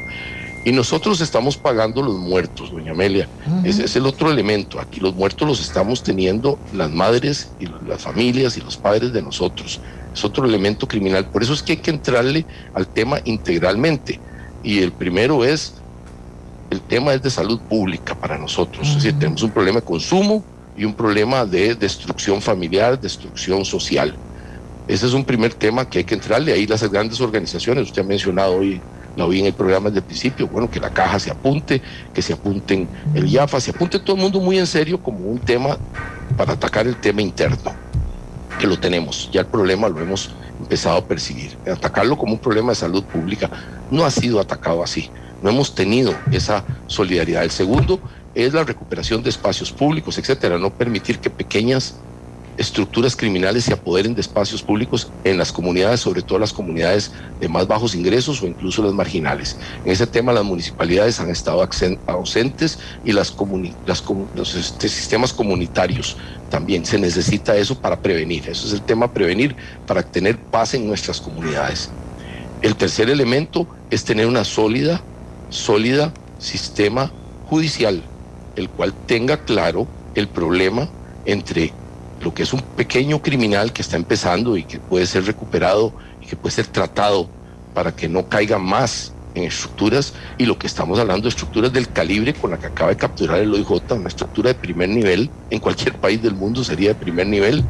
[0.64, 3.28] Y nosotros estamos pagando los muertos, doña Amelia.
[3.64, 4.80] Ese es el otro elemento.
[4.80, 9.22] Aquí los muertos los estamos teniendo las madres y las familias y los padres de
[9.22, 9.80] nosotros.
[10.12, 11.26] Es otro elemento criminal.
[11.26, 12.44] Por eso es que hay que entrarle
[12.74, 14.20] al tema integralmente.
[14.62, 15.74] Y el primero es
[16.70, 18.88] el tema es de salud pública para nosotros.
[18.88, 20.44] Es decir, tenemos un problema de consumo
[20.76, 24.14] y un problema de destrucción familiar, destrucción social.
[24.86, 26.52] Ese es un primer tema que hay que entrarle.
[26.52, 28.80] Ahí las grandes organizaciones, usted ha mencionado hoy,
[29.16, 31.82] la oí en el programa desde el principio, bueno, que la caja se apunte,
[32.14, 35.38] que se apunten el IAFA, se apunte todo el mundo muy en serio como un
[35.38, 35.76] tema
[36.36, 37.72] para atacar el tema interno,
[38.58, 39.28] que lo tenemos.
[39.32, 40.30] Ya el problema lo hemos
[40.60, 41.56] empezado a percibir.
[41.70, 43.50] Atacarlo como un problema de salud pública
[43.90, 45.10] no ha sido atacado así.
[45.42, 47.44] No hemos tenido esa solidaridad.
[47.44, 48.00] El segundo
[48.34, 51.94] es la recuperación de espacios públicos, etcétera, no permitir que pequeñas
[52.58, 57.48] estructuras criminales se apoderen de espacios públicos en las comunidades, sobre todo las comunidades de
[57.48, 59.56] más bajos ingresos o incluso las marginales.
[59.84, 61.66] En ese tema las municipalidades han estado
[62.06, 63.34] ausentes y las,
[64.34, 66.16] los este, sistemas comunitarios
[66.50, 66.84] también.
[66.84, 68.48] Se necesita eso para prevenir.
[68.48, 69.54] Eso es el tema prevenir,
[69.86, 71.90] para tener paz en nuestras comunidades.
[72.60, 75.00] El tercer elemento es tener una sólida
[75.50, 77.10] sólida sistema
[77.48, 78.02] judicial,
[78.56, 80.88] el cual tenga claro el problema
[81.24, 81.72] entre
[82.20, 86.26] lo que es un pequeño criminal que está empezando y que puede ser recuperado y
[86.26, 87.28] que puede ser tratado
[87.74, 91.88] para que no caiga más en estructuras y lo que estamos hablando de estructuras del
[91.88, 95.60] calibre con la que acaba de capturar el OIJ, una estructura de primer nivel, en
[95.60, 97.64] cualquier país del mundo sería de primer nivel.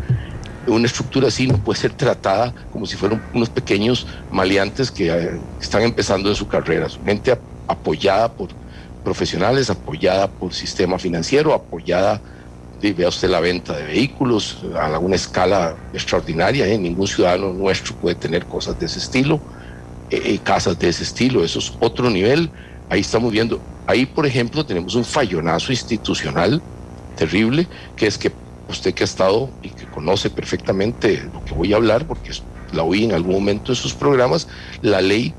[0.66, 5.40] Una estructura así no puede ser tratada como si fueran unos pequeños maleantes que eh,
[5.60, 6.88] están empezando en su carrera.
[7.04, 7.38] Gente
[7.68, 8.48] apoyada por
[9.04, 12.20] profesionales, apoyada por sistema financiero, apoyada,
[12.80, 16.78] vea usted la venta de vehículos a una escala extraordinaria, ¿eh?
[16.78, 19.40] ningún ciudadano nuestro puede tener cosas de ese estilo,
[20.10, 22.50] eh, eh, casas de ese estilo, eso es otro nivel,
[22.88, 26.62] ahí estamos viendo, ahí por ejemplo tenemos un fallonazo institucional
[27.16, 27.66] terrible,
[27.96, 28.30] que es que
[28.68, 32.30] usted que ha estado y que conoce perfectamente lo que voy a hablar, porque
[32.72, 34.46] la oí en algún momento en sus programas,
[34.82, 35.34] la ley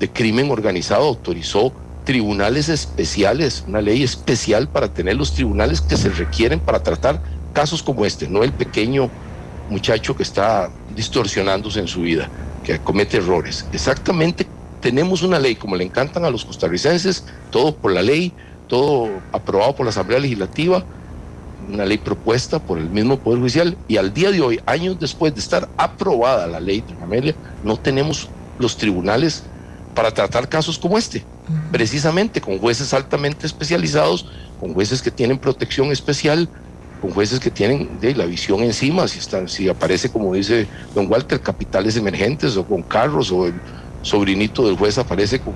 [0.00, 1.72] de crimen organizado autorizó
[2.04, 7.22] tribunales especiales, una ley especial para tener los tribunales que se requieren para tratar
[7.52, 9.10] casos como este, no el pequeño
[9.68, 12.28] muchacho que está distorsionándose en su vida,
[12.64, 13.66] que comete errores.
[13.72, 14.46] Exactamente,
[14.80, 18.32] tenemos una ley como le encantan a los costarricenses, todo por la ley,
[18.66, 20.82] todo aprobado por la Asamblea Legislativa,
[21.68, 25.34] una ley propuesta por el mismo Poder Judicial, y al día de hoy, años después
[25.34, 28.28] de estar aprobada la ley de Amelia, no tenemos
[28.58, 29.44] los tribunales
[29.94, 31.24] para tratar casos como este,
[31.70, 34.26] precisamente con jueces altamente especializados,
[34.58, 36.48] con jueces que tienen protección especial,
[37.00, 41.10] con jueces que tienen de, la visión encima, si, están, si aparece, como dice don
[41.10, 43.54] Walter, capitales emergentes o con carros o el
[44.02, 45.54] sobrinito del juez aparece con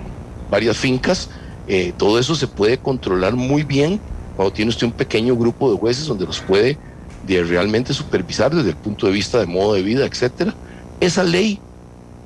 [0.51, 1.29] varias fincas,
[1.67, 4.01] eh, todo eso se puede controlar muy bien
[4.37, 6.79] cuando tiene usted un pequeño grupo de jueces donde los puede
[7.27, 10.55] de realmente supervisar desde el punto de vista de modo de vida, etcétera.
[11.01, 11.61] Esa ley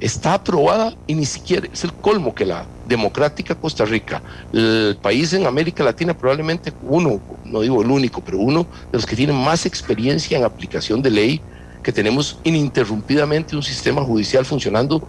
[0.00, 4.22] está aprobada y ni siquiera es el colmo que la democrática Costa Rica,
[4.52, 9.06] el país en América Latina probablemente uno, no digo el único, pero uno de los
[9.06, 11.40] que tiene más experiencia en aplicación de ley,
[11.82, 15.02] que tenemos ininterrumpidamente un sistema judicial funcionando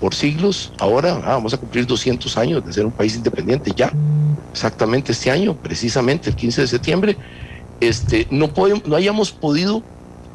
[0.00, 3.92] por siglos, ahora ah, vamos a cumplir 200 años de ser un país independiente, ya,
[4.52, 7.16] exactamente este año, precisamente el 15 de septiembre,
[7.80, 9.82] este, no, podemos, no hayamos podido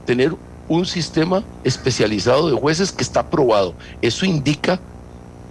[0.06, 0.36] tener
[0.72, 3.76] un sistema especializado de jueces que está aprobado.
[4.02, 4.80] Eso indica,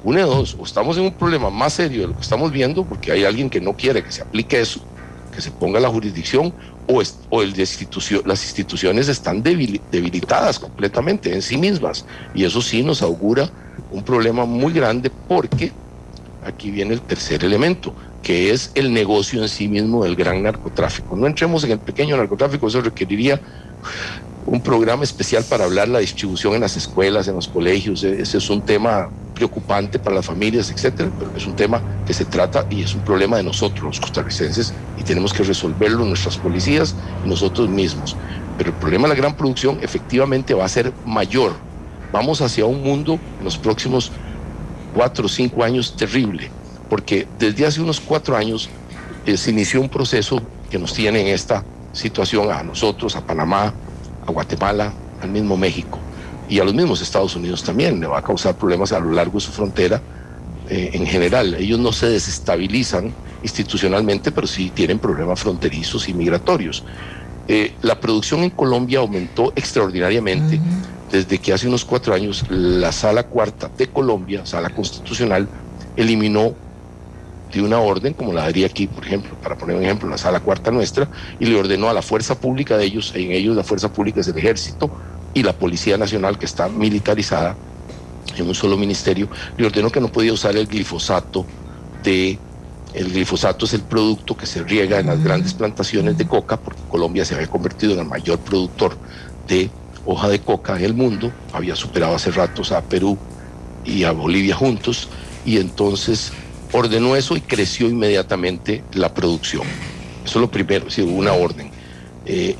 [0.03, 2.85] una de dos, o estamos en un problema más serio de lo que estamos viendo,
[2.85, 4.81] porque hay alguien que no quiere que se aplique eso,
[5.35, 6.55] que se ponga la jurisdicción,
[6.87, 7.03] o,
[7.43, 7.53] el
[8.25, 12.07] las instituciones están debilitadas completamente en sí mismas.
[12.35, 13.51] Y eso sí nos augura
[13.93, 15.71] un problema muy grande porque
[16.47, 17.93] aquí viene el tercer elemento,
[18.23, 21.15] que es el negocio en sí mismo del gran narcotráfico.
[21.15, 23.39] No entremos en el pequeño narcotráfico, eso requeriría
[24.47, 28.03] un programa especial para hablar la distribución en las escuelas, en los colegios.
[28.03, 32.25] Ese es un tema preocupante para las familias, etcétera, pero es un tema que se
[32.25, 36.95] trata y es un problema de nosotros, los costarricenses, y tenemos que resolverlo nuestras policías
[37.25, 38.17] y nosotros mismos.
[38.59, 41.53] Pero el problema de la gran producción efectivamente va a ser mayor.
[42.13, 44.11] Vamos hacia un mundo en los próximos
[44.95, 46.51] cuatro o cinco años terrible,
[46.89, 48.69] porque desde hace unos cuatro años
[49.25, 53.73] eh, se inició un proceso que nos tiene en esta situación a nosotros, a Panamá,
[54.31, 54.93] a Guatemala,
[55.23, 55.99] al mismo México
[56.49, 58.01] y a los mismos Estados Unidos también.
[58.01, 60.01] Le va a causar problemas a lo largo de su frontera
[60.69, 61.55] eh, en general.
[61.55, 63.13] Ellos no se desestabilizan
[63.43, 66.85] institucionalmente, pero sí tienen problemas fronterizos y migratorios.
[67.49, 70.61] Eh, la producción en Colombia aumentó extraordinariamente
[71.11, 75.49] desde que hace unos cuatro años la Sala Cuarta de Colombia, Sala Constitucional,
[75.97, 76.55] eliminó
[77.53, 80.41] de una orden, como la daría aquí, por ejemplo, para poner un ejemplo, la sala
[80.41, 81.09] cuarta nuestra,
[81.39, 84.29] y le ordenó a la fuerza pública de ellos, en ellos la fuerza pública es
[84.29, 84.91] el ejército
[85.35, 87.57] y la Policía Nacional, que está militarizada
[88.37, 91.45] en un solo ministerio, le ordenó que no podía usar el glifosato
[92.03, 92.39] de...
[92.93, 96.81] El glifosato es el producto que se riega en las grandes plantaciones de coca, porque
[96.89, 98.97] Colombia se había convertido en el mayor productor
[99.47, 99.71] de
[100.05, 103.17] hoja de coca en el mundo, había superado hace ratos a Perú
[103.85, 105.09] y a Bolivia juntos,
[105.45, 106.33] y entonces
[106.73, 109.63] ordenó eso y creció inmediatamente la producción.
[110.25, 111.71] Eso es lo primero, si hubo una orden.
[112.27, 112.57] Eh,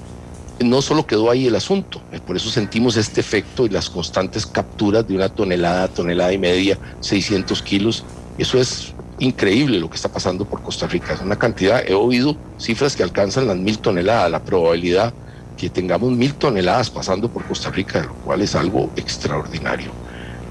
[0.61, 4.45] no solo quedó ahí el asunto, eh, por eso sentimos este efecto y las constantes
[4.45, 8.05] capturas de una tonelada, tonelada y media, 600 kilos.
[8.37, 11.15] Eso es increíble lo que está pasando por Costa Rica.
[11.15, 14.31] Es una cantidad, he oído cifras que alcanzan las mil toneladas.
[14.31, 15.15] La probabilidad
[15.57, 19.93] que tengamos mil toneladas pasando por Costa Rica, lo cual es algo extraordinario.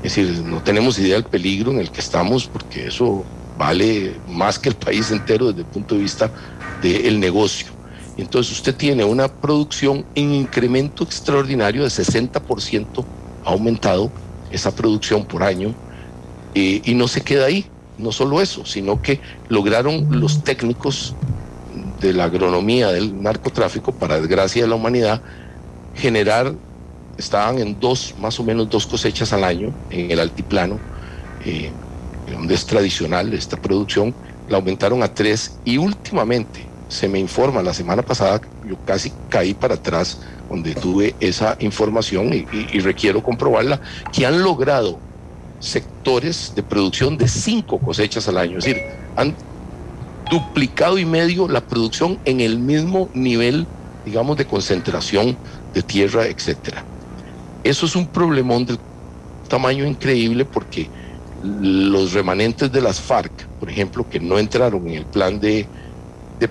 [0.03, 3.26] Es decir, no tenemos idea del peligro en el que estamos porque eso
[3.60, 6.31] vale más que el país entero desde el punto de vista
[6.81, 7.68] del negocio.
[8.18, 13.06] Entonces usted tiene una producción en incremento extraordinario de 60%
[13.45, 14.11] ha aumentado
[14.49, 15.73] esa producción por año
[16.56, 17.65] eh, y no se queda ahí,
[17.98, 19.19] no solo eso, sino que
[19.49, 21.14] lograron los técnicos
[21.99, 25.22] de la agronomía del narcotráfico, para desgracia de la humanidad,
[25.95, 26.53] generar,
[27.18, 30.80] estaban en dos, más o menos dos cosechas al año en el altiplano,
[31.45, 31.72] eh,
[32.30, 34.14] donde es tradicional esta producción,
[34.47, 39.53] la aumentaron a tres y últimamente se me informa, la semana pasada yo casi caí
[39.53, 40.19] para atrás
[40.49, 43.80] donde tuve esa información y, requiero comprobarla,
[44.11, 44.99] que han logrado
[45.60, 48.81] sectores de producción de cinco cosechas al año, es decir,
[49.15, 49.35] han
[50.31, 53.68] duplicado y medio la producción en el mismo nivel,
[54.06, 55.38] digamos, de concentración
[55.73, 56.84] de tierra, etcétera.
[57.64, 58.80] Eso es un problemón del
[59.47, 60.89] tamaño increíble porque
[61.44, 65.68] los remanentes de las FARC, por ejemplo, que no entraron en el plan de,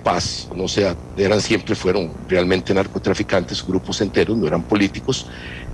[0.02, 5.26] paz, no sea, eran siempre fueron realmente narcotraficantes, grupos enteros, no eran políticos,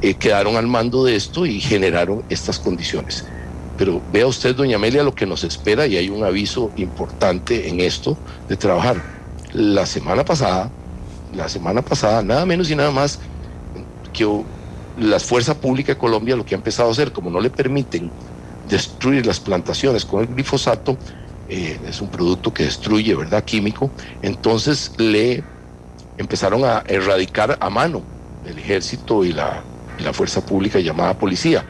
[0.02, 3.24] eh, quedaron al mando de esto y generaron estas condiciones.
[3.76, 7.80] Pero vea usted, doña Amelia, lo que nos espera y hay un aviso importante en
[7.80, 8.16] esto
[8.48, 9.02] de trabajar.
[9.52, 10.70] La semana pasada,
[11.34, 13.18] la semana pasada, nada menos y nada más
[14.12, 14.28] que
[14.96, 18.12] la Fuerza Pública de Colombia lo que ha empezado a hacer, como no le permiten
[18.68, 20.96] destruir las plantaciones con el glifosato,
[21.48, 23.44] eh, es un producto que destruye, ¿verdad?
[23.44, 23.90] Químico,
[24.22, 25.42] entonces le
[26.16, 28.02] empezaron a erradicar a mano
[28.46, 29.62] el ejército y la,
[29.98, 31.64] la fuerza pública llamada policía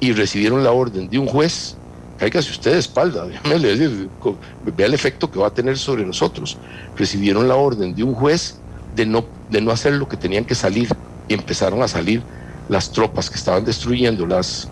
[0.00, 1.76] y recibieron la orden de un juez,
[2.18, 3.26] cáigase usted de espalda,
[4.76, 6.58] vea el efecto que va a tener sobre nosotros.
[6.96, 8.56] Recibieron la orden de un juez
[8.94, 10.88] de no, de no hacer lo que tenían que salir
[11.28, 12.22] y empezaron a salir
[12.68, 14.68] las tropas que estaban destruyendo las,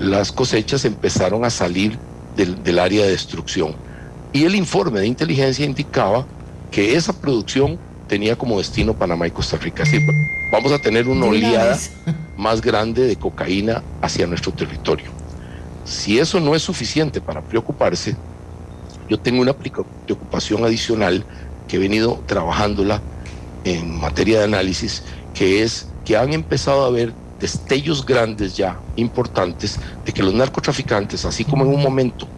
[0.00, 1.98] las cosechas empezaron a salir
[2.34, 3.76] del, área de destrucción.
[4.32, 6.26] Y el informe de inteligencia indicaba
[6.70, 7.78] que esa producción
[8.08, 9.82] tenía como destino Panamá y Costa Rica.
[9.82, 9.98] Así,
[10.50, 11.78] vamos a tener una oleada
[12.38, 15.10] más grande de cocaína hacia nuestro territorio.
[15.84, 18.16] Si eso no es suficiente para preocuparse,
[19.10, 21.24] yo tengo una preocupación adicional
[21.68, 23.02] que he venido trabajándola
[23.64, 25.02] en materia de análisis,
[25.34, 31.24] que es que han empezado a ver destellos grandes ya, importantes, de que los narcotraficantes,
[31.24, 32.28] así como en un momento,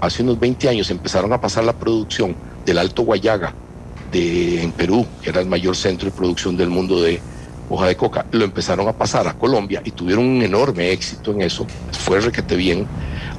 [0.00, 3.54] hace unos 20 años, empezaron a pasar la producción del Alto Guayaga
[4.12, 7.20] de, en Perú, que era el mayor centro de producción del mundo de
[7.68, 11.42] hoja de coca, lo empezaron a pasar a Colombia y tuvieron un enorme éxito en
[11.42, 12.86] eso, fue requete bien.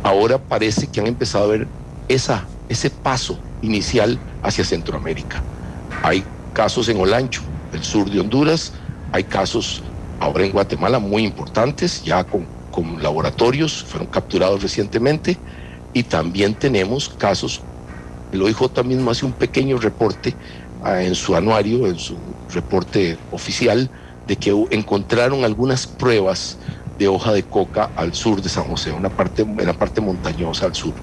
[0.04, 1.68] Ahora parece que han empezado a ver
[2.08, 5.42] esa, ese paso inicial hacia Centroamérica.
[6.04, 7.42] Hay casos en Olancho,
[7.74, 8.74] el sur de Honduras,
[9.12, 9.82] hay casos
[10.20, 15.38] ahora en Guatemala muy importantes, ya con, con laboratorios, fueron capturados recientemente,
[15.94, 17.62] y también tenemos casos,
[18.32, 20.36] el OIJ mismo hace un pequeño reporte
[20.84, 22.18] ah, en su anuario, en su
[22.54, 23.90] reporte oficial,
[24.28, 26.58] de que encontraron algunas pruebas
[27.00, 30.66] de hoja de coca al sur de San José, una parte, en la parte montañosa
[30.66, 30.94] al sur.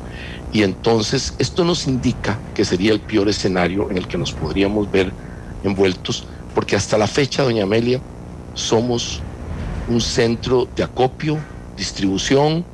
[0.52, 4.90] Y entonces esto nos indica que sería el peor escenario en el que nos podríamos
[4.90, 5.12] ver
[5.62, 8.00] envueltos, porque hasta la fecha, doña Amelia,
[8.54, 9.20] somos
[9.88, 11.38] un centro de acopio,
[11.76, 12.64] distribución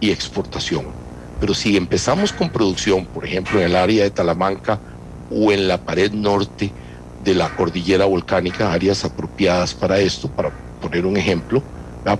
[0.00, 0.86] y exportación.
[1.40, 4.78] Pero si empezamos con producción, por ejemplo, en el área de Talamanca
[5.30, 6.70] o en la pared norte
[7.24, 10.50] de la cordillera volcánica, áreas apropiadas para esto, para
[10.80, 11.62] poner un ejemplo,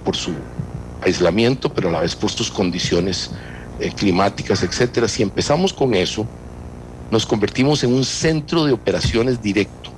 [0.05, 0.33] por su
[1.03, 3.31] aislamiento, pero a la vez por sus condiciones
[3.81, 5.09] eh, climáticas, etcétera.
[5.09, 6.27] Si empezamos con eso,
[7.11, 9.90] nos convertimos en un centro de operaciones directo.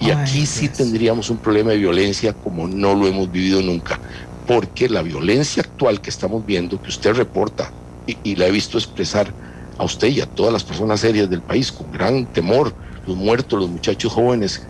[0.00, 3.98] Y aquí sí tendríamos un problema de violencia como no lo hemos vivido nunca.
[4.46, 7.70] Porque la violencia actual que estamos viendo, que usted reporta
[8.06, 9.32] y, y la he visto expresar
[9.78, 12.74] a usted y a todas las personas serias del país con gran temor,
[13.06, 14.62] los muertos, los muchachos jóvenes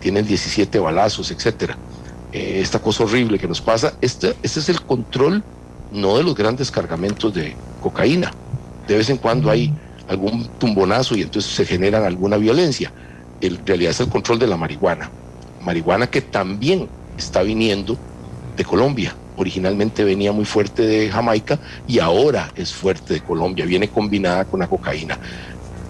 [0.00, 1.78] tienen 17 balazos, etcétera.
[2.32, 5.42] Eh, esta cosa horrible que nos pasa, este, este es el control
[5.92, 8.32] no de los grandes cargamentos de cocaína.
[8.88, 9.72] De vez en cuando hay
[10.08, 12.92] algún tumbonazo y entonces se genera alguna violencia.
[13.42, 15.10] En realidad es el control de la marihuana.
[15.60, 16.88] Marihuana que también
[17.18, 17.98] está viniendo
[18.56, 19.14] de Colombia.
[19.36, 21.58] Originalmente venía muy fuerte de Jamaica
[21.88, 23.66] y ahora es fuerte de Colombia.
[23.66, 25.18] Viene combinada con la cocaína.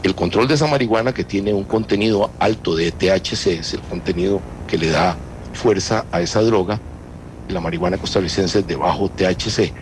[0.03, 4.41] El control de esa marihuana que tiene un contenido alto de THC es el contenido
[4.66, 5.16] que le da
[5.53, 6.81] fuerza a esa droga.
[7.51, 9.73] La marihuana costarricense es de bajo THC.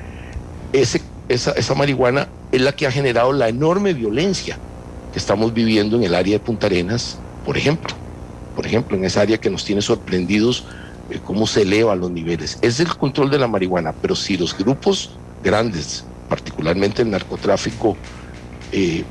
[0.73, 0.99] Esa,
[1.29, 4.59] esa marihuana es la que ha generado la enorme violencia
[5.13, 7.95] que estamos viviendo en el área de Punta Arenas, por ejemplo.
[8.55, 10.65] Por ejemplo, en esa área que nos tiene sorprendidos
[11.11, 12.59] eh, cómo se elevan los niveles.
[12.63, 15.11] Es el control de la marihuana, pero si los grupos
[15.43, 17.97] grandes, particularmente el narcotráfico
[18.73, 19.05] eh,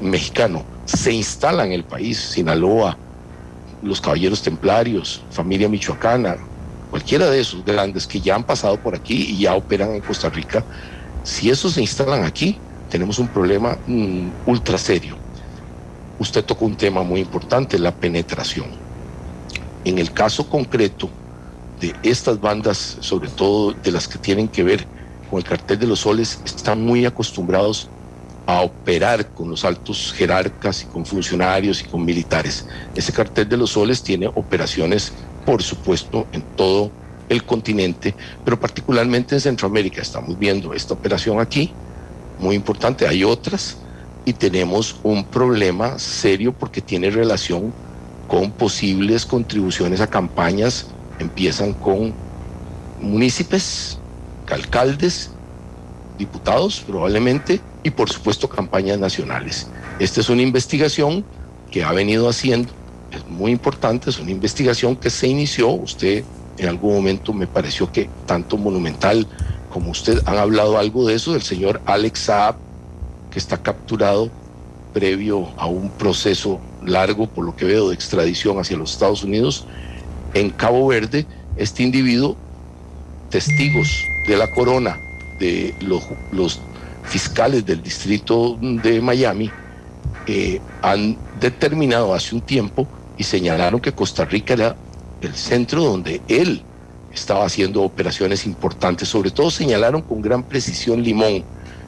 [0.00, 2.96] mexicano, se instalan en el país, Sinaloa,
[3.82, 6.36] los caballeros templarios, familia michoacana,
[6.90, 10.30] cualquiera de esos grandes que ya han pasado por aquí y ya operan en Costa
[10.30, 10.64] Rica,
[11.22, 12.58] si esos se instalan aquí,
[12.90, 15.25] tenemos un problema mm, ultra serio.
[16.18, 18.66] Usted tocó un tema muy importante, la penetración.
[19.84, 21.10] En el caso concreto
[21.80, 24.86] de estas bandas, sobre todo de las que tienen que ver
[25.30, 27.88] con el cartel de los soles, están muy acostumbrados
[28.46, 32.66] a operar con los altos jerarcas y con funcionarios y con militares.
[32.94, 35.12] Ese cartel de los soles tiene operaciones,
[35.44, 36.90] por supuesto, en todo
[37.28, 38.14] el continente,
[38.44, 40.00] pero particularmente en Centroamérica.
[40.00, 41.72] Estamos viendo esta operación aquí,
[42.38, 43.78] muy importante, hay otras,
[44.26, 47.72] y tenemos un problema serio porque tiene relación
[48.26, 50.88] con posibles contribuciones a campañas,
[51.20, 52.12] empiezan con
[53.00, 54.00] municipios,
[54.50, 55.30] alcaldes,
[56.18, 59.68] diputados probablemente, y por supuesto campañas nacionales.
[60.00, 61.24] Esta es una investigación
[61.70, 62.72] que ha venido haciendo,
[63.12, 66.24] es muy importante, es una investigación que se inició, usted
[66.58, 69.28] en algún momento me pareció que tanto Monumental
[69.72, 72.65] como usted han hablado algo de eso, del señor Alex Saab,
[73.36, 74.30] que está capturado
[74.94, 79.66] previo a un proceso largo, por lo que veo, de extradición hacia los Estados Unidos,
[80.32, 81.26] en Cabo Verde,
[81.58, 82.34] este individuo,
[83.28, 83.90] testigos
[84.26, 84.96] de la corona,
[85.38, 86.58] de los,
[87.04, 89.50] fiscales del distrito de Miami
[90.26, 92.88] eh, han determinado hace un tiempo
[93.18, 94.76] y señalaron que Costa Rica era
[95.20, 96.62] el centro donde él
[97.12, 99.10] estaba haciendo operaciones importantes.
[99.10, 101.44] Sobre todo señalaron con gran precisión Limón,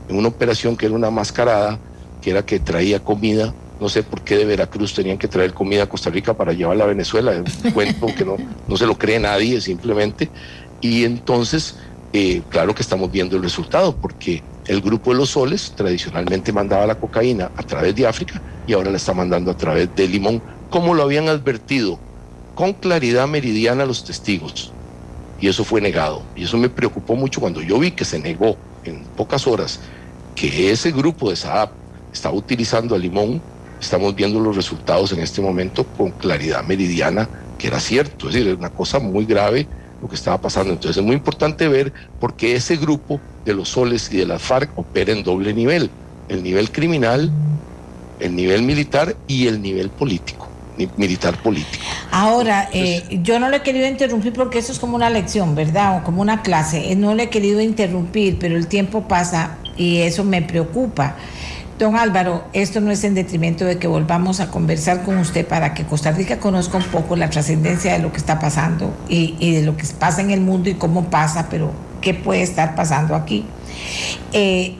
[0.08, 1.78] en una operación que era una mascarada,
[2.20, 3.54] que era que traía comida.
[3.80, 6.84] No sé por qué de Veracruz tenían que traer comida a Costa Rica para llevarla
[6.84, 7.32] a Venezuela.
[7.32, 8.36] Es un cuento que no,
[8.66, 10.28] no se lo cree nadie simplemente.
[10.80, 11.76] Y entonces,
[12.12, 16.86] eh, claro que estamos viendo el resultado, porque el grupo de los soles tradicionalmente mandaba
[16.86, 20.42] la cocaína a través de África y ahora la está mandando a través de Limón,
[20.70, 21.98] como lo habían advertido
[22.54, 24.72] con claridad meridiana los testigos.
[25.40, 26.22] Y eso fue negado.
[26.34, 29.80] Y eso me preocupó mucho cuando yo vi que se negó en pocas horas
[30.38, 31.70] que ese grupo de Saab
[32.12, 33.42] estaba utilizando a Limón.
[33.80, 37.28] Estamos viendo los resultados en este momento con claridad meridiana
[37.58, 38.28] que era cierto.
[38.28, 39.66] Es decir, es una cosa muy grave
[40.00, 40.72] lo que estaba pasando.
[40.72, 44.40] Entonces es muy importante ver por qué ese grupo de los soles y de las
[44.40, 45.90] FARC opera en doble nivel,
[46.28, 47.32] el nivel criminal,
[48.20, 50.46] el nivel militar y el nivel político
[50.96, 51.82] militar político.
[52.12, 55.98] Ahora, eh, yo no le he querido interrumpir porque eso es como una lección, ¿verdad?
[55.98, 56.92] O como una clase.
[56.92, 61.16] Eh, no le he querido interrumpir, pero el tiempo pasa y eso me preocupa.
[61.78, 65.74] Don Álvaro, esto no es en detrimento de que volvamos a conversar con usted para
[65.74, 69.62] que Costa Rica conozca un poco la trascendencia de lo que está pasando y, de
[69.62, 73.46] lo que pasa en el mundo y cómo pasa, pero qué puede estar pasando aquí.
[74.32, 74.76] Eh,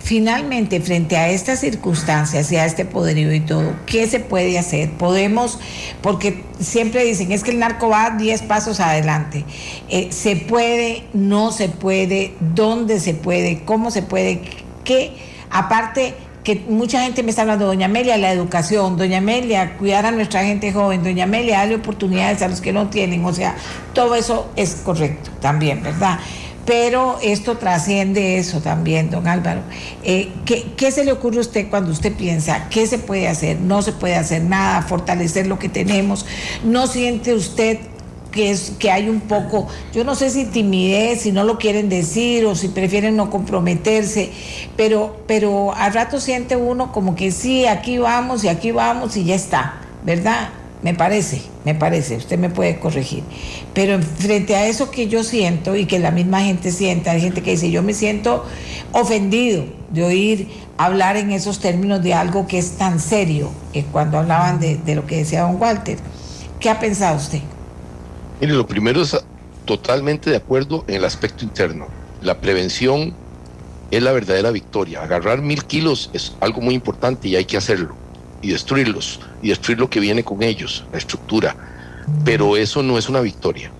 [0.00, 4.90] finalmente, frente a estas circunstancias y a este poderío y todo, ¿qué se puede hacer?
[4.92, 5.58] Podemos,
[6.02, 9.44] porque siempre dicen, es que el narco va 10 pasos adelante.
[9.88, 11.04] Eh, ¿Se puede?
[11.12, 12.34] ¿No se puede?
[12.40, 13.62] ¿Dónde se puede?
[13.64, 14.42] ¿Cómo se puede?
[14.84, 15.12] ¿Qué?
[15.50, 16.14] Aparte
[16.44, 20.42] que mucha gente me está hablando, doña Amelia, la educación, doña Amelia, cuidar a nuestra
[20.42, 23.54] gente joven, doña Amelia, darle oportunidades a los que no tienen, o sea,
[23.92, 26.18] todo eso es correcto también, ¿verdad?
[26.66, 29.62] Pero esto trasciende eso también, don Álvaro.
[30.04, 33.60] Eh, ¿qué, ¿Qué se le ocurre a usted cuando usted piensa qué se puede hacer?
[33.60, 36.26] No se puede hacer nada, fortalecer lo que tenemos.
[36.62, 37.78] ¿No siente usted
[38.30, 41.88] que, es, que hay un poco, yo no sé si timidez, si no lo quieren
[41.88, 44.30] decir o si prefieren no comprometerse,
[44.76, 49.24] pero, pero al rato siente uno como que sí, aquí vamos y aquí vamos y
[49.24, 50.50] ya está, ¿verdad?
[50.82, 53.22] Me parece, me parece, usted me puede corregir.
[53.74, 57.42] Pero frente a eso que yo siento y que la misma gente siente, hay gente
[57.42, 58.46] que dice, yo me siento
[58.92, 60.48] ofendido de oír
[60.78, 64.94] hablar en esos términos de algo que es tan serio, que cuando hablaban de, de
[64.94, 65.98] lo que decía don Walter.
[66.58, 67.40] ¿Qué ha pensado usted?
[68.40, 69.14] Mire, lo primero es
[69.66, 71.88] totalmente de acuerdo en el aspecto interno.
[72.22, 73.14] La prevención
[73.90, 75.02] es la verdadera victoria.
[75.02, 77.94] Agarrar mil kilos es algo muy importante y hay que hacerlo.
[78.42, 79.20] Y destruirlos.
[79.42, 81.56] Y destruir lo que viene con ellos, la estructura.
[82.24, 83.70] Pero eso no es una victoria.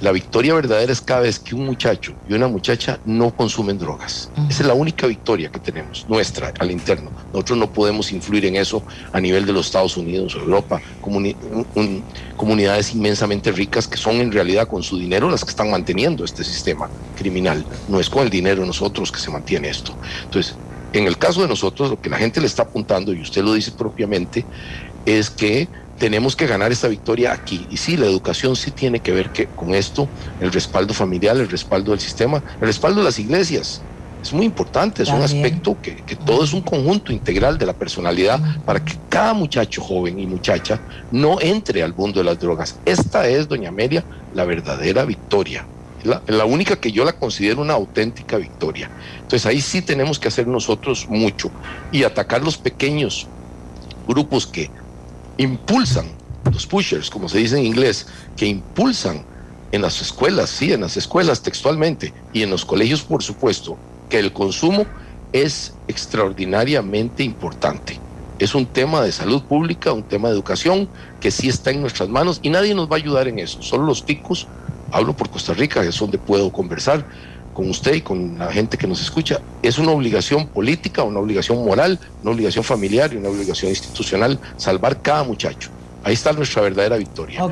[0.00, 4.30] La victoria verdadera es cada vez que un muchacho y una muchacha no consumen drogas.
[4.48, 7.10] Esa es la única victoria que tenemos, nuestra, al interno.
[7.34, 8.82] Nosotros no podemos influir en eso
[9.12, 10.80] a nivel de los Estados Unidos o Europa,
[12.36, 16.44] comunidades inmensamente ricas que son en realidad con su dinero las que están manteniendo este
[16.44, 16.88] sistema
[17.18, 17.62] criminal.
[17.86, 19.94] No es con el dinero nosotros que se mantiene esto.
[20.24, 20.54] Entonces,
[20.92, 23.54] en el caso de nosotros, lo que la gente le está apuntando, y usted lo
[23.54, 24.44] dice propiamente,
[25.06, 25.68] es que
[25.98, 27.66] tenemos que ganar esta victoria aquí.
[27.70, 30.08] Y sí, la educación sí tiene que ver que, con esto,
[30.40, 33.82] el respaldo familiar, el respaldo del sistema, el respaldo de las iglesias.
[34.22, 37.72] Es muy importante, es un aspecto que, que, todo es un conjunto integral de la
[37.72, 40.78] personalidad para que cada muchacho joven y muchacha
[41.10, 42.78] no entre al mundo de las drogas.
[42.84, 44.04] Esta es, doña Amelia,
[44.34, 45.64] la verdadera victoria.
[46.02, 48.90] La, única que yo la considero una auténtica victoria.
[49.16, 51.50] Entonces ahí sí tenemos que hacer nosotros mucho
[51.92, 53.26] y atacar los pequeños
[54.06, 54.70] grupos que
[55.36, 56.06] impulsan,
[56.52, 58.06] los pushers, como se dice en inglés,
[58.36, 59.24] que impulsan
[59.72, 63.76] en las escuelas, sí, en las escuelas textualmente, y en los colegios, por supuesto,
[64.08, 64.86] que el consumo
[65.32, 68.00] es extraordinariamente importante.
[68.38, 70.88] Es un tema de salud pública, un tema de educación
[71.20, 73.62] que sí está en nuestras manos y nadie nos va a ayudar en eso.
[73.62, 74.48] Solo los ticos,
[74.92, 77.04] hablo por Costa Rica, es donde puedo conversar,
[77.54, 81.64] con usted y con la gente que nos escucha, es una obligación política, una obligación
[81.64, 85.70] moral, una obligación familiar y una obligación institucional salvar cada muchacho.
[86.04, 87.42] Ahí está nuestra verdadera victoria.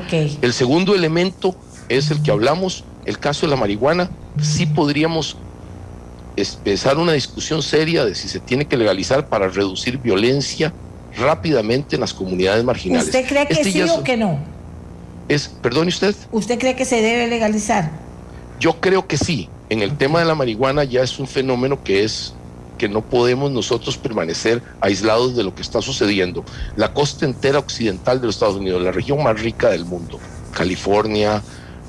[0.41, 1.55] El segundo elemento
[1.89, 4.09] es el que hablamos, el caso de la marihuana.
[4.41, 5.37] Sí podríamos
[6.35, 10.73] empezar una discusión seria de si se tiene que legalizar para reducir violencia
[11.17, 13.07] rápidamente en las comunidades marginales.
[13.07, 14.39] ¿Usted cree que este sí o que no?
[15.29, 16.15] Es, perdone usted.
[16.31, 17.91] ¿Usted cree que se debe legalizar?
[18.59, 22.03] Yo creo que sí en el tema de la marihuana ya es un fenómeno que
[22.03, 22.33] es
[22.79, 26.43] que no podemos nosotros permanecer aislados de lo que está sucediendo.
[26.75, 30.17] La costa entera occidental de los Estados Unidos, la región más rica del mundo,
[30.53, 31.43] California,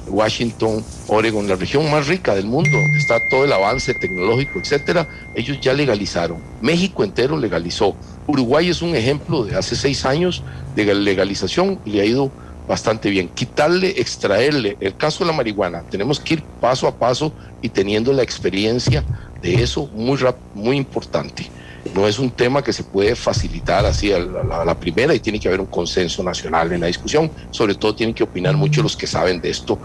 [0.08, 5.08] Washington, Oregon, la región más rica del mundo, donde está todo el avance tecnológico, etcétera,
[5.34, 6.38] ellos ya legalizaron.
[6.60, 7.94] México entero legalizó.
[8.26, 10.42] Uruguay es un ejemplo de hace seis años
[10.74, 12.30] de legalización y le ha ido
[12.70, 13.28] bastante bien.
[13.28, 18.12] Quitarle, extraerle, el caso de la marihuana, tenemos que ir paso a paso y teniendo
[18.12, 19.02] la experiencia
[19.42, 20.16] de eso muy,
[20.54, 21.50] muy importante.
[21.96, 25.48] No es un tema que se puede facilitar así a la, primera y tiene que
[25.48, 27.28] haber un consenso nacional en la discusión.
[27.50, 29.76] Sobre todo tienen que opinar mucho los que saben de esto,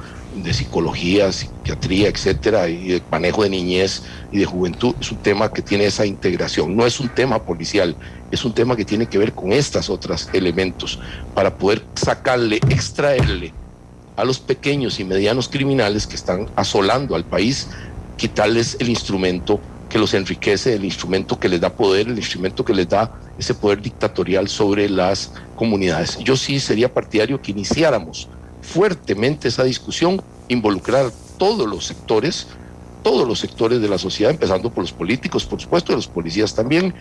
[0.44, 4.96] de psicología, psiquiatría, etcétera, y de manejo de niñez y de juventud.
[5.00, 6.76] Es un tema que tiene esa integración.
[6.76, 7.96] No es un tema policial,
[8.32, 11.00] es un tema que tiene que ver con estos otros elementos
[11.34, 13.54] para poder sacarle, extraerle
[14.16, 17.68] a los pequeños y medianos criminales que están asolando al país,
[18.18, 19.60] quitarles el instrumento
[19.90, 23.54] que los enriquece, el instrumento que les da poder, el instrumento que les da ese
[23.54, 26.18] poder dictatorial sobre las comunidades.
[26.20, 28.28] Yo sí sería partidario que iniciáramos
[28.66, 32.48] fuertemente esa discusión, involucrar todos los sectores,
[33.04, 36.94] todos los sectores de la sociedad, empezando por los políticos, por supuesto, los policías también,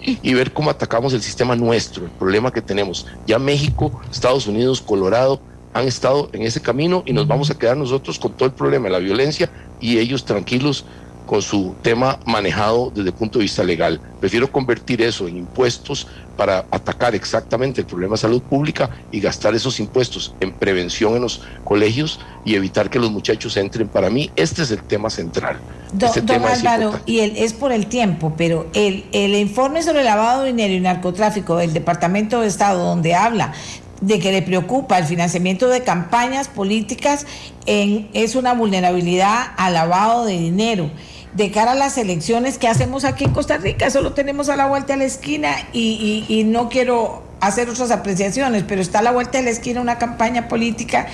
[0.00, 3.06] y, ver cómo atacamos el sistema nuestro, el problema que tenemos.
[3.26, 5.40] Ya México, Estados Unidos, Colorado
[5.72, 8.84] han estado en ese camino y nos vamos a quedar nosotros con todo el problema
[8.84, 9.50] de la violencia
[9.80, 10.84] y ellos tranquilos
[11.30, 14.00] con su tema manejado desde el punto de vista legal.
[14.18, 19.54] Prefiero convertir eso en impuestos para atacar exactamente el problema de salud pública y gastar
[19.54, 23.86] esos impuestos en prevención en los colegios y evitar que los muchachos entren.
[23.86, 25.60] Para mí, este es el tema central.
[26.02, 30.42] este don Álvaro, y el, es por el tiempo, pero el, el informe sobre lavado
[30.42, 33.52] de dinero y narcotráfico del Departamento de Estado, donde habla
[34.00, 37.24] de que le preocupa el financiamiento de campañas políticas
[37.66, 40.90] en, es una vulnerabilidad al lavado de dinero
[41.34, 43.86] de cara a las elecciones que hacemos aquí en Costa Rica.
[43.86, 48.64] Eso lo tenemos a la vuelta de la esquina y, no quiero hacer otras apreciaciones,
[48.66, 51.06] pero está a la vuelta de la esquina una campaña política.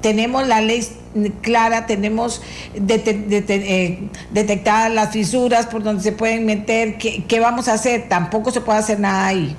[0.00, 0.86] Tenemos la ley
[1.42, 2.42] clara, tenemos
[2.74, 6.96] eh, detectadas las fisuras por donde se pueden meter.
[6.98, 8.08] ¿Qué, ¿Qué vamos a hacer?
[8.08, 9.54] Tampoco se puede hacer nada ahí.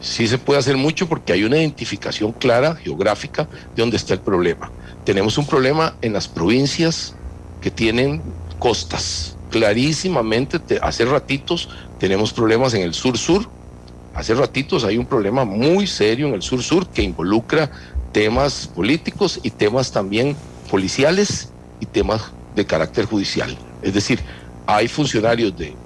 [0.00, 4.20] Sí se puede hacer mucho porque hay una identificación clara, geográfica, de dónde está el
[4.20, 4.70] problema.
[5.04, 7.14] Tenemos un problema en las provincias
[7.60, 8.22] que tienen
[8.58, 9.33] costas.
[9.54, 11.68] Clarísimamente, hace ratitos
[12.00, 13.48] tenemos problemas en el sur-sur.
[14.12, 17.70] Hace ratitos hay un problema muy serio en el sur-sur que involucra
[18.10, 20.34] temas políticos y temas también
[20.68, 23.56] policiales y temas de carácter judicial.
[23.80, 24.18] Es decir,
[24.66, 25.76] hay funcionarios de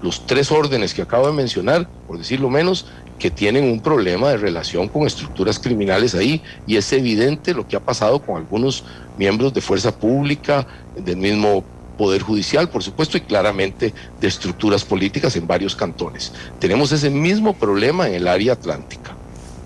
[0.00, 2.86] los tres órdenes que acabo de mencionar, por decirlo menos,
[3.18, 7.76] que tienen un problema de relación con estructuras criminales ahí y es evidente lo que
[7.76, 8.84] ha pasado con algunos
[9.18, 11.62] miembros de fuerza pública, del mismo
[11.98, 16.32] Poder Judicial, por supuesto, y claramente de estructuras políticas en varios cantones.
[16.58, 19.14] Tenemos ese mismo problema en el área atlántica.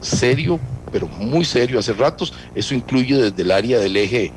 [0.01, 0.59] Serio,
[0.91, 2.33] pero muy serio hace ratos.
[2.55, 4.33] Eso incluye desde el área del eje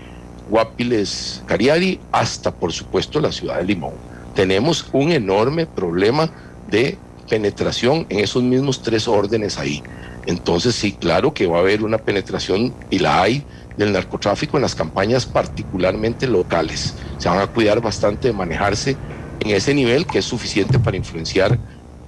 [0.51, 3.93] Guapiles-Cariari hasta, por supuesto, la ciudad de Limón.
[4.35, 6.29] Tenemos un enorme problema
[6.69, 6.97] de
[7.29, 9.81] penetración en esos mismos tres órdenes ahí.
[10.25, 13.43] Entonces sí, claro que va a haber una penetración y la hay
[13.77, 16.95] del narcotráfico en las campañas particularmente locales.
[17.17, 18.95] Se van a cuidar bastante de manejarse
[19.39, 21.57] en ese nivel que es suficiente para influenciar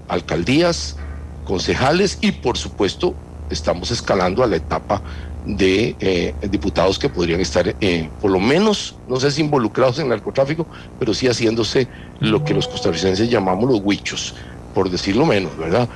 [0.08, 0.96] alcaldías,
[1.46, 3.16] concejales y por supuesto
[3.50, 5.02] estamos escalando a la etapa
[5.46, 10.10] de eh, diputados que podrían estar eh, por lo menos, no sé si involucrados en
[10.10, 10.68] narcotráfico,
[11.00, 11.88] pero sí haciéndose
[12.20, 14.36] lo que los costarricenses llamamos los huichos,
[14.74, 15.88] por decirlo menos, ¿verdad?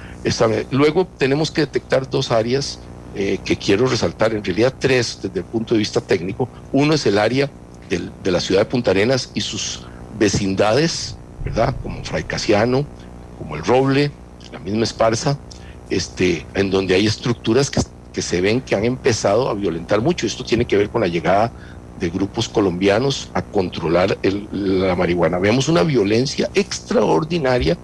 [0.69, 2.79] luego tenemos que detectar dos áreas
[3.15, 6.47] eh, que quiero resaltar, en realidad tres desde el punto de vista técnico.
[6.71, 7.49] Uno es el área
[7.89, 9.81] de la ciudad de Punta Arenas y sus
[10.17, 11.75] vecindades, ¿verdad?
[11.83, 12.85] Como Fray Casiano,
[13.37, 14.11] como el Roble,
[14.53, 15.37] la misma Esparza,
[15.89, 17.81] este, en donde hay estructuras que,
[18.13, 20.25] que se ven que han empezado a violentar mucho.
[20.25, 21.51] Esto tiene que ver con la llegada
[21.99, 24.17] de grupos colombianos a controlar
[24.51, 25.37] la marihuana.
[25.37, 27.77] Vemos una violencia extraordinaria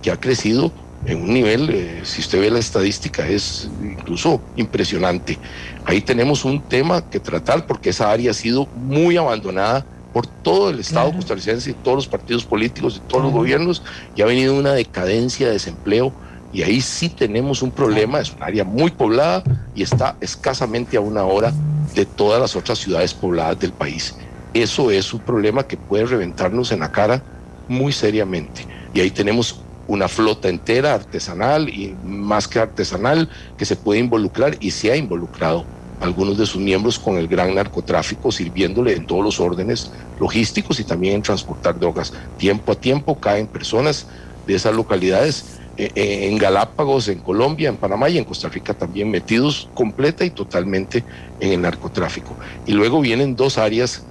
[0.00, 0.72] que ha crecido
[1.06, 5.38] en un nivel, eh, si usted ve la estadística, es incluso impresionante.
[5.84, 10.70] Ahí tenemos un tema que tratar porque esa área ha sido muy abandonada por todo
[10.70, 13.82] el Estado costarricense y todos los partidos políticos y todos los gobiernos
[14.14, 16.12] y ha venido una decadencia de desempleo
[16.52, 19.42] y ahí sí tenemos un problema, es un área muy poblada
[19.74, 21.52] y está escasamente a una hora
[21.96, 24.14] de todas las otras ciudades pobladas del país.
[24.54, 27.20] Eso es un problema que puede reventarnos en la cara
[27.66, 28.64] muy seriamente.
[28.94, 34.56] Y ahí tenemos una flota entera artesanal y más que artesanal que se puede involucrar
[34.60, 35.64] y se ha involucrado
[36.00, 40.84] algunos de sus miembros con el gran narcotráfico, sirviéndole en todos los órdenes logísticos y
[40.84, 42.12] también en transportar drogas.
[42.36, 44.06] Tiempo a tiempo caen personas
[44.46, 48.74] de esas localidades eh, eh, en Galápagos, en Colombia, en Panamá y en Costa Rica
[48.74, 51.04] también metidos completa y totalmente
[51.40, 52.36] en el narcotráfico.
[52.66, 54.04] Y luego vienen dos áreas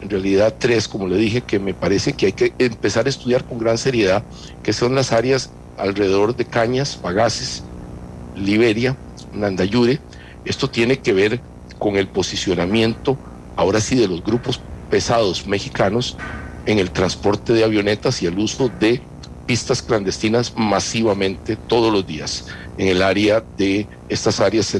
[0.00, 3.44] en realidad tres, como le dije, que me parece que hay que empezar a estudiar
[3.44, 4.22] con gran seriedad,
[4.62, 7.62] que son las áreas alrededor de Cañas, Bagaces,
[8.36, 8.96] Liberia,
[9.32, 10.00] Nandayure.
[10.44, 11.40] Esto tiene que ver
[11.78, 13.18] con el posicionamiento,
[13.56, 14.60] ahora sí, de los grupos
[14.90, 16.16] pesados mexicanos
[16.66, 19.02] en el transporte de avionetas y el uso de
[19.46, 22.46] pistas clandestinas masivamente todos los días
[22.76, 24.76] en el área de estas áreas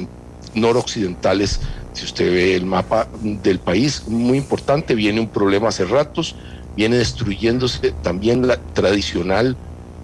[0.54, 1.60] noroccidentales
[1.98, 6.36] si usted ve el mapa del país, muy importante, viene un problema hace ratos,
[6.76, 9.56] viene destruyéndose también la tradicional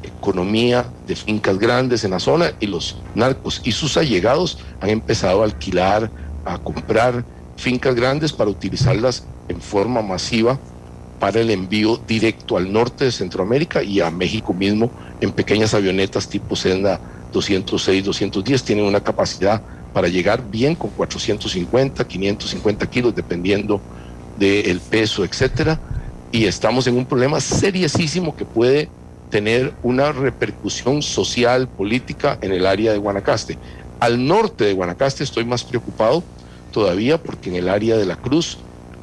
[0.02, 5.42] economía de fincas grandes en la zona y los narcos y sus allegados han empezado
[5.42, 6.10] a alquilar,
[6.44, 7.24] a comprar
[7.56, 10.58] fincas grandes para utilizarlas en forma masiva
[11.20, 14.90] para el envío directo al norte de Centroamérica y a México mismo
[15.20, 17.00] en pequeñas avionetas tipo Senda
[17.32, 19.62] 206, 210, tienen una capacidad
[19.94, 23.80] para llegar bien con 450, 550 kilos, dependiendo
[24.38, 25.80] del peso, etcétera.
[26.32, 28.88] Y estamos en un problema seriosísimo que puede
[29.30, 33.56] tener una repercusión social, política en el área de Guanacaste.
[34.00, 36.24] Al norte de Guanacaste estoy más preocupado
[36.72, 38.58] todavía porque en el área de la Cruz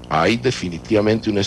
[0.10, 1.42] hay definitivamente un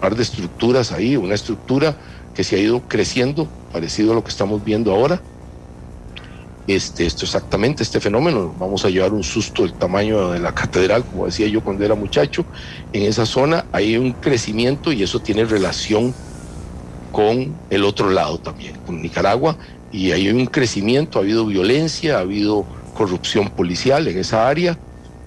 [0.00, 1.96] par de estructuras ahí, una estructura
[2.34, 5.22] que se ha ido creciendo, parecido a lo que estamos viendo ahora,
[6.66, 8.54] este, esto exactamente, este fenómeno.
[8.58, 11.94] Vamos a llevar un susto del tamaño de la catedral, como decía yo cuando era
[11.94, 12.44] muchacho.
[12.92, 16.14] En esa zona hay un crecimiento y eso tiene relación
[17.10, 19.56] con el otro lado también, con Nicaragua.
[19.90, 22.64] Y hay un crecimiento, ha habido violencia, ha habido
[22.94, 24.78] corrupción policial en esa área,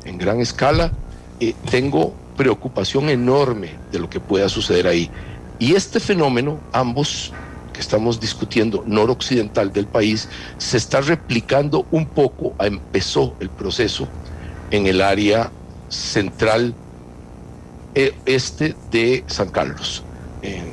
[0.05, 0.91] en gran escala.
[1.39, 5.09] Eh, tengo preocupación enorme de lo que pueda suceder ahí.
[5.59, 7.31] Y este fenómeno, ambos
[7.75, 14.07] que estamos discutiendo noroccidental del país se está replicando un poco, empezó el proceso
[14.71, 15.51] en el área
[15.89, 16.73] central
[17.93, 20.03] eh, este de San Carlos.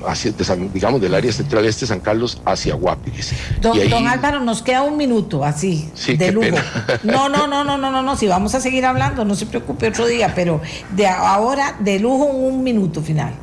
[0.07, 0.33] hacia,
[0.74, 3.33] digamos, del área central este de San Carlos hacia Guapiles.
[3.61, 6.57] Don, don, Álvaro, nos queda un minuto así, de lujo.
[7.03, 9.89] No, no, no, no, no, no, no, si vamos a seguir hablando, no se preocupe
[9.89, 10.61] otro día, pero
[10.95, 13.35] de ahora de lujo un minuto final.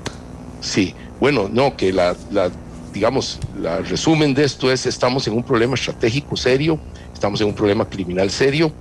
[0.62, 2.52] Sí, bueno, no, que la, la
[2.94, 6.80] digamos, el resumen de esto es, estamos en un problema estratégico serio,
[7.14, 8.72] estamos en un problema criminal serio,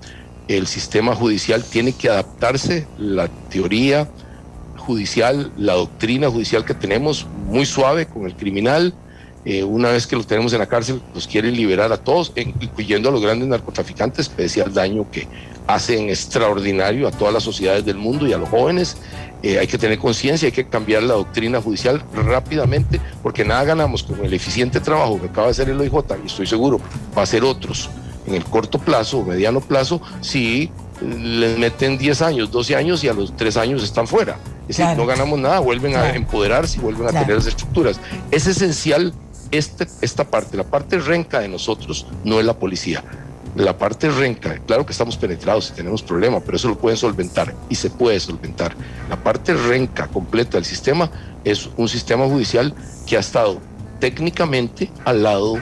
[0.48, 4.08] el sistema judicial tiene que adaptarse, la teoría
[4.76, 8.94] judicial, la doctrina judicial que tenemos, muy suave con el criminal,
[9.44, 13.08] eh, una vez que los tenemos en la cárcel, los quieren liberar a todos, incluyendo
[13.08, 15.28] a los grandes narcotraficantes, pese al daño que
[15.66, 18.96] hacen extraordinario a todas las sociedades del mundo y a los jóvenes.
[19.42, 24.02] Eh, hay que tener conciencia, hay que cambiar la doctrina judicial rápidamente, porque nada ganamos
[24.02, 25.94] con el eficiente trabajo que acaba de hacer el OIJ,
[26.24, 26.80] y estoy seguro
[27.16, 27.90] va a ser otros
[28.26, 30.70] en el corto plazo o mediano plazo, si
[31.00, 34.36] les meten 10 años, 12 años y a los 3 años están fuera.
[34.68, 38.00] Es decir, no ganamos nada, vuelven a empoderarse y vuelven a tener las estructuras.
[38.30, 39.14] Es esencial
[39.50, 43.02] este, esta parte, la parte renca de nosotros no es la policía.
[43.56, 47.54] La parte renca, claro que estamos penetrados y tenemos problemas, pero eso lo pueden solventar
[47.68, 48.74] y se puede solventar.
[49.08, 51.10] La parte renca completa del sistema
[51.44, 52.74] es un sistema judicial
[53.06, 53.58] que ha estado
[54.00, 55.58] técnicamente al lado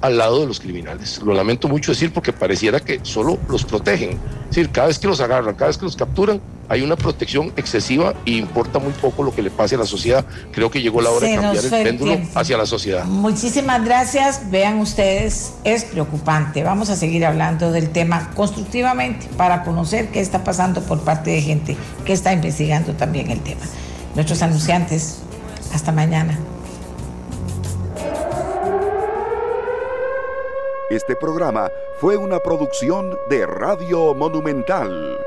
[0.00, 1.22] al lado de los criminales.
[1.22, 4.18] Lo lamento mucho decir porque pareciera que solo los protegen.
[4.42, 7.52] Es decir, cada vez que los agarran, cada vez que los capturan, hay una protección
[7.56, 10.24] excesiva y importa muy poco lo que le pase a la sociedad.
[10.52, 13.04] Creo que llegó la hora de cambiar el péndulo hacia la sociedad.
[13.04, 14.50] Muchísimas gracias.
[14.50, 16.62] Vean ustedes, es preocupante.
[16.62, 21.42] Vamos a seguir hablando del tema constructivamente para conocer qué está pasando por parte de
[21.42, 23.62] gente que está investigando también el tema.
[24.14, 25.18] Nuestros anunciantes,
[25.72, 26.38] hasta mañana.
[30.90, 35.18] Este programa fue una producción de Radio Monumental.